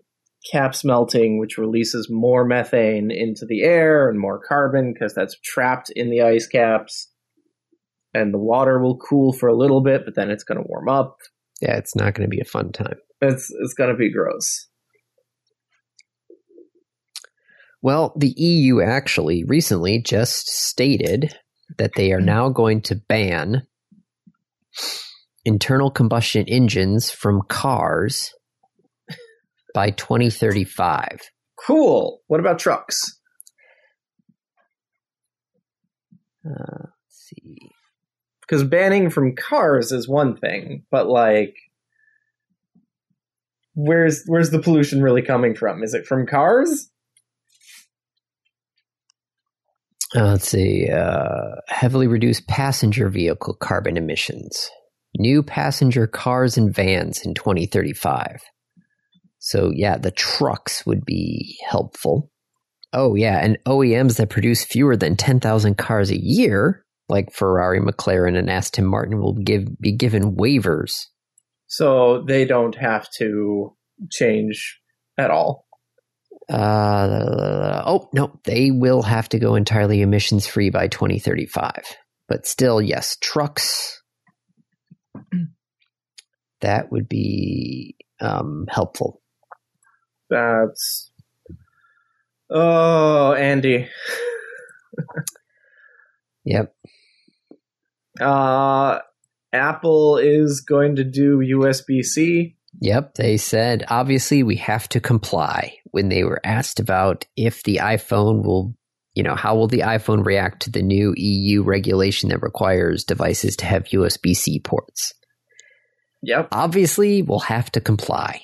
caps 0.52 0.86
melting, 0.86 1.40
which 1.40 1.58
releases 1.58 2.08
more 2.10 2.46
methane 2.46 3.10
into 3.10 3.46
the 3.48 3.64
air 3.64 4.08
and 4.10 4.20
more 4.20 4.40
carbon 4.48 4.94
because 4.94 5.16
that's 5.16 5.36
trapped 5.44 5.90
in 5.96 6.12
the 6.12 6.22
ice 6.22 6.46
caps. 6.46 7.12
And 8.14 8.34
the 8.34 8.38
water 8.38 8.80
will 8.80 8.98
cool 8.98 9.34
for 9.34 9.50
a 9.50 9.58
little 9.58 9.82
bit, 9.82 10.04
but 10.06 10.16
then 10.16 10.30
it's 10.30 10.44
going 10.44 10.58
to 10.58 10.68
warm 10.70 10.88
up. 10.88 11.18
Yeah, 11.62 11.76
it's 11.78 11.96
not 11.96 12.14
going 12.14 12.30
to 12.30 12.34
be 12.34 12.40
a 12.40 12.46
fun 12.46 12.72
time. 12.72 12.96
It's 13.22 13.52
it's 13.62 13.74
going 13.74 13.90
to 13.90 13.98
be 13.98 14.12
gross. 14.14 14.68
Well, 17.86 18.14
the 18.18 18.34
EU 18.36 18.82
actually 18.82 19.44
recently 19.44 20.02
just 20.02 20.48
stated 20.48 21.38
that 21.78 21.92
they 21.96 22.14
are 22.14 22.20
now 22.20 22.50
going 22.50 22.82
to 22.82 22.96
ban 22.96 23.68
internal 25.46 25.92
combustion 25.92 26.48
engines 26.48 27.12
from 27.12 27.44
cars 27.48 28.34
by 29.76 29.92
2035. 29.92 31.30
Cool. 31.64 32.22
What 32.26 32.40
about 32.40 32.58
trucks? 32.58 33.20
Uh, 36.44 36.88
let's 36.88 37.30
see. 37.30 37.70
because 38.42 38.64
banning 38.64 39.12
from 39.12 39.36
cars 39.36 39.92
is 39.92 40.08
one 40.08 40.36
thing, 40.36 40.86
but 40.90 41.08
like, 41.08 41.54
where's 43.76 44.24
where's 44.26 44.50
the 44.50 44.58
pollution 44.58 45.04
really 45.04 45.22
coming 45.22 45.54
from? 45.54 45.84
Is 45.84 45.94
it 45.94 46.08
from 46.08 46.26
cars? 46.26 46.90
Uh, 50.16 50.32
let's 50.32 50.48
see. 50.48 50.90
Uh, 50.90 51.56
heavily 51.68 52.08
reduced 52.08 52.48
passenger 52.48 53.10
vehicle 53.10 53.54
carbon 53.56 53.98
emissions. 53.98 54.70
New 55.18 55.44
passenger 55.44 56.08
cars 56.08 56.58
and 56.58 56.74
vans 56.74 57.26
in 57.26 57.34
2035. 57.34 58.42
So, 59.40 59.72
yeah, 59.74 59.98
the 59.98 60.12
trucks 60.12 60.86
would 60.86 61.06
be 61.06 61.58
helpful. 61.70 62.32
Oh, 62.94 63.16
yeah, 63.16 63.40
and 63.44 63.58
OEMs 63.66 64.18
that 64.18 64.30
produce 64.30 64.64
fewer 64.64 64.96
than 64.96 65.18
10,000 65.18 65.78
cars 65.78 66.12
a 66.12 66.20
year, 66.20 66.86
like 67.10 67.34
Ferrari, 67.34 67.82
McLaren, 67.82 68.38
and 68.38 68.50
Aston 68.50 68.86
Martin, 68.86 69.20
will 69.20 69.34
give 69.34 69.68
be 69.80 69.92
given 69.92 70.36
waivers. 70.36 71.06
So 71.68 72.24
they 72.26 72.46
don't 72.46 72.76
have 72.76 73.08
to 73.18 73.76
change 74.12 74.80
at 75.18 75.30
all. 75.30 75.65
Uh, 76.50 77.84
oh, 77.86 78.10
no, 78.14 78.40
they 78.44 78.72
will 78.72 79.02
have 79.02 79.30
to 79.30 79.40
go 79.40 79.56
entirely 79.56 80.02
emissions 80.02 80.46
free 80.46 80.70
by 80.70 80.88
2035. 80.88 81.84
But 82.28 82.46
still, 82.46 82.82
yes, 82.82 83.18
trucks, 83.22 84.02
that 86.62 86.92
would 86.92 87.08
be 87.08 87.96
um, 88.20 88.66
helpful. 88.70 89.22
That's 90.30 91.12
oh, 92.50 93.34
Andy. 93.34 93.88
Yep. 96.46 96.76
Uh, 98.22 99.00
Apple 99.52 100.18
is 100.18 100.62
going 100.62 100.98
to 100.98 101.04
do 101.04 101.40
USB 101.40 102.04
C. 102.04 102.56
Yep. 102.82 103.16
They 103.16 103.38
said, 103.38 103.86
obviously, 103.90 104.44
we 104.44 104.58
have 104.58 104.88
to 104.90 105.00
comply 105.00 105.78
when 105.92 106.10
they 106.10 106.24
were 106.24 106.42
asked 106.44 106.80
about 106.80 107.26
if 107.36 107.64
the 107.64 107.78
iPhone 107.78 108.44
will, 108.44 108.76
you 109.14 109.24
know, 109.24 109.36
how 109.36 109.56
will 109.56 109.68
the 109.68 109.80
iPhone 109.80 110.26
react 110.26 110.64
to 110.64 110.72
the 110.72 110.82
new 110.82 111.14
EU 111.16 111.64
regulation 111.64 112.30
that 112.30 112.42
requires 112.42 113.04
devices 113.04 113.56
to 113.58 113.66
have 113.66 113.86
USB 113.86 114.36
C 114.36 114.60
ports? 114.60 115.14
Yep. 116.24 116.50
Obviously, 116.52 117.22
we'll 117.22 117.40
have 117.40 117.72
to 117.72 117.82
comply. 117.82 118.42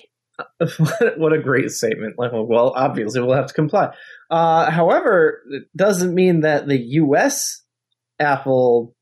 what 1.18 1.34
a 1.34 1.42
great 1.42 1.70
statement. 1.72 2.16
Like, 2.18 2.32
well, 2.34 2.74
obviously 2.76 3.22
we'll 3.22 3.36
have 3.36 3.48
to 3.48 3.54
comply. 3.54 3.94
Uh, 4.30 4.72
however, 4.72 5.42
it 5.50 5.64
doesn't 5.76 6.14
mean 6.14 6.42
that 6.42 6.68
the 6.68 6.78
U.S. 6.78 7.64
Apple. 8.20 8.96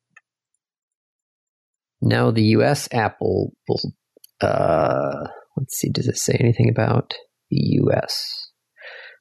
No, 2.02 2.32
the 2.32 2.44
U.S. 2.44 2.88
Apple 2.92 3.54
will. 3.68 3.94
Uh, 4.42 5.28
let's 5.58 5.78
see. 5.78 5.90
Does 5.90 6.08
it 6.08 6.18
say 6.18 6.38
anything 6.40 6.70
about 6.70 7.14
the 7.50 7.58
U.S.? 7.84 8.50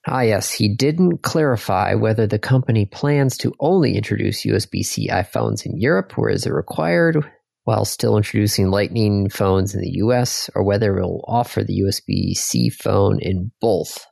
Ah, 0.07 0.23
yes. 0.23 0.53
He 0.53 0.75
didn't 0.75 1.23
clarify 1.23 1.95
whether 1.95 2.27
the 2.27 2.39
company 2.39 2.87
plans 2.87 3.37
to 3.39 3.53
only 3.61 3.97
introduce 3.97 4.47
USB-C 4.47 5.09
iPhones 5.09 5.67
in 5.67 5.77
Europe, 5.77 6.17
where 6.17 6.31
is 6.31 6.47
it 6.47 6.53
required, 6.53 7.23
while 7.65 7.85
still 7.85 8.17
introducing 8.17 8.71
Lightning 8.71 9.29
phones 9.29 9.75
in 9.75 9.83
the 9.83 9.93
U.S., 9.97 10.49
or 10.55 10.65
whether 10.65 10.97
it 10.97 11.03
will 11.03 11.25
offer 11.29 11.63
the 11.63 11.83
USB-C 11.83 12.71
phone 12.71 13.19
in 13.21 13.53
both. 13.61 14.07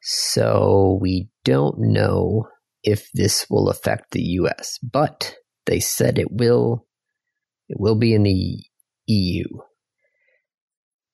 So 0.00 0.98
we 1.02 1.28
don't 1.44 1.76
know 1.78 2.46
if 2.82 3.10
this 3.12 3.46
will 3.50 3.68
affect 3.68 4.12
the 4.12 4.22
U.S., 4.22 4.78
but 4.80 5.34
they 5.66 5.80
said 5.80 6.18
it 6.18 6.30
will. 6.30 6.86
It 7.68 7.78
will 7.80 7.96
be 7.96 8.14
in 8.14 8.22
the 8.22 8.62
EU. 9.08 9.44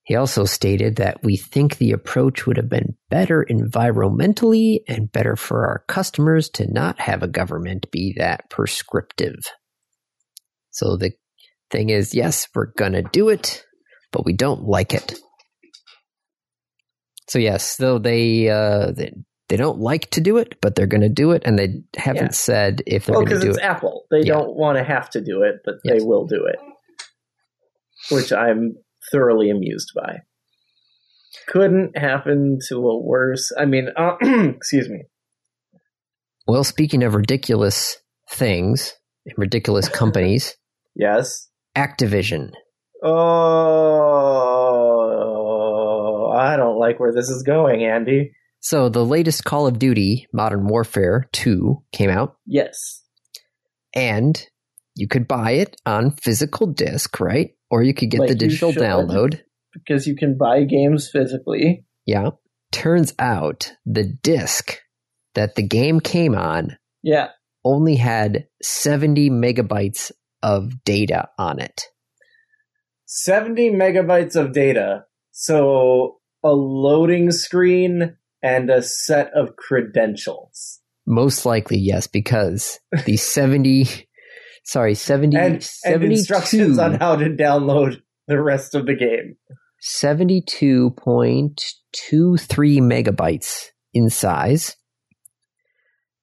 He 0.04 0.16
also 0.16 0.44
stated 0.46 0.96
that 0.96 1.22
we 1.22 1.36
think 1.36 1.78
the 1.78 1.92
approach 1.92 2.46
would 2.46 2.56
have 2.56 2.68
been 2.68 2.96
better 3.10 3.46
environmentally 3.48 4.80
and 4.88 5.12
better 5.12 5.36
for 5.36 5.66
our 5.66 5.84
customers 5.88 6.50
to 6.50 6.70
not 6.72 7.00
have 7.00 7.22
a 7.22 7.28
government 7.28 7.90
be 7.92 8.14
that 8.18 8.50
prescriptive. 8.50 9.36
So 10.72 10.96
the 10.96 11.12
thing 11.70 11.90
is, 11.90 12.14
yes, 12.14 12.48
we're 12.54 12.72
going 12.78 12.92
to 12.94 13.02
do 13.02 13.28
it, 13.30 13.64
but 14.12 14.24
we 14.26 14.34
don't 14.34 14.64
like 14.64 14.94
it. 14.94 15.14
So 17.28 17.38
yes, 17.38 17.76
though 17.76 17.98
they 17.98 18.50
uh, 18.50 18.92
they, 18.92 19.14
they 19.48 19.56
don't 19.56 19.80
like 19.80 20.10
to 20.12 20.20
do 20.20 20.38
it, 20.38 20.60
but 20.62 20.74
they're 20.76 20.86
going 20.88 21.02
to 21.02 21.08
do 21.10 21.32
it, 21.32 21.42
and 21.46 21.58
they 21.58 21.82
haven't 21.96 22.18
Yeah. 22.18 22.34
said 22.34 22.82
if 22.86 23.06
they're 23.06 23.16
Well, 23.16 23.24
going 23.24 23.32
to 23.32 23.38
do 23.38 23.40
it 23.40 23.40
because 23.40 23.56
it's 23.56 23.58
it. 23.58 23.64
Apple. 23.64 24.06
They 24.10 24.24
Yeah. 24.24 24.34
don't 24.34 24.56
want 24.56 24.78
to 24.78 24.84
have 24.84 25.10
to 25.10 25.20
do 25.22 25.42
it, 25.42 25.62
but 25.64 25.76
Yes. 25.84 25.94
they 25.94 26.00
will 26.00 26.26
do 26.26 26.46
it. 26.46 26.56
Which 28.10 28.32
I'm 28.32 28.76
thoroughly 29.10 29.50
amused 29.50 29.92
by. 29.94 30.18
Couldn't 31.48 31.96
happen 31.96 32.58
to 32.68 32.76
a 32.76 32.98
worse. 33.02 33.52
I 33.58 33.64
mean, 33.64 33.88
uh, 33.96 34.16
excuse 34.54 34.88
me. 34.88 35.04
Well, 36.46 36.64
speaking 36.64 37.02
of 37.04 37.14
ridiculous 37.14 37.98
things, 38.30 38.94
and 39.26 39.34
ridiculous 39.38 39.88
companies, 40.00 40.56
Yes. 40.94 41.48
Activision. 41.76 42.50
Oh, 45.02 46.30
I 46.36 46.56
don't 46.56 46.78
like 46.78 47.00
where 47.00 47.12
this 47.12 47.28
is 47.30 47.42
going, 47.42 47.82
Andy. 47.84 48.32
So 48.60 48.88
the 48.88 49.04
latest 49.04 49.44
Call 49.44 49.66
of 49.66 49.78
Duty 49.78 50.28
Modern 50.32 50.66
Warfare 50.68 51.28
2 51.32 51.82
came 51.92 52.10
out, 52.10 52.36
Yes. 52.46 53.02
and 53.94 54.46
you 54.94 55.08
could 55.08 55.26
buy 55.26 55.52
it 55.52 55.80
on 55.86 56.10
physical 56.12 56.66
disc, 56.66 57.18
right? 57.18 57.50
Or 57.72 57.82
you 57.82 57.94
could 57.94 58.10
get 58.10 58.20
Like 58.20 58.28
the 58.28 58.34
digital 58.36 58.70
should. 58.72 58.82
download. 58.82 59.40
Because 59.72 60.06
you 60.06 60.14
can 60.14 60.36
buy 60.36 60.62
games 60.64 61.08
physically. 61.10 61.86
Yeah. 62.06 62.30
Turns 62.70 63.14
out 63.18 63.72
the 63.86 64.04
disc 64.04 64.78
that 65.34 65.54
the 65.56 65.62
game 65.62 65.98
came 66.00 66.34
on 66.34 66.76
Yeah. 67.02 67.28
only 67.64 67.96
had 67.96 68.46
70 68.62 69.30
megabytes 69.30 70.12
of 70.42 70.84
data 70.84 71.30
on 71.38 71.58
it. 71.60 71.86
70 73.06 73.70
megabytes 73.70 74.36
of 74.36 74.52
data. 74.52 75.04
So 75.30 76.18
a 76.44 76.50
loading 76.52 77.30
screen 77.30 78.16
and 78.42 78.70
a 78.70 78.82
set 78.82 79.30
of 79.34 79.56
credentials. 79.56 80.80
Most 81.06 81.46
likely, 81.46 81.78
yes, 81.78 82.06
because 82.06 82.78
the 83.06 83.16
70, 83.16 83.86
sorry, 84.64 84.94
70, 84.94 85.36
And, 85.36 85.68
and 85.84 86.04
instructions 86.04 86.78
on 86.78 86.94
how 86.94 87.16
to 87.16 87.28
download 87.30 88.00
the 88.28 88.40
rest 88.40 88.74
of 88.74 88.86
the 88.86 88.94
game. 88.94 89.36
72.23 89.82 92.80
megabytes 92.80 93.66
in 93.92 94.08
size. 94.10 94.76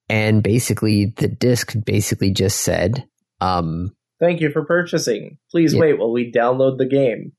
And 0.08 0.42
basically, 0.42 1.12
the 1.16 1.28
disk 1.28 1.74
basically 1.84 2.32
just 2.32 2.60
said, 2.60 3.06
um, 3.40 3.92
Thank 4.18 4.40
you 4.40 4.50
for 4.50 4.64
purchasing. 4.64 5.38
Please 5.50 5.72
Yeah. 5.72 5.80
wait 5.80 5.98
while 5.98 6.12
we 6.12 6.30
download 6.32 6.78
the 6.78 6.86
game. 6.88 7.32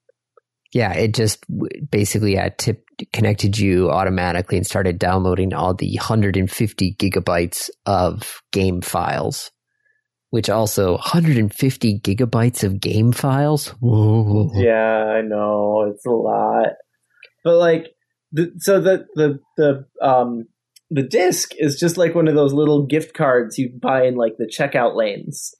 yeah, 0.73 0.93
it 0.93 1.13
just 1.13 1.43
basically 1.91 2.35
had 2.35 2.57
tip 2.57 2.85
connected 3.11 3.59
you 3.59 3.89
automatically 3.91 4.55
and 4.57 4.65
started 4.65 4.97
downloading 4.97 5.53
all 5.53 5.73
the 5.73 5.97
150 5.97 6.95
gigabytes 6.97 7.69
of 7.85 8.41
game 8.53 8.79
files. 8.81 9.51
Which 10.31 10.49
also 10.49 10.93
150 10.93 11.99
gigabytes 11.99 12.63
of 12.63 12.79
game 12.79 13.11
files. 13.11 13.67
Whoa. 13.79 14.49
Yeah, 14.55 15.03
I 15.17 15.21
know 15.21 15.91
it's 15.93 16.05
a 16.05 16.09
lot, 16.09 16.69
but 17.43 17.57
like, 17.57 17.87
the, 18.31 18.53
so 18.57 18.79
the 18.79 19.05
the 19.15 19.39
the 19.57 19.85
um 20.01 20.45
the 20.89 21.03
disc 21.03 21.51
is 21.57 21.79
just 21.79 21.97
like 21.97 22.15
one 22.15 22.27
of 22.27 22.35
those 22.35 22.53
little 22.53 22.85
gift 22.85 23.13
cards 23.13 23.57
you 23.57 23.71
buy 23.81 24.05
in 24.05 24.15
like 24.15 24.37
the 24.37 24.45
checkout 24.45 24.95
lanes. 24.95 25.53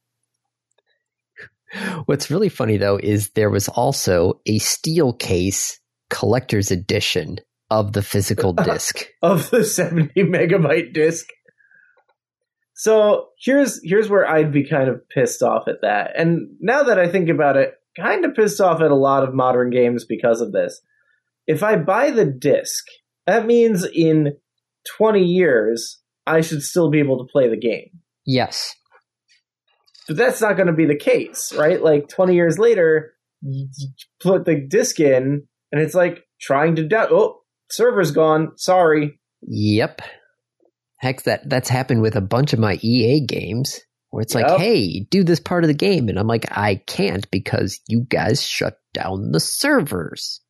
What's 2.06 2.30
really 2.30 2.50
funny 2.50 2.78
though 2.78 2.98
is 3.02 3.30
there 3.30 3.50
was 3.50 3.70
also 3.70 4.42
a 4.46 4.60
steel 4.60 5.14
case 5.14 5.80
collector's 6.10 6.70
edition 6.70 7.40
of 7.70 7.94
the 7.94 8.02
physical 8.02 8.54
disc. 8.66 9.06
of 9.22 9.50
the 9.50 9.64
70 9.64 10.14
megabyte 10.24 10.94
disk. 10.94 11.28
So 12.82 13.28
here's 13.38 13.80
here's 13.84 14.10
where 14.10 14.28
I'd 14.28 14.52
be 14.52 14.68
kind 14.68 14.90
of 14.90 15.08
pissed 15.08 15.44
off 15.44 15.68
at 15.68 15.82
that. 15.84 16.20
And 16.20 16.56
now 16.60 16.82
that 16.82 16.98
I 16.98 17.08
think 17.08 17.30
about 17.30 17.56
it, 17.56 17.76
kind 17.96 18.26
of 18.26 18.34
pissed 18.34 18.60
off 18.60 18.82
at 18.82 18.90
a 18.90 18.96
lot 18.96 19.24
of 19.24 19.36
modern 19.36 19.70
games 19.70 20.04
because 20.04 20.42
of 20.42 20.52
this. 20.52 20.82
If 21.46 21.62
I 21.62 21.76
buy 21.76 22.10
the 22.10 22.26
disc, 22.26 22.84
that 23.28 23.46
means 23.46 23.86
in 23.86 24.36
20 24.98 25.24
years 25.24 26.02
I 26.26 26.42
should 26.42 26.64
still 26.64 26.90
be 26.90 26.98
able 26.98 27.20
to 27.20 27.32
play 27.32 27.48
the 27.48 27.56
game. 27.56 28.00
Yes. 28.26 28.76
But 30.08 30.18
that's 30.18 30.42
not 30.42 30.56
going 30.56 30.66
to 30.66 30.74
be 30.74 30.88
the 30.88 30.98
case, 30.98 31.54
right? 31.56 31.84
Like 31.84 32.08
20 32.08 32.34
years 32.34 32.58
later, 32.58 33.14
you 33.44 33.68
put 34.20 34.46
the 34.46 34.56
disc 34.56 35.00
in 35.00 35.44
and 35.72 35.82
it's 35.84 35.94
like 35.94 36.24
trying 36.42 36.78
to 36.78 36.88
down 36.88 37.10
oh, 37.12 37.42
server's 37.70 38.10
gone. 38.10 38.54
Sorry. 38.58 39.20
Yep. 39.44 40.02
Heck, 41.02 41.24
that 41.24 41.50
that's 41.50 41.70
happened 41.70 42.02
with 42.02 42.16
a 42.16 42.22
bunch 42.22 42.54
of 42.54 42.60
my 42.60 42.78
EA 42.82 43.26
games 43.26 43.80
where 44.12 44.22
it's 44.22 44.36
like, 44.36 44.60
hey, 44.60 45.00
do 45.10 45.24
this 45.24 45.40
part 45.40 45.64
of 45.64 45.68
the 45.68 45.74
game, 45.74 46.10
and 46.10 46.20
I'm 46.20 46.28
like, 46.28 46.56
I 46.56 46.76
can't 46.76 47.30
because 47.32 47.80
you 47.88 48.06
guys 48.08 48.46
shut 48.46 48.78
down 48.94 49.32
the 49.32 49.40
servers, 49.40 50.42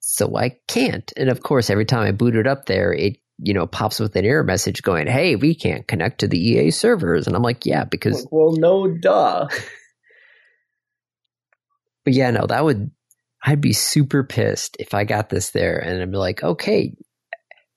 so 0.00 0.36
I 0.36 0.56
can't. 0.66 1.12
And 1.16 1.28
of 1.28 1.42
course, 1.42 1.70
every 1.70 1.84
time 1.84 2.06
I 2.06 2.10
boot 2.10 2.34
it 2.34 2.48
up 2.48 2.66
there, 2.66 2.92
it 2.92 3.18
you 3.38 3.54
know 3.54 3.66
pops 3.66 4.00
with 4.00 4.16
an 4.16 4.24
error 4.24 4.42
message 4.42 4.82
going, 4.82 5.06
hey, 5.06 5.36
we 5.36 5.54
can't 5.54 5.86
connect 5.86 6.20
to 6.20 6.28
the 6.28 6.38
EA 6.38 6.72
servers, 6.72 7.28
and 7.28 7.36
I'm 7.36 7.42
like, 7.42 7.64
yeah, 7.64 7.84
because 7.84 8.26
well, 8.30 8.56
no 8.56 8.88
duh. 8.88 9.48
But 12.04 12.12
yeah, 12.12 12.30
no, 12.30 12.46
that 12.46 12.64
would 12.64 12.90
I'd 13.42 13.60
be 13.60 13.72
super 13.72 14.24
pissed 14.24 14.76
if 14.78 14.94
I 14.94 15.04
got 15.04 15.28
this 15.28 15.50
there 15.50 15.78
and 15.78 16.00
I'd 16.00 16.10
be 16.10 16.16
like, 16.16 16.42
okay, 16.42 16.94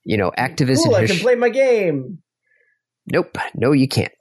you 0.08 0.16
know, 0.16 0.32
Activision 0.38 0.86
Cool, 0.86 0.95
I 0.95 1.05
can 1.05 1.18
play 1.18 1.36
my 1.36 1.49
game. 1.49 2.20
Nope, 3.12 3.38
no 3.55 3.74
you 3.74 3.89
can't. 3.89 4.12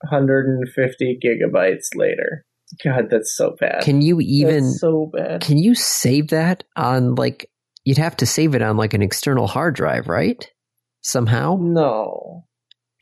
150 0.00 1.18
gigabytes 1.22 1.88
later. 1.94 2.46
God, 2.82 3.08
that's 3.10 3.36
so 3.36 3.54
bad. 3.60 3.82
Can 3.82 4.00
you 4.00 4.18
even 4.20 4.64
that's 4.64 4.80
so 4.80 5.10
bad. 5.12 5.42
can 5.42 5.58
you 5.58 5.74
save 5.74 6.28
that 6.28 6.64
on 6.74 7.14
like 7.14 7.50
you'd 7.84 7.98
have 7.98 8.16
to 8.16 8.26
save 8.26 8.54
it 8.54 8.62
on 8.62 8.78
like 8.78 8.94
an 8.94 9.02
external 9.02 9.46
hard 9.46 9.74
drive, 9.74 10.08
right? 10.08 10.50
Somehow? 11.02 11.58
No. 11.60 12.46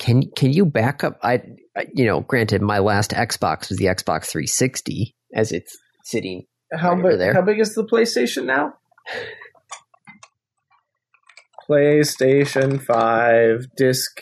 Can 0.01 0.25
can 0.37 0.53
you 0.53 0.67
back 0.67 1.05
up 1.05 1.19
I, 1.23 1.41
I 1.77 1.87
you 1.95 2.05
know, 2.05 2.21
granted 2.21 2.63
my 2.63 2.81
last 2.81 3.13
Xbox 3.13 3.69
was 3.69 3.79
the 3.79 3.87
Xbox 3.87 4.27
360 4.27 5.15
as 5.35 5.53
it's 5.53 5.79
sitting 6.05 6.47
How 6.73 6.91
Right 6.91 6.99
over 6.99 7.11
big? 7.11 7.19
there. 7.21 7.35
How 7.35 7.43
big 7.43 7.61
is 7.61 7.75
the 7.75 7.87
PlayStation 7.87 8.45
now? 8.45 8.75
PlayStation 11.69 12.83
Five 12.83 13.67
disc 13.77 14.21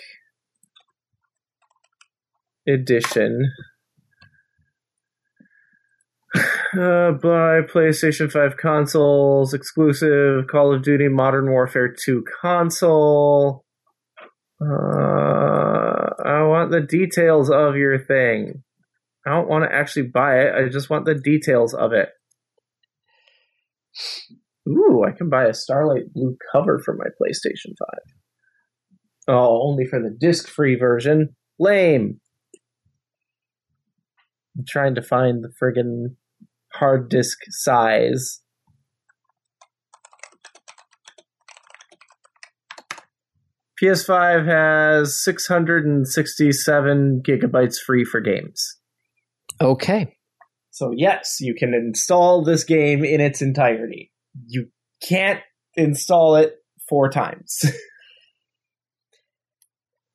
edition. 2.67 3.53
Uh, 6.35 7.13
buy 7.13 7.61
PlayStation 7.61 8.33
5 8.33 8.57
consoles, 8.57 9.53
exclusive 9.53 10.47
Call 10.51 10.75
of 10.75 10.83
Duty 10.83 11.09
Modern 11.09 11.51
Warfare 11.51 11.95
2 11.95 12.25
console. 12.41 13.67
Uh, 14.59 14.65
I 16.25 16.43
want 16.45 16.71
the 16.71 16.81
details 16.81 17.51
of 17.51 17.77
your 17.77 17.99
thing. 17.99 18.63
I 19.27 19.31
don't 19.31 19.49
want 19.49 19.65
to 19.65 19.75
actually 19.75 20.09
buy 20.09 20.41
it. 20.41 20.55
I 20.55 20.69
just 20.71 20.89
want 20.89 21.05
the 21.05 21.15
details 21.15 21.75
of 21.75 21.93
it. 21.93 22.09
Ooh, 24.69 25.05
I 25.07 25.11
can 25.17 25.29
buy 25.29 25.45
a 25.47 25.55
Starlight 25.55 26.13
Blue 26.15 26.37
cover 26.53 26.81
for 26.85 26.95
my 26.95 27.07
PlayStation 27.21 27.75
5. 27.79 27.89
Oh, 29.29 29.63
only 29.63 29.87
for 29.87 30.01
the 30.01 30.11
disc 30.11 30.49
free 30.49 30.77
version. 30.77 31.35
Lame. 31.59 32.21
I'm 34.57 34.65
trying 34.69 34.95
to 34.95 35.03
find 35.03 35.43
the 35.43 35.53
friggin' 35.61 36.17
hard 36.75 37.09
disk 37.09 37.39
size. 37.49 38.41
PS5 43.83 44.47
has 44.47 45.25
667 45.25 47.23
gigabytes 47.27 47.79
free 47.85 48.05
for 48.05 48.21
games. 48.21 48.77
Okay. 49.61 50.15
So 50.71 50.93
yes, 50.97 51.39
you 51.41 51.55
can 51.59 51.75
install 51.75 52.45
this 52.45 52.63
game 52.63 53.05
in 53.05 53.21
its 53.21 53.43
entirety. 53.43 54.12
You 54.47 54.69
can't 55.07 55.41
install 55.75 56.37
it 56.37 56.55
four 56.89 57.11
times. 57.11 57.61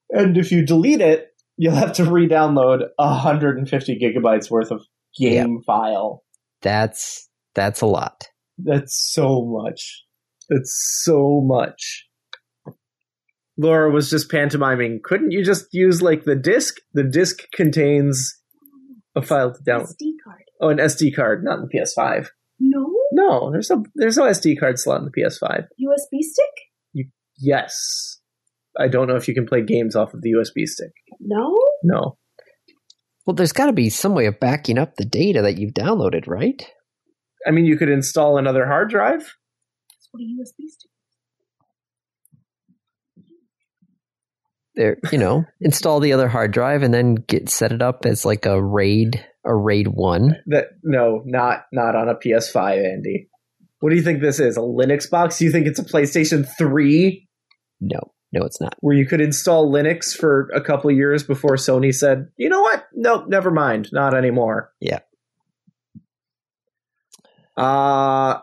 and 0.10 0.38
if 0.38 0.52
you 0.52 0.66
delete 0.66 1.02
it, 1.02 1.28
you'll 1.58 1.76
have 1.76 1.94
to 1.94 2.06
re-download 2.06 2.88
150 2.98 4.00
gigabytes 4.00 4.50
worth 4.50 4.72
of 4.72 4.82
game 5.20 5.62
file. 5.66 6.24
That's 6.62 7.30
that's 7.56 7.82
a 7.82 7.86
lot. 7.86 8.28
That's 8.58 9.12
so 9.14 9.46
much. 9.46 10.04
That's 10.50 11.02
so 11.04 11.42
much. 11.44 12.06
Laura 13.58 13.90
was 13.90 14.10
just 14.10 14.30
pantomiming. 14.30 15.00
Couldn't 15.04 15.32
you 15.32 15.44
just 15.44 15.66
use 15.72 16.02
like 16.02 16.24
the 16.24 16.36
disc? 16.36 16.76
The 16.94 17.04
disc 17.04 17.40
contains 17.54 18.40
a 19.16 19.22
file 19.22 19.54
to 19.54 19.64
download. 19.64 19.96
SD 20.00 20.12
card. 20.24 20.44
Oh, 20.62 20.70
an 20.70 20.78
SD 20.78 21.16
card, 21.16 21.44
not 21.44 21.60
in 21.60 21.68
the 21.68 21.80
PS5. 21.80 22.28
No 23.18 23.28
No, 23.28 23.52
there's 23.52 23.70
no 23.70 23.84
there's 23.96 24.18
no 24.18 24.26
SD 24.26 24.60
card 24.60 24.80
slot 24.80 25.00
in 25.00 25.06
the 25.06 25.22
PS5. 25.22 25.66
USB 25.82 26.22
stick. 26.22 27.08
Yes. 27.40 28.20
I 28.80 28.88
don't 28.88 29.08
know 29.08 29.16
if 29.16 29.28
you 29.28 29.34
can 29.34 29.46
play 29.46 29.62
games 29.62 29.96
off 29.96 30.14
of 30.14 30.22
the 30.22 30.32
USB 30.32 30.66
stick. 30.66 30.92
No. 31.20 31.56
No. 31.84 32.18
Well, 33.26 33.34
there's 33.36 33.54
got 33.54 33.66
to 33.66 33.74
be 33.74 33.90
some 33.90 34.14
way 34.14 34.26
of 34.26 34.40
backing 34.40 34.78
up 34.78 34.96
the 34.96 35.06
data 35.06 35.42
that 35.42 35.58
you've 35.58 35.74
downloaded, 35.74 36.28
right? 36.28 36.64
I 37.46 37.52
mean, 37.52 37.66
you 37.66 37.78
could 37.78 37.90
install 37.90 38.38
another 38.38 38.66
hard 38.66 38.90
drive. 38.90 39.20
That's 39.20 40.08
what 40.12 40.22
a 40.22 40.26
USB 40.26 40.68
stick. 40.68 40.92
There, 44.76 44.98
you 45.12 45.18
know, 45.18 45.44
install 45.60 46.00
the 46.00 46.14
other 46.14 46.28
hard 46.28 46.52
drive 46.52 46.84
and 46.84 46.94
then 46.94 47.16
get 47.16 47.50
set 47.50 47.72
it 47.72 47.82
up 47.82 48.06
as 48.06 48.24
like 48.26 48.46
a 48.46 48.62
RAID, 48.62 49.26
a 49.48 49.56
RAID 49.56 49.88
one. 49.88 50.36
That 50.48 50.68
no, 50.84 51.24
not 51.26 51.66
not 51.72 51.96
on 51.96 52.10
a 52.10 52.16
PS5, 52.16 52.78
Andy. 52.94 53.30
What 53.80 53.90
do 53.92 53.96
you 53.96 54.02
think 54.04 54.22
this 54.22 54.40
is? 54.40 54.58
A 54.58 54.62
Linux 54.62 55.10
box? 55.10 55.38
Do 55.40 55.46
you 55.46 55.52
think 55.52 55.68
it's 55.68 55.80
a 55.80 55.84
PlayStation 55.84 56.48
3 56.58 57.28
No, 57.80 58.00
no, 58.34 58.44
it's 58.44 58.60
not. 58.60 58.74
where 58.82 58.96
you 58.96 59.06
could 59.06 59.22
install 59.22 59.72
Linux 59.72 60.16
for 60.18 60.50
a 60.54 60.62
couple 60.62 60.90
of 60.90 60.96
years 60.98 61.24
before 61.24 61.56
Sony 61.56 61.94
said, 61.94 62.28
"You 62.38 62.50
know 62.50 62.62
what? 62.62 62.86
Nope, 62.94 63.26
never 63.28 63.52
mind. 63.52 63.90
Not 63.92 64.14
anymore." 64.16 64.72
Yeah. 64.82 65.00
Uh 67.56 68.40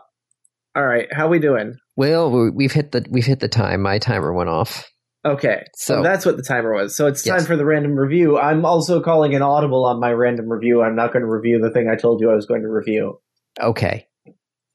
all 0.77 0.85
right, 0.85 1.07
how 1.13 1.29
we 1.29 1.39
doing? 1.39 1.75
Well, 1.95 2.29
we- 2.31 2.49
we've 2.49 2.71
hit 2.73 2.91
the 2.91 3.05
we've 3.09 3.25
hit 3.25 3.39
the 3.39 3.47
time. 3.47 3.81
My 3.81 3.97
timer 3.99 4.33
went 4.33 4.49
off. 4.49 4.89
Okay, 5.25 5.63
so, 5.75 5.95
So- 5.97 6.03
that's 6.03 6.25
what 6.25 6.37
the 6.37 6.43
timer 6.43 6.71
was. 6.73 6.95
So 6.95 7.07
it's 7.07 7.25
Yes. 7.25 7.37
time 7.39 7.47
for 7.47 7.55
the 7.55 7.65
random 7.65 7.95
review. 7.97 8.37
I'm 8.37 8.63
also 8.63 9.01
calling 9.01 9.33
an 9.33 9.41
audible 9.41 9.83
on 9.85 9.99
my 9.99 10.11
random 10.11 10.47
review. 10.51 10.83
I'm 10.83 10.95
not 10.95 11.11
going 11.11 11.21
to 11.21 11.27
review 11.29 11.59
the 11.59 11.71
thing 11.71 11.89
I 11.89 11.95
told 11.95 12.21
you 12.21 12.29
I 12.29 12.35
was 12.35 12.45
going 12.45 12.61
to 12.61 12.69
review. 12.69 13.19
Okay. 13.59 14.07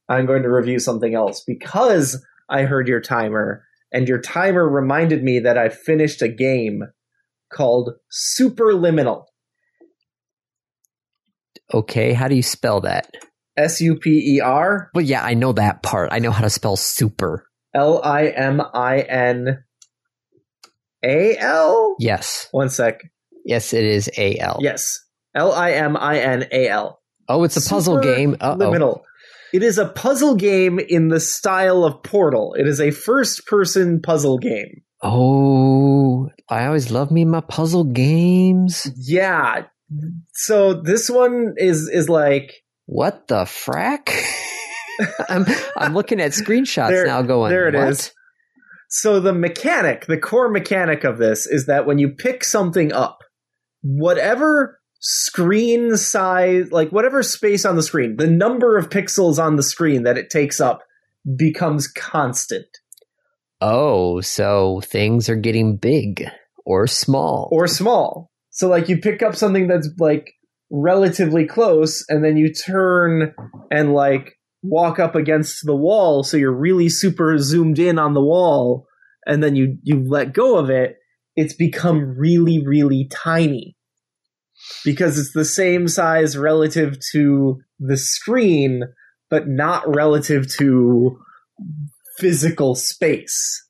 I'm 0.09 0.27
going 0.27 0.43
to 0.43 0.51
review 0.51 0.81
something 0.81 1.15
else 1.15 1.45
because 1.47 2.25
I 2.49 2.63
heard 2.65 2.89
your 2.89 3.01
timer, 3.01 3.65
and 3.93 4.09
your 4.09 4.21
timer 4.21 4.69
reminded 4.69 5.23
me 5.23 5.39
that 5.39 5.57
I 5.57 5.69
finished 5.69 6.21
a 6.21 6.27
game 6.29 6.83
called 7.53 7.91
Superliminal. 8.11 9.27
Okay. 11.73 12.13
How 12.13 12.27
do 12.27 12.35
you 12.35 12.43
spell 12.43 12.81
that? 12.81 13.15
S 13.57 13.81
U 13.81 13.97
P 13.97 14.37
E 14.37 14.41
R. 14.41 14.91
But 14.95 15.05
yeah, 15.05 15.23
I 15.23 15.35
know 15.35 15.53
that 15.53 15.83
part. 15.83 16.09
I 16.13 16.19
know 16.19 16.31
how 16.33 16.43
to 16.43 16.51
spell 16.51 16.77
super. 16.77 17.47
L 17.75 18.01
I 18.03 18.27
M 18.29 18.61
I 18.75 19.01
N 19.01 19.63
A 21.05 21.37
L? 21.39 21.97
Yes. 21.99 22.49
One 22.53 22.69
sec. 22.69 23.01
Yes, 23.45 23.73
it 23.73 23.85
is 23.85 24.11
A 24.17 24.39
L. 24.39 24.59
Yes. 24.61 25.01
L 25.35 25.53
I 25.53 25.73
M 25.73 25.97
I 25.97 26.19
N 26.19 26.47
A 26.53 26.69
L. 26.69 27.01
Oh, 27.29 27.45
it's 27.45 27.57
a 27.57 27.69
puzzle 27.69 27.97
Super 28.03 28.15
game. 28.17 28.37
Uh 28.41 28.57
oh. 28.61 28.65
Liminal. 28.65 29.03
It 29.53 29.63
is 29.63 29.79
a 29.79 29.87
puzzle 29.89 30.37
game 30.37 30.79
in 30.79 31.09
the 31.09 31.21
style 31.21 31.85
of 31.85 32.03
Portal. 32.03 32.55
It 32.55 32.67
is 32.69 32.81
a 32.81 32.91
first 32.91 33.47
person 33.47 34.01
puzzle 34.01 34.39
game. 34.39 34.83
Oh, 35.03 36.29
I 36.49 36.67
always 36.67 36.91
love 36.91 37.11
me 37.11 37.25
my 37.25 37.41
puzzle 37.41 37.85
games. 37.85 38.91
Yeah. 38.97 39.65
So 40.35 40.75
this 40.75 41.09
one 41.11 41.55
is 41.57 41.89
is 41.89 42.09
like 42.09 42.63
What 42.87 43.27
the 43.29 43.45
frack? 43.45 44.11
I'm 45.29 45.47
I'm 45.77 45.95
looking 45.95 46.21
at 46.21 46.33
screenshots 46.33 46.91
There- 46.91 47.07
now 47.07 47.23
going 47.23 47.51
there 47.51 47.69
it 47.69 47.75
what? 47.75 47.89
is. 47.89 48.13
So 48.91 49.21
the 49.21 49.33
mechanic, 49.33 50.07
the 50.07 50.19
core 50.19 50.51
mechanic 50.51 51.05
of 51.05 51.19
this 51.19 51.47
is 51.47 51.67
that 51.67 51.87
when 51.87 51.99
you 51.99 52.11
pick 52.11 52.45
something 52.45 52.93
up, 52.93 53.21
whatever 53.83 54.79
screen 54.99 55.97
size, 55.97 56.71
like 56.71 56.91
whatever 56.91 57.23
space 57.23 57.65
on 57.65 57.77
the 57.77 57.83
screen, 57.83 58.17
the 58.17 58.27
number 58.27 58.77
of 58.77 58.91
pixels 58.91 59.43
on 59.43 59.57
the 59.57 59.63
screen 59.63 60.03
that 60.03 60.19
it 60.19 60.29
takes 60.29 60.61
up 60.61 60.83
becomes 61.37 61.87
constant 61.89 62.67
Oh, 63.61 64.21
so 64.21 64.81
things 64.81 65.29
are 65.29 65.37
getting 65.37 65.77
big 65.77 66.27
or 66.65 66.87
small. 66.87 67.49
or 67.53 67.67
small. 67.67 68.31
So 68.51 68.69
like 68.69 68.89
you 68.89 68.99
pick 68.99 69.23
up 69.23 69.37
something 69.37 69.69
that's 69.69 69.89
like 69.99 70.33
relatively 70.71 71.47
close 71.47 72.05
and 72.09 72.25
then 72.25 72.37
you 72.37 72.53
turn 72.53 73.35
and 73.71 73.93
like 73.93 74.39
walk 74.63 74.99
up 74.99 75.15
against 75.15 75.65
the 75.65 75.77
wall 75.77 76.23
so 76.23 76.37
you're 76.37 76.53
really 76.53 76.89
super 76.89 77.39
zoomed 77.39 77.79
in 77.79 77.99
on 77.99 78.15
the 78.15 78.23
wall 78.23 78.87
and 79.27 79.43
then 79.43 79.57
you 79.57 79.79
you 79.83 80.05
let 80.07 80.33
go 80.33 80.59
of 80.59 80.69
it 80.69 80.97
it's 81.37 81.55
become 81.55 82.17
really 82.19 82.65
really 82.65 83.09
tiny. 83.11 83.77
Because 84.85 85.19
it's 85.19 85.33
the 85.33 85.45
same 85.45 85.89
size 85.89 86.37
relative 86.37 86.99
to 87.13 87.61
the 87.79 87.97
screen 87.97 88.85
but 89.31 89.49
not 89.49 89.83
relative 89.95 90.53
to 90.59 91.19
physical 92.19 92.75
space. 92.75 93.67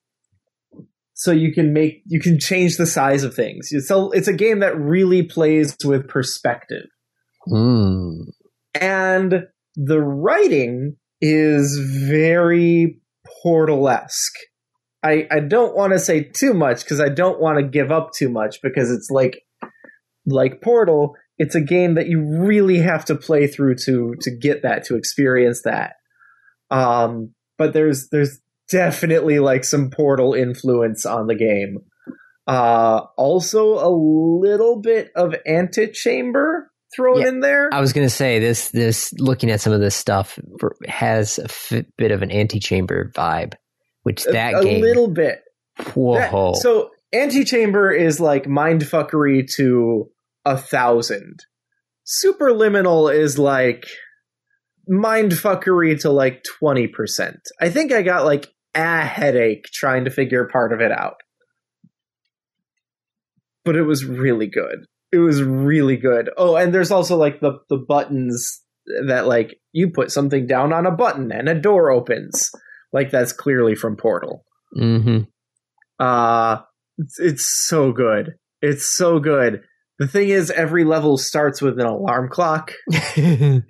So 1.14 1.32
you 1.32 1.52
can 1.52 1.72
make 1.72 2.02
you 2.06 2.18
can 2.18 2.40
change 2.40 2.76
the 2.76 2.86
size 2.86 3.24
of 3.24 3.34
things. 3.34 3.68
It's 3.70 3.90
a, 3.90 4.08
it's 4.12 4.26
a 4.26 4.32
game 4.32 4.60
that 4.60 4.76
really 4.76 5.22
plays 5.22 5.76
with 5.84 6.08
perspective. 6.08 6.86
Hmm. 7.46 8.22
and 8.74 9.46
the 9.82 10.00
writing 10.00 10.96
is 11.20 11.78
very 12.08 13.00
portal-esque. 13.42 14.34
I 15.02 15.26
i 15.30 15.40
don't 15.40 15.74
want 15.74 15.94
to 15.94 15.98
say 15.98 16.24
too 16.24 16.52
much 16.52 16.84
because 16.84 17.00
i 17.00 17.08
don't 17.08 17.40
want 17.40 17.58
to 17.58 17.64
give 17.64 17.90
up 17.90 18.10
too 18.12 18.28
much 18.28 18.60
because 18.62 18.90
it's 18.90 19.08
like 19.10 19.40
like 20.26 20.60
portal 20.60 21.16
it's 21.40 21.54
a 21.54 21.60
game 21.60 21.94
that 21.94 22.06
you 22.06 22.20
really 22.20 22.76
have 22.76 23.06
to 23.06 23.16
play 23.16 23.46
through 23.46 23.74
to 23.74 24.14
to 24.20 24.30
get 24.30 24.62
that 24.62 24.84
to 24.84 24.94
experience 24.94 25.62
that. 25.62 25.94
Um 26.70 27.34
but 27.56 27.72
there's 27.72 28.08
there's 28.10 28.38
definitely 28.70 29.38
like 29.38 29.64
some 29.64 29.90
portal 29.90 30.34
influence 30.34 31.06
on 31.06 31.26
the 31.26 31.34
game. 31.34 31.78
Uh 32.46 33.06
also 33.16 33.78
a 33.78 33.88
little 33.88 34.82
bit 34.82 35.10
of 35.16 35.34
Antichamber 35.46 36.69
thrown 36.94 37.20
Yeah, 37.20 37.28
in 37.28 37.40
there 37.40 37.68
I 37.72 37.80
was 37.80 37.92
going 37.92 38.06
to 38.06 38.14
say 38.14 38.38
this. 38.38 38.70
This 38.70 39.12
looking 39.18 39.50
at 39.50 39.60
some 39.60 39.72
of 39.72 39.80
this 39.80 39.94
stuff 39.94 40.38
has 40.86 41.38
a 41.38 41.44
f- 41.44 41.84
bit 41.96 42.10
of 42.10 42.22
an 42.22 42.30
Antichamber 42.30 43.10
vibe, 43.14 43.54
which 44.02 44.24
that 44.24 44.54
a, 44.54 44.58
a 44.58 44.64
game. 44.64 44.80
little 44.82 45.08
bit 45.08 45.42
whoa. 45.94 46.14
That- 46.52 46.56
so 46.60 46.90
Antichamber 47.12 47.90
is 47.90 48.20
like 48.20 48.44
mindfuckery 48.44 49.52
to 49.56 50.10
a 50.44 50.56
thousand. 50.56 51.40
Superliminal 52.06 53.14
is 53.14 53.38
like 53.38 53.86
mindfuckery 54.90 56.00
to 56.00 56.10
like 56.10 56.42
twenty 56.58 56.88
percent. 56.88 57.40
I 57.60 57.68
think 57.68 57.92
I 57.92 58.02
got 58.02 58.24
like 58.24 58.48
a 58.74 59.02
headache 59.02 59.64
trying 59.72 60.04
to 60.04 60.10
figure 60.10 60.48
part 60.50 60.72
of 60.72 60.80
it 60.80 60.92
out. 60.92 61.16
But 63.64 63.76
it 63.76 63.82
was 63.82 64.04
really 64.04 64.46
good. 64.48 64.86
It 65.12 65.18
was 65.18 65.42
really 65.42 65.96
good. 65.96 66.30
Oh, 66.36 66.56
and 66.56 66.74
there's 66.74 66.90
also 66.90 67.16
like 67.16 67.40
the 67.40 67.58
the 67.68 67.76
buttons 67.76 68.62
that 69.06 69.26
like 69.26 69.58
you 69.72 69.90
put 69.90 70.10
something 70.10 70.46
down 70.46 70.72
on 70.72 70.86
a 70.86 70.90
button 70.90 71.32
and 71.32 71.48
a 71.48 71.54
door 71.54 71.90
opens. 71.90 72.50
Like 72.92 73.10
that's 73.10 73.32
clearly 73.32 73.74
from 73.74 73.96
Portal. 73.96 74.44
hmm 74.74 75.20
Uh 75.98 76.58
it's, 76.98 77.18
it's 77.18 77.66
so 77.68 77.92
good. 77.92 78.34
It's 78.60 78.86
so 78.86 79.18
good. 79.20 79.62
The 79.98 80.06
thing 80.08 80.28
is, 80.28 80.50
every 80.50 80.84
level 80.84 81.18
starts 81.18 81.60
with 81.62 81.78
an 81.78 81.86
alarm 81.86 82.28
clock. 82.30 82.72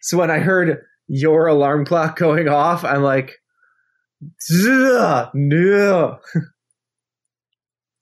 So 0.00 0.18
when 0.18 0.30
I 0.30 0.38
heard 0.38 0.78
your 1.08 1.46
alarm 1.46 1.84
clock 1.84 2.16
going 2.16 2.48
off, 2.48 2.84
I'm 2.84 3.02
like, 3.02 3.34
"Ugh, 4.50 5.28
no. 5.34 6.18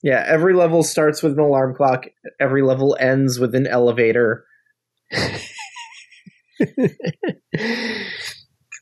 yeah, 0.01 0.23
every 0.25 0.53
level 0.53 0.83
starts 0.83 1.21
with 1.21 1.33
an 1.33 1.39
alarm 1.39 1.75
clock. 1.75 2.07
Every 2.39 2.61
level 2.61 2.95
ends 2.99 3.39
with 3.39 3.53
an 3.55 3.67
elevator. 3.67 4.45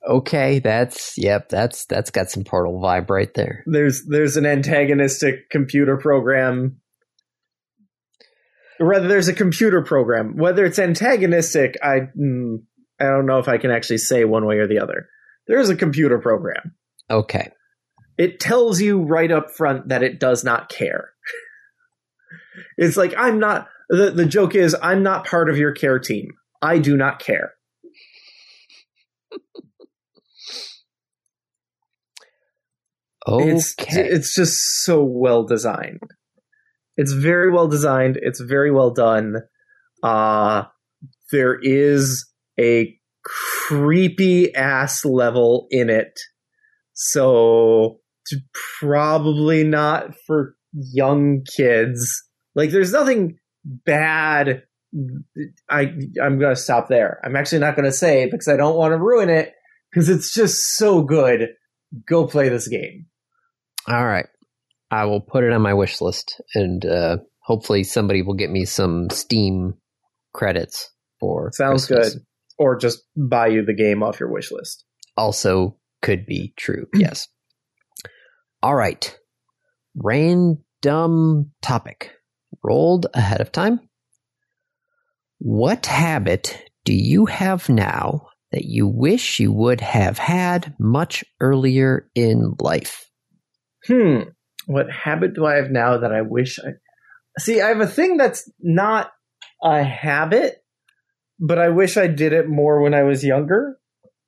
okay, 0.08 0.60
that's 0.60 1.18
yep. 1.18 1.50
That's 1.50 1.86
that's 1.86 2.12
got 2.12 2.30
some 2.30 2.44
portal 2.44 2.80
vibe 2.80 3.10
right 3.10 3.34
there. 3.34 3.64
There's 3.66 4.06
there's 4.06 4.38
an 4.38 4.46
antagonistic 4.46 5.50
computer 5.50 5.98
program. 5.98 6.82
Rather, 8.80 9.08
there's 9.08 9.28
a 9.28 9.34
computer 9.34 9.82
program. 9.82 10.38
Whether 10.38 10.64
it's 10.66 10.78
antagonistic, 10.78 11.78
I 11.82 12.02
mm, 12.20 12.58
I 13.00 13.06
don't 13.06 13.26
know 13.26 13.40
if 13.40 13.48
I 13.48 13.58
can 13.58 13.72
actually 13.72 13.98
say 14.00 14.24
one 14.24 14.46
way 14.46 14.58
or 14.58 14.68
the 14.68 14.80
other. 14.80 15.08
There 15.48 15.60
is 15.60 15.70
a 15.70 15.76
computer 15.76 16.20
program. 16.20 16.76
Okay. 17.10 17.50
It 18.18 18.40
tells 18.40 18.82
you 18.82 19.02
right 19.02 19.32
up 19.32 19.52
front 19.52 19.90
that 19.90 20.04
it 20.04 20.20
does 20.20 20.44
not 20.44 20.70
care. 20.70 21.12
it's 22.78 22.98
like 22.98 23.14
I'm 23.18 23.40
not. 23.40 23.68
The 23.90 24.12
the 24.12 24.26
joke 24.26 24.56
is 24.56 24.76
I'm 24.82 25.04
not 25.04 25.26
part 25.26 25.50
of 25.50 25.58
your 25.58 25.72
care 25.72 26.00
team. 26.00 26.32
I 26.62 26.80
do 26.80 26.98
not 26.98 27.20
care. 27.20 27.54
Okay. 33.30 33.50
It's 33.50 33.76
it's 33.90 34.36
just 34.36 34.84
so 34.86 35.04
well 35.04 35.44
designed. 35.44 36.00
It's 36.96 37.12
very 37.12 37.52
well 37.52 37.68
designed. 37.68 38.18
It's 38.22 38.40
very 38.40 38.72
well 38.72 38.92
done. 38.92 39.42
Uh 40.02 40.64
there 41.32 41.60
is 41.62 42.26
a 42.58 42.98
creepy 43.24 44.56
ass 44.56 45.04
level 45.04 45.68
in 45.72 45.90
it. 45.90 46.18
So 46.94 48.00
probably 48.80 49.64
not 49.64 50.16
for 50.26 50.56
young 50.74 51.44
kids. 51.56 52.24
Like 52.56 52.72
there's 52.72 52.92
nothing 52.92 53.38
bad 53.66 54.64
I 55.70 55.94
I'm 56.22 56.40
going 56.40 56.56
to 56.56 56.62
stop 56.62 56.88
there. 56.88 57.20
I'm 57.24 57.36
actually 57.36 57.60
not 57.60 57.76
going 57.76 57.86
to 57.86 57.92
say 57.92 58.24
it 58.24 58.32
because 58.32 58.48
I 58.48 58.58
don't 58.58 58.78
want 58.78 58.94
to 58.94 58.98
ruin 58.98 59.30
it 59.30 59.54
because 59.92 60.10
it's 60.10 60.34
just 60.34 60.76
so 60.76 61.02
good. 61.02 61.50
Go 62.08 62.28
play 62.28 62.50
this 62.50 62.68
game. 62.68 63.08
All 63.88 64.06
right. 64.06 64.28
I 64.90 65.06
will 65.06 65.22
put 65.22 65.44
it 65.44 65.52
on 65.52 65.62
my 65.62 65.74
wish 65.74 66.00
list, 66.00 66.42
and 66.56 66.86
uh, 66.86 67.18
hopefully 67.40 67.84
somebody 67.84 68.22
will 68.22 68.36
get 68.36 68.50
me 68.50 68.64
some 68.64 69.10
Steam 69.10 69.74
credits 70.34 70.90
for. 71.20 71.52
Sounds 71.54 71.88
Christmas. 71.88 72.14
good. 72.16 72.24
Or 72.58 72.78
just 72.78 73.04
buy 73.16 73.48
you 73.48 73.66
the 73.66 73.76
game 73.76 74.02
off 74.02 74.20
your 74.20 74.32
wish 74.32 74.52
list. 74.52 74.86
Also, 75.18 75.78
could 76.02 76.26
be 76.26 76.54
true. 76.58 76.88
Yes. 76.94 77.28
All 78.64 78.76
right. 78.76 79.18
Random 79.96 81.52
topic 81.62 82.12
rolled 82.64 83.08
ahead 83.14 83.42
of 83.42 83.52
time. 83.52 83.80
What 85.40 85.86
habit 85.86 86.58
do 86.84 86.94
you 86.94 87.26
have 87.28 87.70
now 87.70 88.28
that 88.52 88.66
you 88.66 88.88
wish 88.88 89.40
you 89.40 89.52
would 89.52 89.82
have 89.82 90.18
had 90.18 90.74
much 90.80 91.24
earlier 91.40 92.10
in 92.16 92.56
life? 92.60 93.10
Hmm. 93.86 94.22
What 94.66 94.92
habit 94.92 95.34
do 95.34 95.46
I 95.46 95.56
have 95.56 95.70
now 95.70 96.00
that 96.00 96.12
I 96.12 96.22
wish 96.22 96.60
I 96.60 96.72
see? 97.40 97.62
I 97.62 97.68
have 97.68 97.80
a 97.80 97.88
thing 97.88 98.18
that's 98.18 98.50
not 98.60 99.12
a 99.64 99.84
habit, 99.84 100.58
but 101.40 101.60
I 101.60 101.70
wish 101.70 101.96
I 101.98 102.08
did 102.08 102.34
it 102.34 102.50
more 102.50 102.82
when 102.82 102.94
I 102.94 103.04
was 103.04 103.24
younger. 103.24 103.78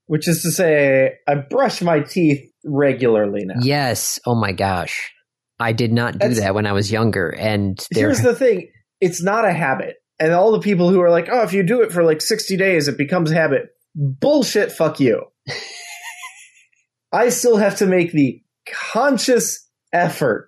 Which 0.05 0.27
is 0.27 0.41
to 0.41 0.51
say, 0.51 1.17
I 1.27 1.35
brush 1.35 1.83
my 1.83 1.99
teeth 1.99 2.48
regularly 2.65 3.45
now. 3.45 3.55
Yes. 3.61 4.19
Oh 4.25 4.35
my 4.35 4.51
gosh. 4.51 5.11
I 5.59 5.73
did 5.73 5.91
not 5.91 6.13
do 6.13 6.19
That's- 6.19 6.39
that 6.39 6.55
when 6.55 6.65
I 6.65 6.71
was 6.71 6.91
younger. 6.91 7.29
And 7.29 7.79
Here's 7.91 8.21
the 8.21 8.35
thing: 8.35 8.69
it's 9.01 9.21
not 9.21 9.45
a 9.45 9.51
habit, 9.51 9.97
and 10.19 10.33
all 10.33 10.51
the 10.51 10.59
people 10.61 10.89
who 10.89 11.01
are 11.01 11.09
like, 11.09 11.27
"Oh, 11.31 11.41
if 11.43 11.51
you 11.53 11.63
do 11.63 11.81
it 11.81 11.91
for 11.91 12.03
like 12.03 12.21
60 12.21 12.55
days, 12.57 12.87
it 12.87 12.97
becomes 12.97 13.31
habit." 13.31 13.67
Bullshit, 13.95 14.71
fuck 14.71 14.99
you. 14.99 15.23
I 17.11 17.29
still 17.29 17.57
have 17.57 17.77
to 17.77 17.87
make 17.87 18.11
the 18.11 18.41
conscious 18.91 19.67
effort 19.91 20.47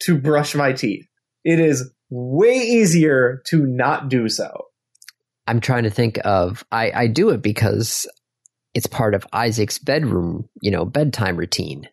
to 0.00 0.18
brush 0.18 0.54
my 0.54 0.72
teeth. 0.72 1.06
It 1.44 1.60
is 1.60 1.90
way 2.10 2.56
easier 2.56 3.42
to 3.46 3.64
not 3.66 4.08
do 4.08 4.28
so. 4.28 4.66
I'm 5.46 5.60
trying 5.60 5.84
to 5.84 5.90
think 5.90 6.18
of 6.24 6.64
I, 6.70 6.90
I 6.94 7.06
do 7.06 7.30
it 7.30 7.42
because 7.42 8.06
it's 8.74 8.86
part 8.86 9.14
of 9.14 9.26
Isaac's 9.32 9.78
bedroom, 9.78 10.48
you 10.60 10.70
know, 10.70 10.84
bedtime 10.84 11.36
routine. 11.36 11.88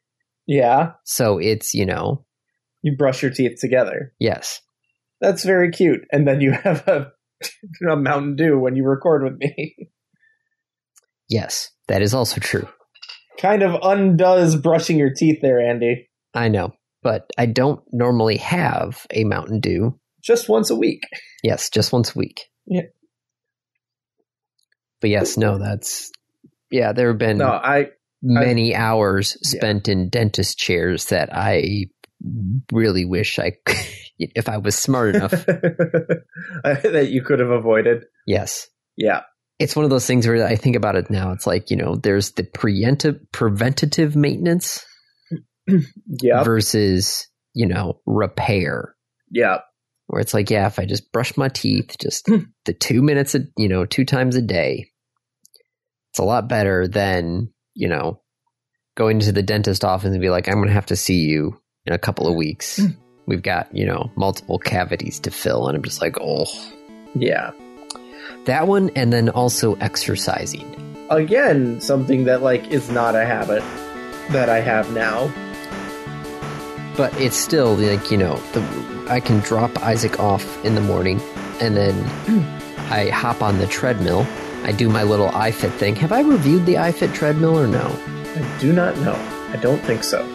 Yeah. 0.47 0.93
So 1.05 1.38
it's, 1.38 1.73
you 1.73 1.86
know, 1.86 2.25
You 2.82 2.95
brush 2.97 3.21
your 3.21 3.32
teeth 3.32 3.59
together. 3.59 4.13
yes. 4.19 4.61
That's 5.21 5.43
very 5.43 5.69
cute. 5.69 6.01
And 6.11 6.27
then 6.27 6.41
you 6.41 6.51
have 6.63 6.88
a, 6.88 7.11
a 7.88 7.95
Mountain 7.95 8.36
Dew 8.38 8.57
when 8.57 8.75
you 8.75 8.84
record 8.84 9.23
with 9.23 9.38
me. 9.38 9.75
Yes. 11.29 11.69
That 11.88 12.01
is 12.01 12.13
also 12.13 12.39
true. 12.41 12.67
kind 13.39 13.61
of 13.63 13.79
undoes 13.84 14.55
brushing 14.55 14.97
your 14.97 15.13
teeth 15.15 15.39
there, 15.41 15.59
Andy. 15.61 16.09
I 16.34 16.47
know. 16.47 16.73
But 17.03 17.29
I 17.38 17.45
don't 17.45 17.82
normally 17.91 18.38
have 18.38 19.05
a 19.11 19.23
Mountain 19.23 19.59
Dew. 19.59 19.99
Just 20.23 20.49
once 20.49 20.69
a 20.69 20.75
week. 20.75 21.03
Yes, 21.43 21.69
just 21.69 21.91
once 21.91 22.15
a 22.15 22.19
week. 22.19 22.41
Yeah. 22.65 22.84
But 25.01 25.09
yes, 25.09 25.36
no, 25.38 25.57
that's 25.57 26.11
yeah, 26.72 26.93
there 26.93 27.09
have 27.09 27.17
been 27.17 27.38
No, 27.38 27.47
I 27.49 27.89
many 28.24 28.76
hours 28.76 29.38
spent 29.47 29.88
in 29.88 30.09
dentist 30.09 30.57
chairs 30.57 31.05
that 31.05 31.30
I 31.34 31.86
really 32.72 33.03
wish 33.05 33.39
I 33.39 33.53
could, 33.65 33.76
if 34.19 34.47
I 34.47 34.57
was 34.57 34.76
smart 34.76 35.15
enough. 35.15 35.32
that 35.45 37.07
you 37.09 37.24
could 37.24 37.39
have 37.39 37.49
avoided. 37.49 38.05
yes. 38.28 38.67
Yeah. 38.97 39.22
It's 39.57 39.76
one 39.76 39.86
of 39.86 39.91
those 39.91 40.05
things 40.07 40.28
where 40.28 40.45
I 40.45 40.55
think 40.55 40.76
about 40.76 40.95
it 40.95 41.09
now. 41.11 41.32
It's 41.34 41.45
like, 41.47 41.69
you 41.69 41.78
know, 41.78 41.95
there's 41.95 42.32
the 42.32 42.43
preventive 42.43 43.19
preventative 43.32 44.15
maintenance 44.15 44.84
Yeah. 46.22 46.43
versus, 46.43 47.28
you 47.53 47.67
know, 47.67 48.01
repair. 48.05 48.95
Yeah. 49.30 49.59
Where 50.07 50.19
it's 50.19 50.34
like, 50.34 50.49
yeah, 50.49 50.67
if 50.67 50.78
I 50.80 50.86
just 50.86 51.11
brush 51.11 51.38
my 51.38 51.47
teeth 51.47 51.95
just 52.01 52.26
the 52.65 52.74
two 52.74 53.01
minutes, 53.01 53.34
a, 53.36 53.41
you 53.57 53.69
know, 53.69 53.86
two 53.86 54.03
times 54.03 54.36
a 54.36 54.41
day, 54.41 54.91
it's 56.12 56.20
a 56.20 56.24
lot 56.24 56.49
better 56.49 56.89
than, 56.89 57.53
you 57.74 57.88
know, 57.88 58.20
going 58.95 59.20
to 59.22 59.32
the 59.32 59.41
dentist 59.41 59.86
office 59.86 60.12
and 60.12 60.20
be 60.20 60.30
like, 60.30 60.49
I'm 60.49 60.55
going 60.55 60.68
to 60.68 60.74
have 60.74 60.88
to 60.88 60.97
see 60.97 61.22
you 61.22 61.57
in 61.86 61.93
a 61.93 61.97
couple 61.97 62.28
of 62.28 62.36
weeks. 62.36 62.78
Hmm. 62.78 62.88
We've 63.28 63.41
got, 63.41 63.74
you 63.74 63.86
know, 63.86 64.12
multiple 64.18 64.59
cavities 64.59 65.20
to 65.22 65.32
fill. 65.32 65.70
And 65.70 65.78
I'm 65.78 65.84
just 65.84 66.01
like, 66.01 66.18
oh, 66.20 66.45
Yeah. 67.16 67.51
that 68.43 68.68
one. 68.68 68.89
And 68.93 69.14
then 69.14 69.30
also 69.30 69.76
exercising. 69.76 70.68
Again, 71.09 71.80
something 71.80 72.26
that 72.26 72.41
like 72.41 72.68
is 72.72 72.89
not 72.89 73.16
a 73.16 73.24
habit 73.24 73.64
that 74.32 74.49
I 74.49 74.59
have 74.59 74.91
now. 74.91 75.32
But 76.97 77.18
it's 77.22 77.38
still 77.38 77.76
like, 77.76 78.12
you 78.12 78.18
know, 78.18 78.36
the, 78.51 79.07
I 79.09 79.22
can 79.22 79.39
drop 79.39 79.82
Isaac 79.82 80.20
off 80.20 80.66
in 80.66 80.76
the 80.76 80.82
morning 80.82 81.22
and 81.62 81.78
then 81.78 81.93
hmm. 82.26 82.91
I 82.91 83.07
hop 83.07 83.41
on 83.41 83.59
the 83.59 83.68
treadmill. 83.68 84.28
I 84.64 84.72
do 84.72 84.89
my 84.89 85.03
little 85.03 85.30
iFit 85.30 85.72
thing. 85.74 85.95
Have 85.97 86.12
I 86.12 86.22
reviewed 86.22 86.66
the 86.66 86.76
iFit 86.76 87.14
treadmill 87.14 87.57
or 87.59 87.68
no? 87.68 87.88
I 88.36 88.57
do 88.59 88.72
not 88.72 88.97
know. 88.99 89.16
I 89.49 89.57
don't 89.57 89.80
think 89.82 90.03
so. 90.03 90.26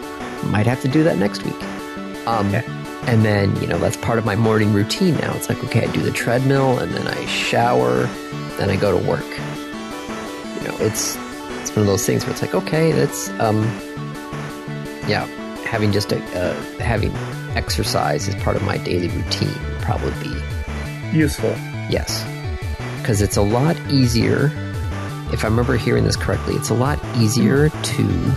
Might 0.45 0.67
have 0.67 0.81
to 0.81 0.87
do 0.87 1.03
that 1.03 1.17
next 1.17 1.43
week. 1.43 1.61
Um, 2.27 2.47
Okay. 2.53 2.63
And 3.07 3.23
then, 3.23 3.55
you 3.61 3.67
know, 3.67 3.77
that's 3.77 3.95
part 3.95 4.19
of 4.19 4.25
my 4.25 4.35
morning 4.35 4.73
routine 4.73 5.15
now. 5.15 5.33
It's 5.33 5.47
like, 5.47 5.63
okay, 5.63 5.87
I 5.87 5.91
do 5.93 6.01
the 6.01 6.11
treadmill 6.11 6.77
and 6.79 6.93
then 6.93 7.07
I 7.07 7.25
shower, 7.27 8.03
then 8.57 8.69
I 8.69 8.75
go 8.75 8.99
to 8.99 9.07
work. 9.07 9.23
You 9.23 10.67
know, 10.67 10.75
it's 10.81 11.15
it's 11.61 11.71
one 11.71 11.79
of 11.81 11.87
those 11.87 12.05
things 12.05 12.25
where 12.25 12.33
it's 12.33 12.41
like, 12.41 12.53
okay, 12.53 12.91
that's 12.91 13.29
um, 13.39 13.63
yeah, 15.07 15.25
having 15.63 15.93
just 15.93 16.11
a 16.11 16.17
uh, 16.37 16.53
having 16.81 17.13
exercise 17.55 18.27
as 18.27 18.35
part 18.43 18.57
of 18.57 18.63
my 18.63 18.77
daily 18.77 19.07
routine 19.07 19.53
would 19.69 19.81
probably 19.83 20.11
be 20.21 20.41
Useful. 21.17 21.51
Yes. 21.89 22.25
Because 23.07 23.21
it's 23.21 23.37
a 23.37 23.41
lot 23.41 23.77
easier, 23.89 24.51
if 25.31 25.45
I 25.45 25.47
remember 25.47 25.77
hearing 25.77 26.03
this 26.03 26.17
correctly, 26.17 26.55
it's 26.55 26.69
a 26.69 26.73
lot 26.73 26.99
easier 27.15 27.69
to 27.69 28.33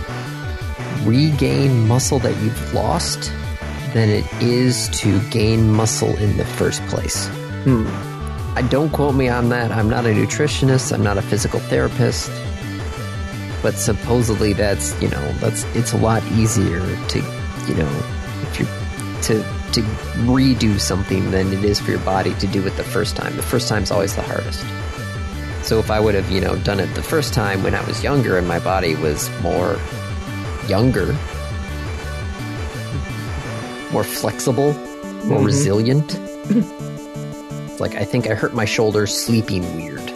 regain 1.03 1.89
muscle 1.89 2.19
that 2.19 2.41
you've 2.41 2.73
lost 2.73 3.33
than 3.93 4.07
it 4.07 4.25
is 4.41 4.87
to 5.01 5.19
gain 5.23 5.73
muscle 5.73 6.15
in 6.19 6.37
the 6.37 6.45
first 6.45 6.81
place. 6.83 7.27
Hmm. 7.65 7.85
I 8.55 8.61
don't 8.61 8.91
quote 8.91 9.13
me 9.13 9.27
on 9.27 9.49
that. 9.49 9.71
I'm 9.71 9.89
not 9.89 10.05
a 10.05 10.11
nutritionist, 10.11 10.93
I'm 10.93 11.03
not 11.03 11.17
a 11.17 11.21
physical 11.21 11.59
therapist. 11.59 12.31
But 13.61 13.73
supposedly 13.73 14.53
that's, 14.53 14.99
you 15.01 15.09
know, 15.09 15.33
that's 15.39 15.65
it's 15.75 15.91
a 15.91 15.97
lot 15.97 16.23
easier 16.31 16.79
to, 17.07 17.19
you 17.67 17.75
know, 17.75 17.91
if 18.43 18.57
you 18.57 18.65
to 19.23 19.60
to 19.73 19.81
redo 20.27 20.79
something 20.79 21.31
than 21.31 21.51
it 21.53 21.63
is 21.63 21.79
for 21.79 21.91
your 21.91 21.99
body 22.01 22.33
to 22.35 22.47
do 22.47 22.65
it 22.67 22.75
the 22.77 22.83
first 22.83 23.15
time. 23.15 23.35
The 23.35 23.41
first 23.43 23.67
time's 23.67 23.91
always 23.91 24.15
the 24.15 24.21
hardest. 24.21 24.63
So 25.65 25.79
if 25.79 25.89
I 25.91 25.99
would 25.99 26.15
have, 26.15 26.29
you 26.31 26.41
know, 26.41 26.55
done 26.57 26.79
it 26.79 26.87
the 26.95 27.03
first 27.03 27.33
time 27.33 27.61
when 27.63 27.75
I 27.75 27.83
was 27.85 28.03
younger 28.03 28.37
and 28.37 28.47
my 28.47 28.59
body 28.59 28.95
was 28.95 29.29
more 29.41 29.77
younger, 30.67 31.07
more 33.91 34.03
flexible, 34.03 34.73
more 35.25 35.39
Mhm. 35.39 35.45
resilient. 35.45 36.19
like 37.79 37.95
I 37.95 38.03
think 38.03 38.27
I 38.29 38.35
hurt 38.35 38.53
my 38.53 38.65
shoulder 38.65 39.07
sleeping 39.07 39.63
weird. 39.75 40.01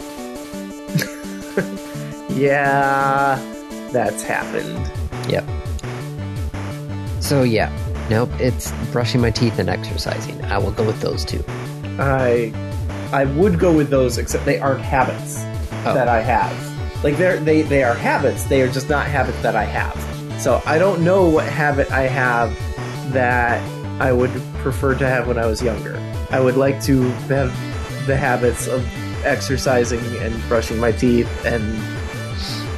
Yeah, 2.30 3.38
that's 3.92 4.22
happened. 4.22 4.90
Yep. 5.30 5.44
So 7.20 7.44
yeah, 7.44 7.70
nope. 8.10 8.30
It's 8.40 8.72
brushing 8.92 9.20
my 9.20 9.30
teeth 9.30 9.58
and 9.58 9.68
exercising. 9.68 10.42
I 10.46 10.58
will 10.58 10.72
go 10.72 10.84
with 10.84 11.00
those 11.00 11.24
two. 11.24 11.42
I 11.98 12.52
I 13.12 13.24
would 13.24 13.58
go 13.58 13.72
with 13.72 13.88
those, 13.90 14.18
except 14.18 14.44
they 14.44 14.58
aren't 14.58 14.82
habits 14.82 15.36
Oh. 15.88 15.94
that 15.94 16.08
I 16.08 16.20
have. 16.20 17.04
Like 17.04 17.16
they're 17.16 17.38
they 17.38 17.62
they 17.62 17.84
are 17.84 17.94
habits. 17.94 18.44
They 18.44 18.62
are 18.62 18.68
just 18.68 18.88
not 18.88 19.06
habits 19.06 19.40
that 19.42 19.54
I 19.56 19.64
have. 19.64 19.96
So 20.40 20.60
I 20.66 20.78
don't 20.78 21.02
know 21.04 21.28
what 21.28 21.46
habit 21.46 21.90
I 21.92 22.02
have 22.08 22.52
that 23.12 23.60
I 24.00 24.12
would 24.12 24.32
prefer 24.58 24.94
to 24.96 25.06
have 25.06 25.26
when 25.28 25.38
I 25.38 25.46
was 25.46 25.62
younger. 25.62 25.96
I 26.30 26.40
would 26.40 26.56
like 26.56 26.82
to 26.84 27.02
have 27.30 27.50
the 28.06 28.16
habits 28.16 28.66
of 28.66 28.84
exercising 29.24 30.00
and 30.18 30.34
brushing 30.48 30.78
my 30.78 30.92
teeth 30.92 31.28
and 31.46 31.62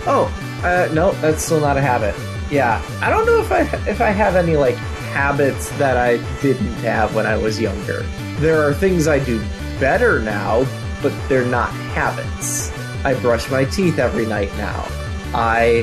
oh 0.07 0.31
uh, 0.62 0.89
no, 0.93 1.12
that's 1.20 1.45
still 1.45 1.61
not 1.61 1.76
a 1.76 1.81
habit. 1.81 2.14
Yeah, 2.51 2.83
I 3.01 3.11
don't 3.11 3.26
know 3.26 3.41
if 3.41 3.51
I 3.53 3.61
if 3.91 4.01
I 4.01 4.11
have 4.11 4.37
any 4.37 4.57
like 4.57 4.76
habits 5.12 5.70
that 5.78 5.96
I 5.96 6.18
didn't 6.40 6.72
have 6.84 7.14
when 7.14 7.26
I 7.26 7.36
was 7.36 7.61
younger. 7.61 8.02
There 8.38 8.62
are 8.62 8.72
things 8.72 9.09
I 9.09 9.18
do 9.18 9.40
better 9.80 10.20
now, 10.20 10.66
but 11.02 11.12
they're 11.28 11.44
not 11.44 11.70
habits. 11.94 12.70
I 13.04 13.14
brush 13.20 13.50
my 13.50 13.64
teeth 13.64 13.98
every 13.98 14.26
night 14.26 14.54
now. 14.56 14.86
I 15.34 15.82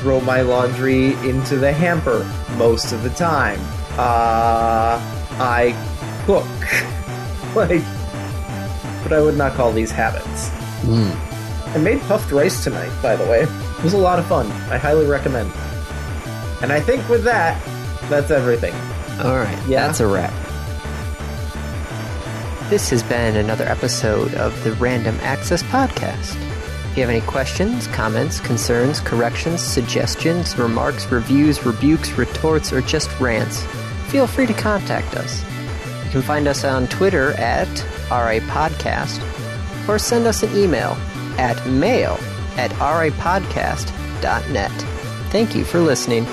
throw 0.00 0.20
my 0.20 0.42
laundry 0.42 1.12
into 1.28 1.56
the 1.56 1.72
hamper 1.72 2.24
most 2.56 2.92
of 2.92 3.02
the 3.02 3.10
time. 3.10 3.60
Uh, 3.98 4.98
I 5.38 5.74
cook. 6.26 6.46
like, 7.54 7.82
but 9.02 9.12
I 9.12 9.20
would 9.20 9.36
not 9.36 9.52
call 9.52 9.72
these 9.72 9.90
habits. 9.90 10.50
Mm. 10.82 11.14
I 11.74 11.78
made 11.78 12.00
puffed 12.02 12.30
rice 12.32 12.62
tonight, 12.62 12.92
by 13.02 13.16
the 13.16 13.24
way. 13.24 13.42
It 13.42 13.84
was 13.84 13.94
a 13.94 13.98
lot 13.98 14.18
of 14.18 14.26
fun. 14.26 14.46
I 14.70 14.78
highly 14.78 15.06
recommend. 15.06 15.50
And 16.62 16.72
I 16.72 16.80
think 16.80 17.08
with 17.08 17.24
that, 17.24 17.60
that's 18.12 18.30
everything. 18.30 18.74
All 19.24 19.38
right, 19.38 19.58
Yeah. 19.66 19.86
that's 19.86 20.00
a 20.00 20.06
wrap. 20.06 20.32
This 22.70 22.88
has 22.90 23.02
been 23.02 23.36
another 23.36 23.64
episode 23.66 24.34
of 24.34 24.62
the 24.64 24.72
Random 24.74 25.18
Access 25.22 25.62
Podcast. 25.64 26.36
If 26.90 26.96
you 26.96 27.02
have 27.02 27.10
any 27.10 27.20
questions, 27.22 27.86
comments, 27.88 28.40
concerns, 28.40 29.00
corrections, 29.00 29.60
suggestions, 29.62 30.56
remarks, 30.58 31.06
reviews, 31.10 31.64
rebukes, 31.66 32.12
retorts, 32.12 32.72
or 32.72 32.80
just 32.82 33.08
rants, 33.20 33.62
feel 34.08 34.26
free 34.26 34.46
to 34.46 34.54
contact 34.54 35.14
us. 35.16 35.42
You 36.06 36.10
can 36.10 36.22
find 36.22 36.46
us 36.48 36.64
on 36.64 36.86
Twitter 36.88 37.32
at 37.32 37.68
RAPodcast 38.10 39.20
or 39.88 39.98
send 39.98 40.26
us 40.26 40.42
an 40.42 40.54
email 40.56 40.96
at 41.38 41.64
mail 41.66 42.18
at 42.56 42.70
rapodcast.net. 42.72 44.70
Thank 45.30 45.54
you 45.54 45.64
for 45.64 45.78
listening. 45.80 46.26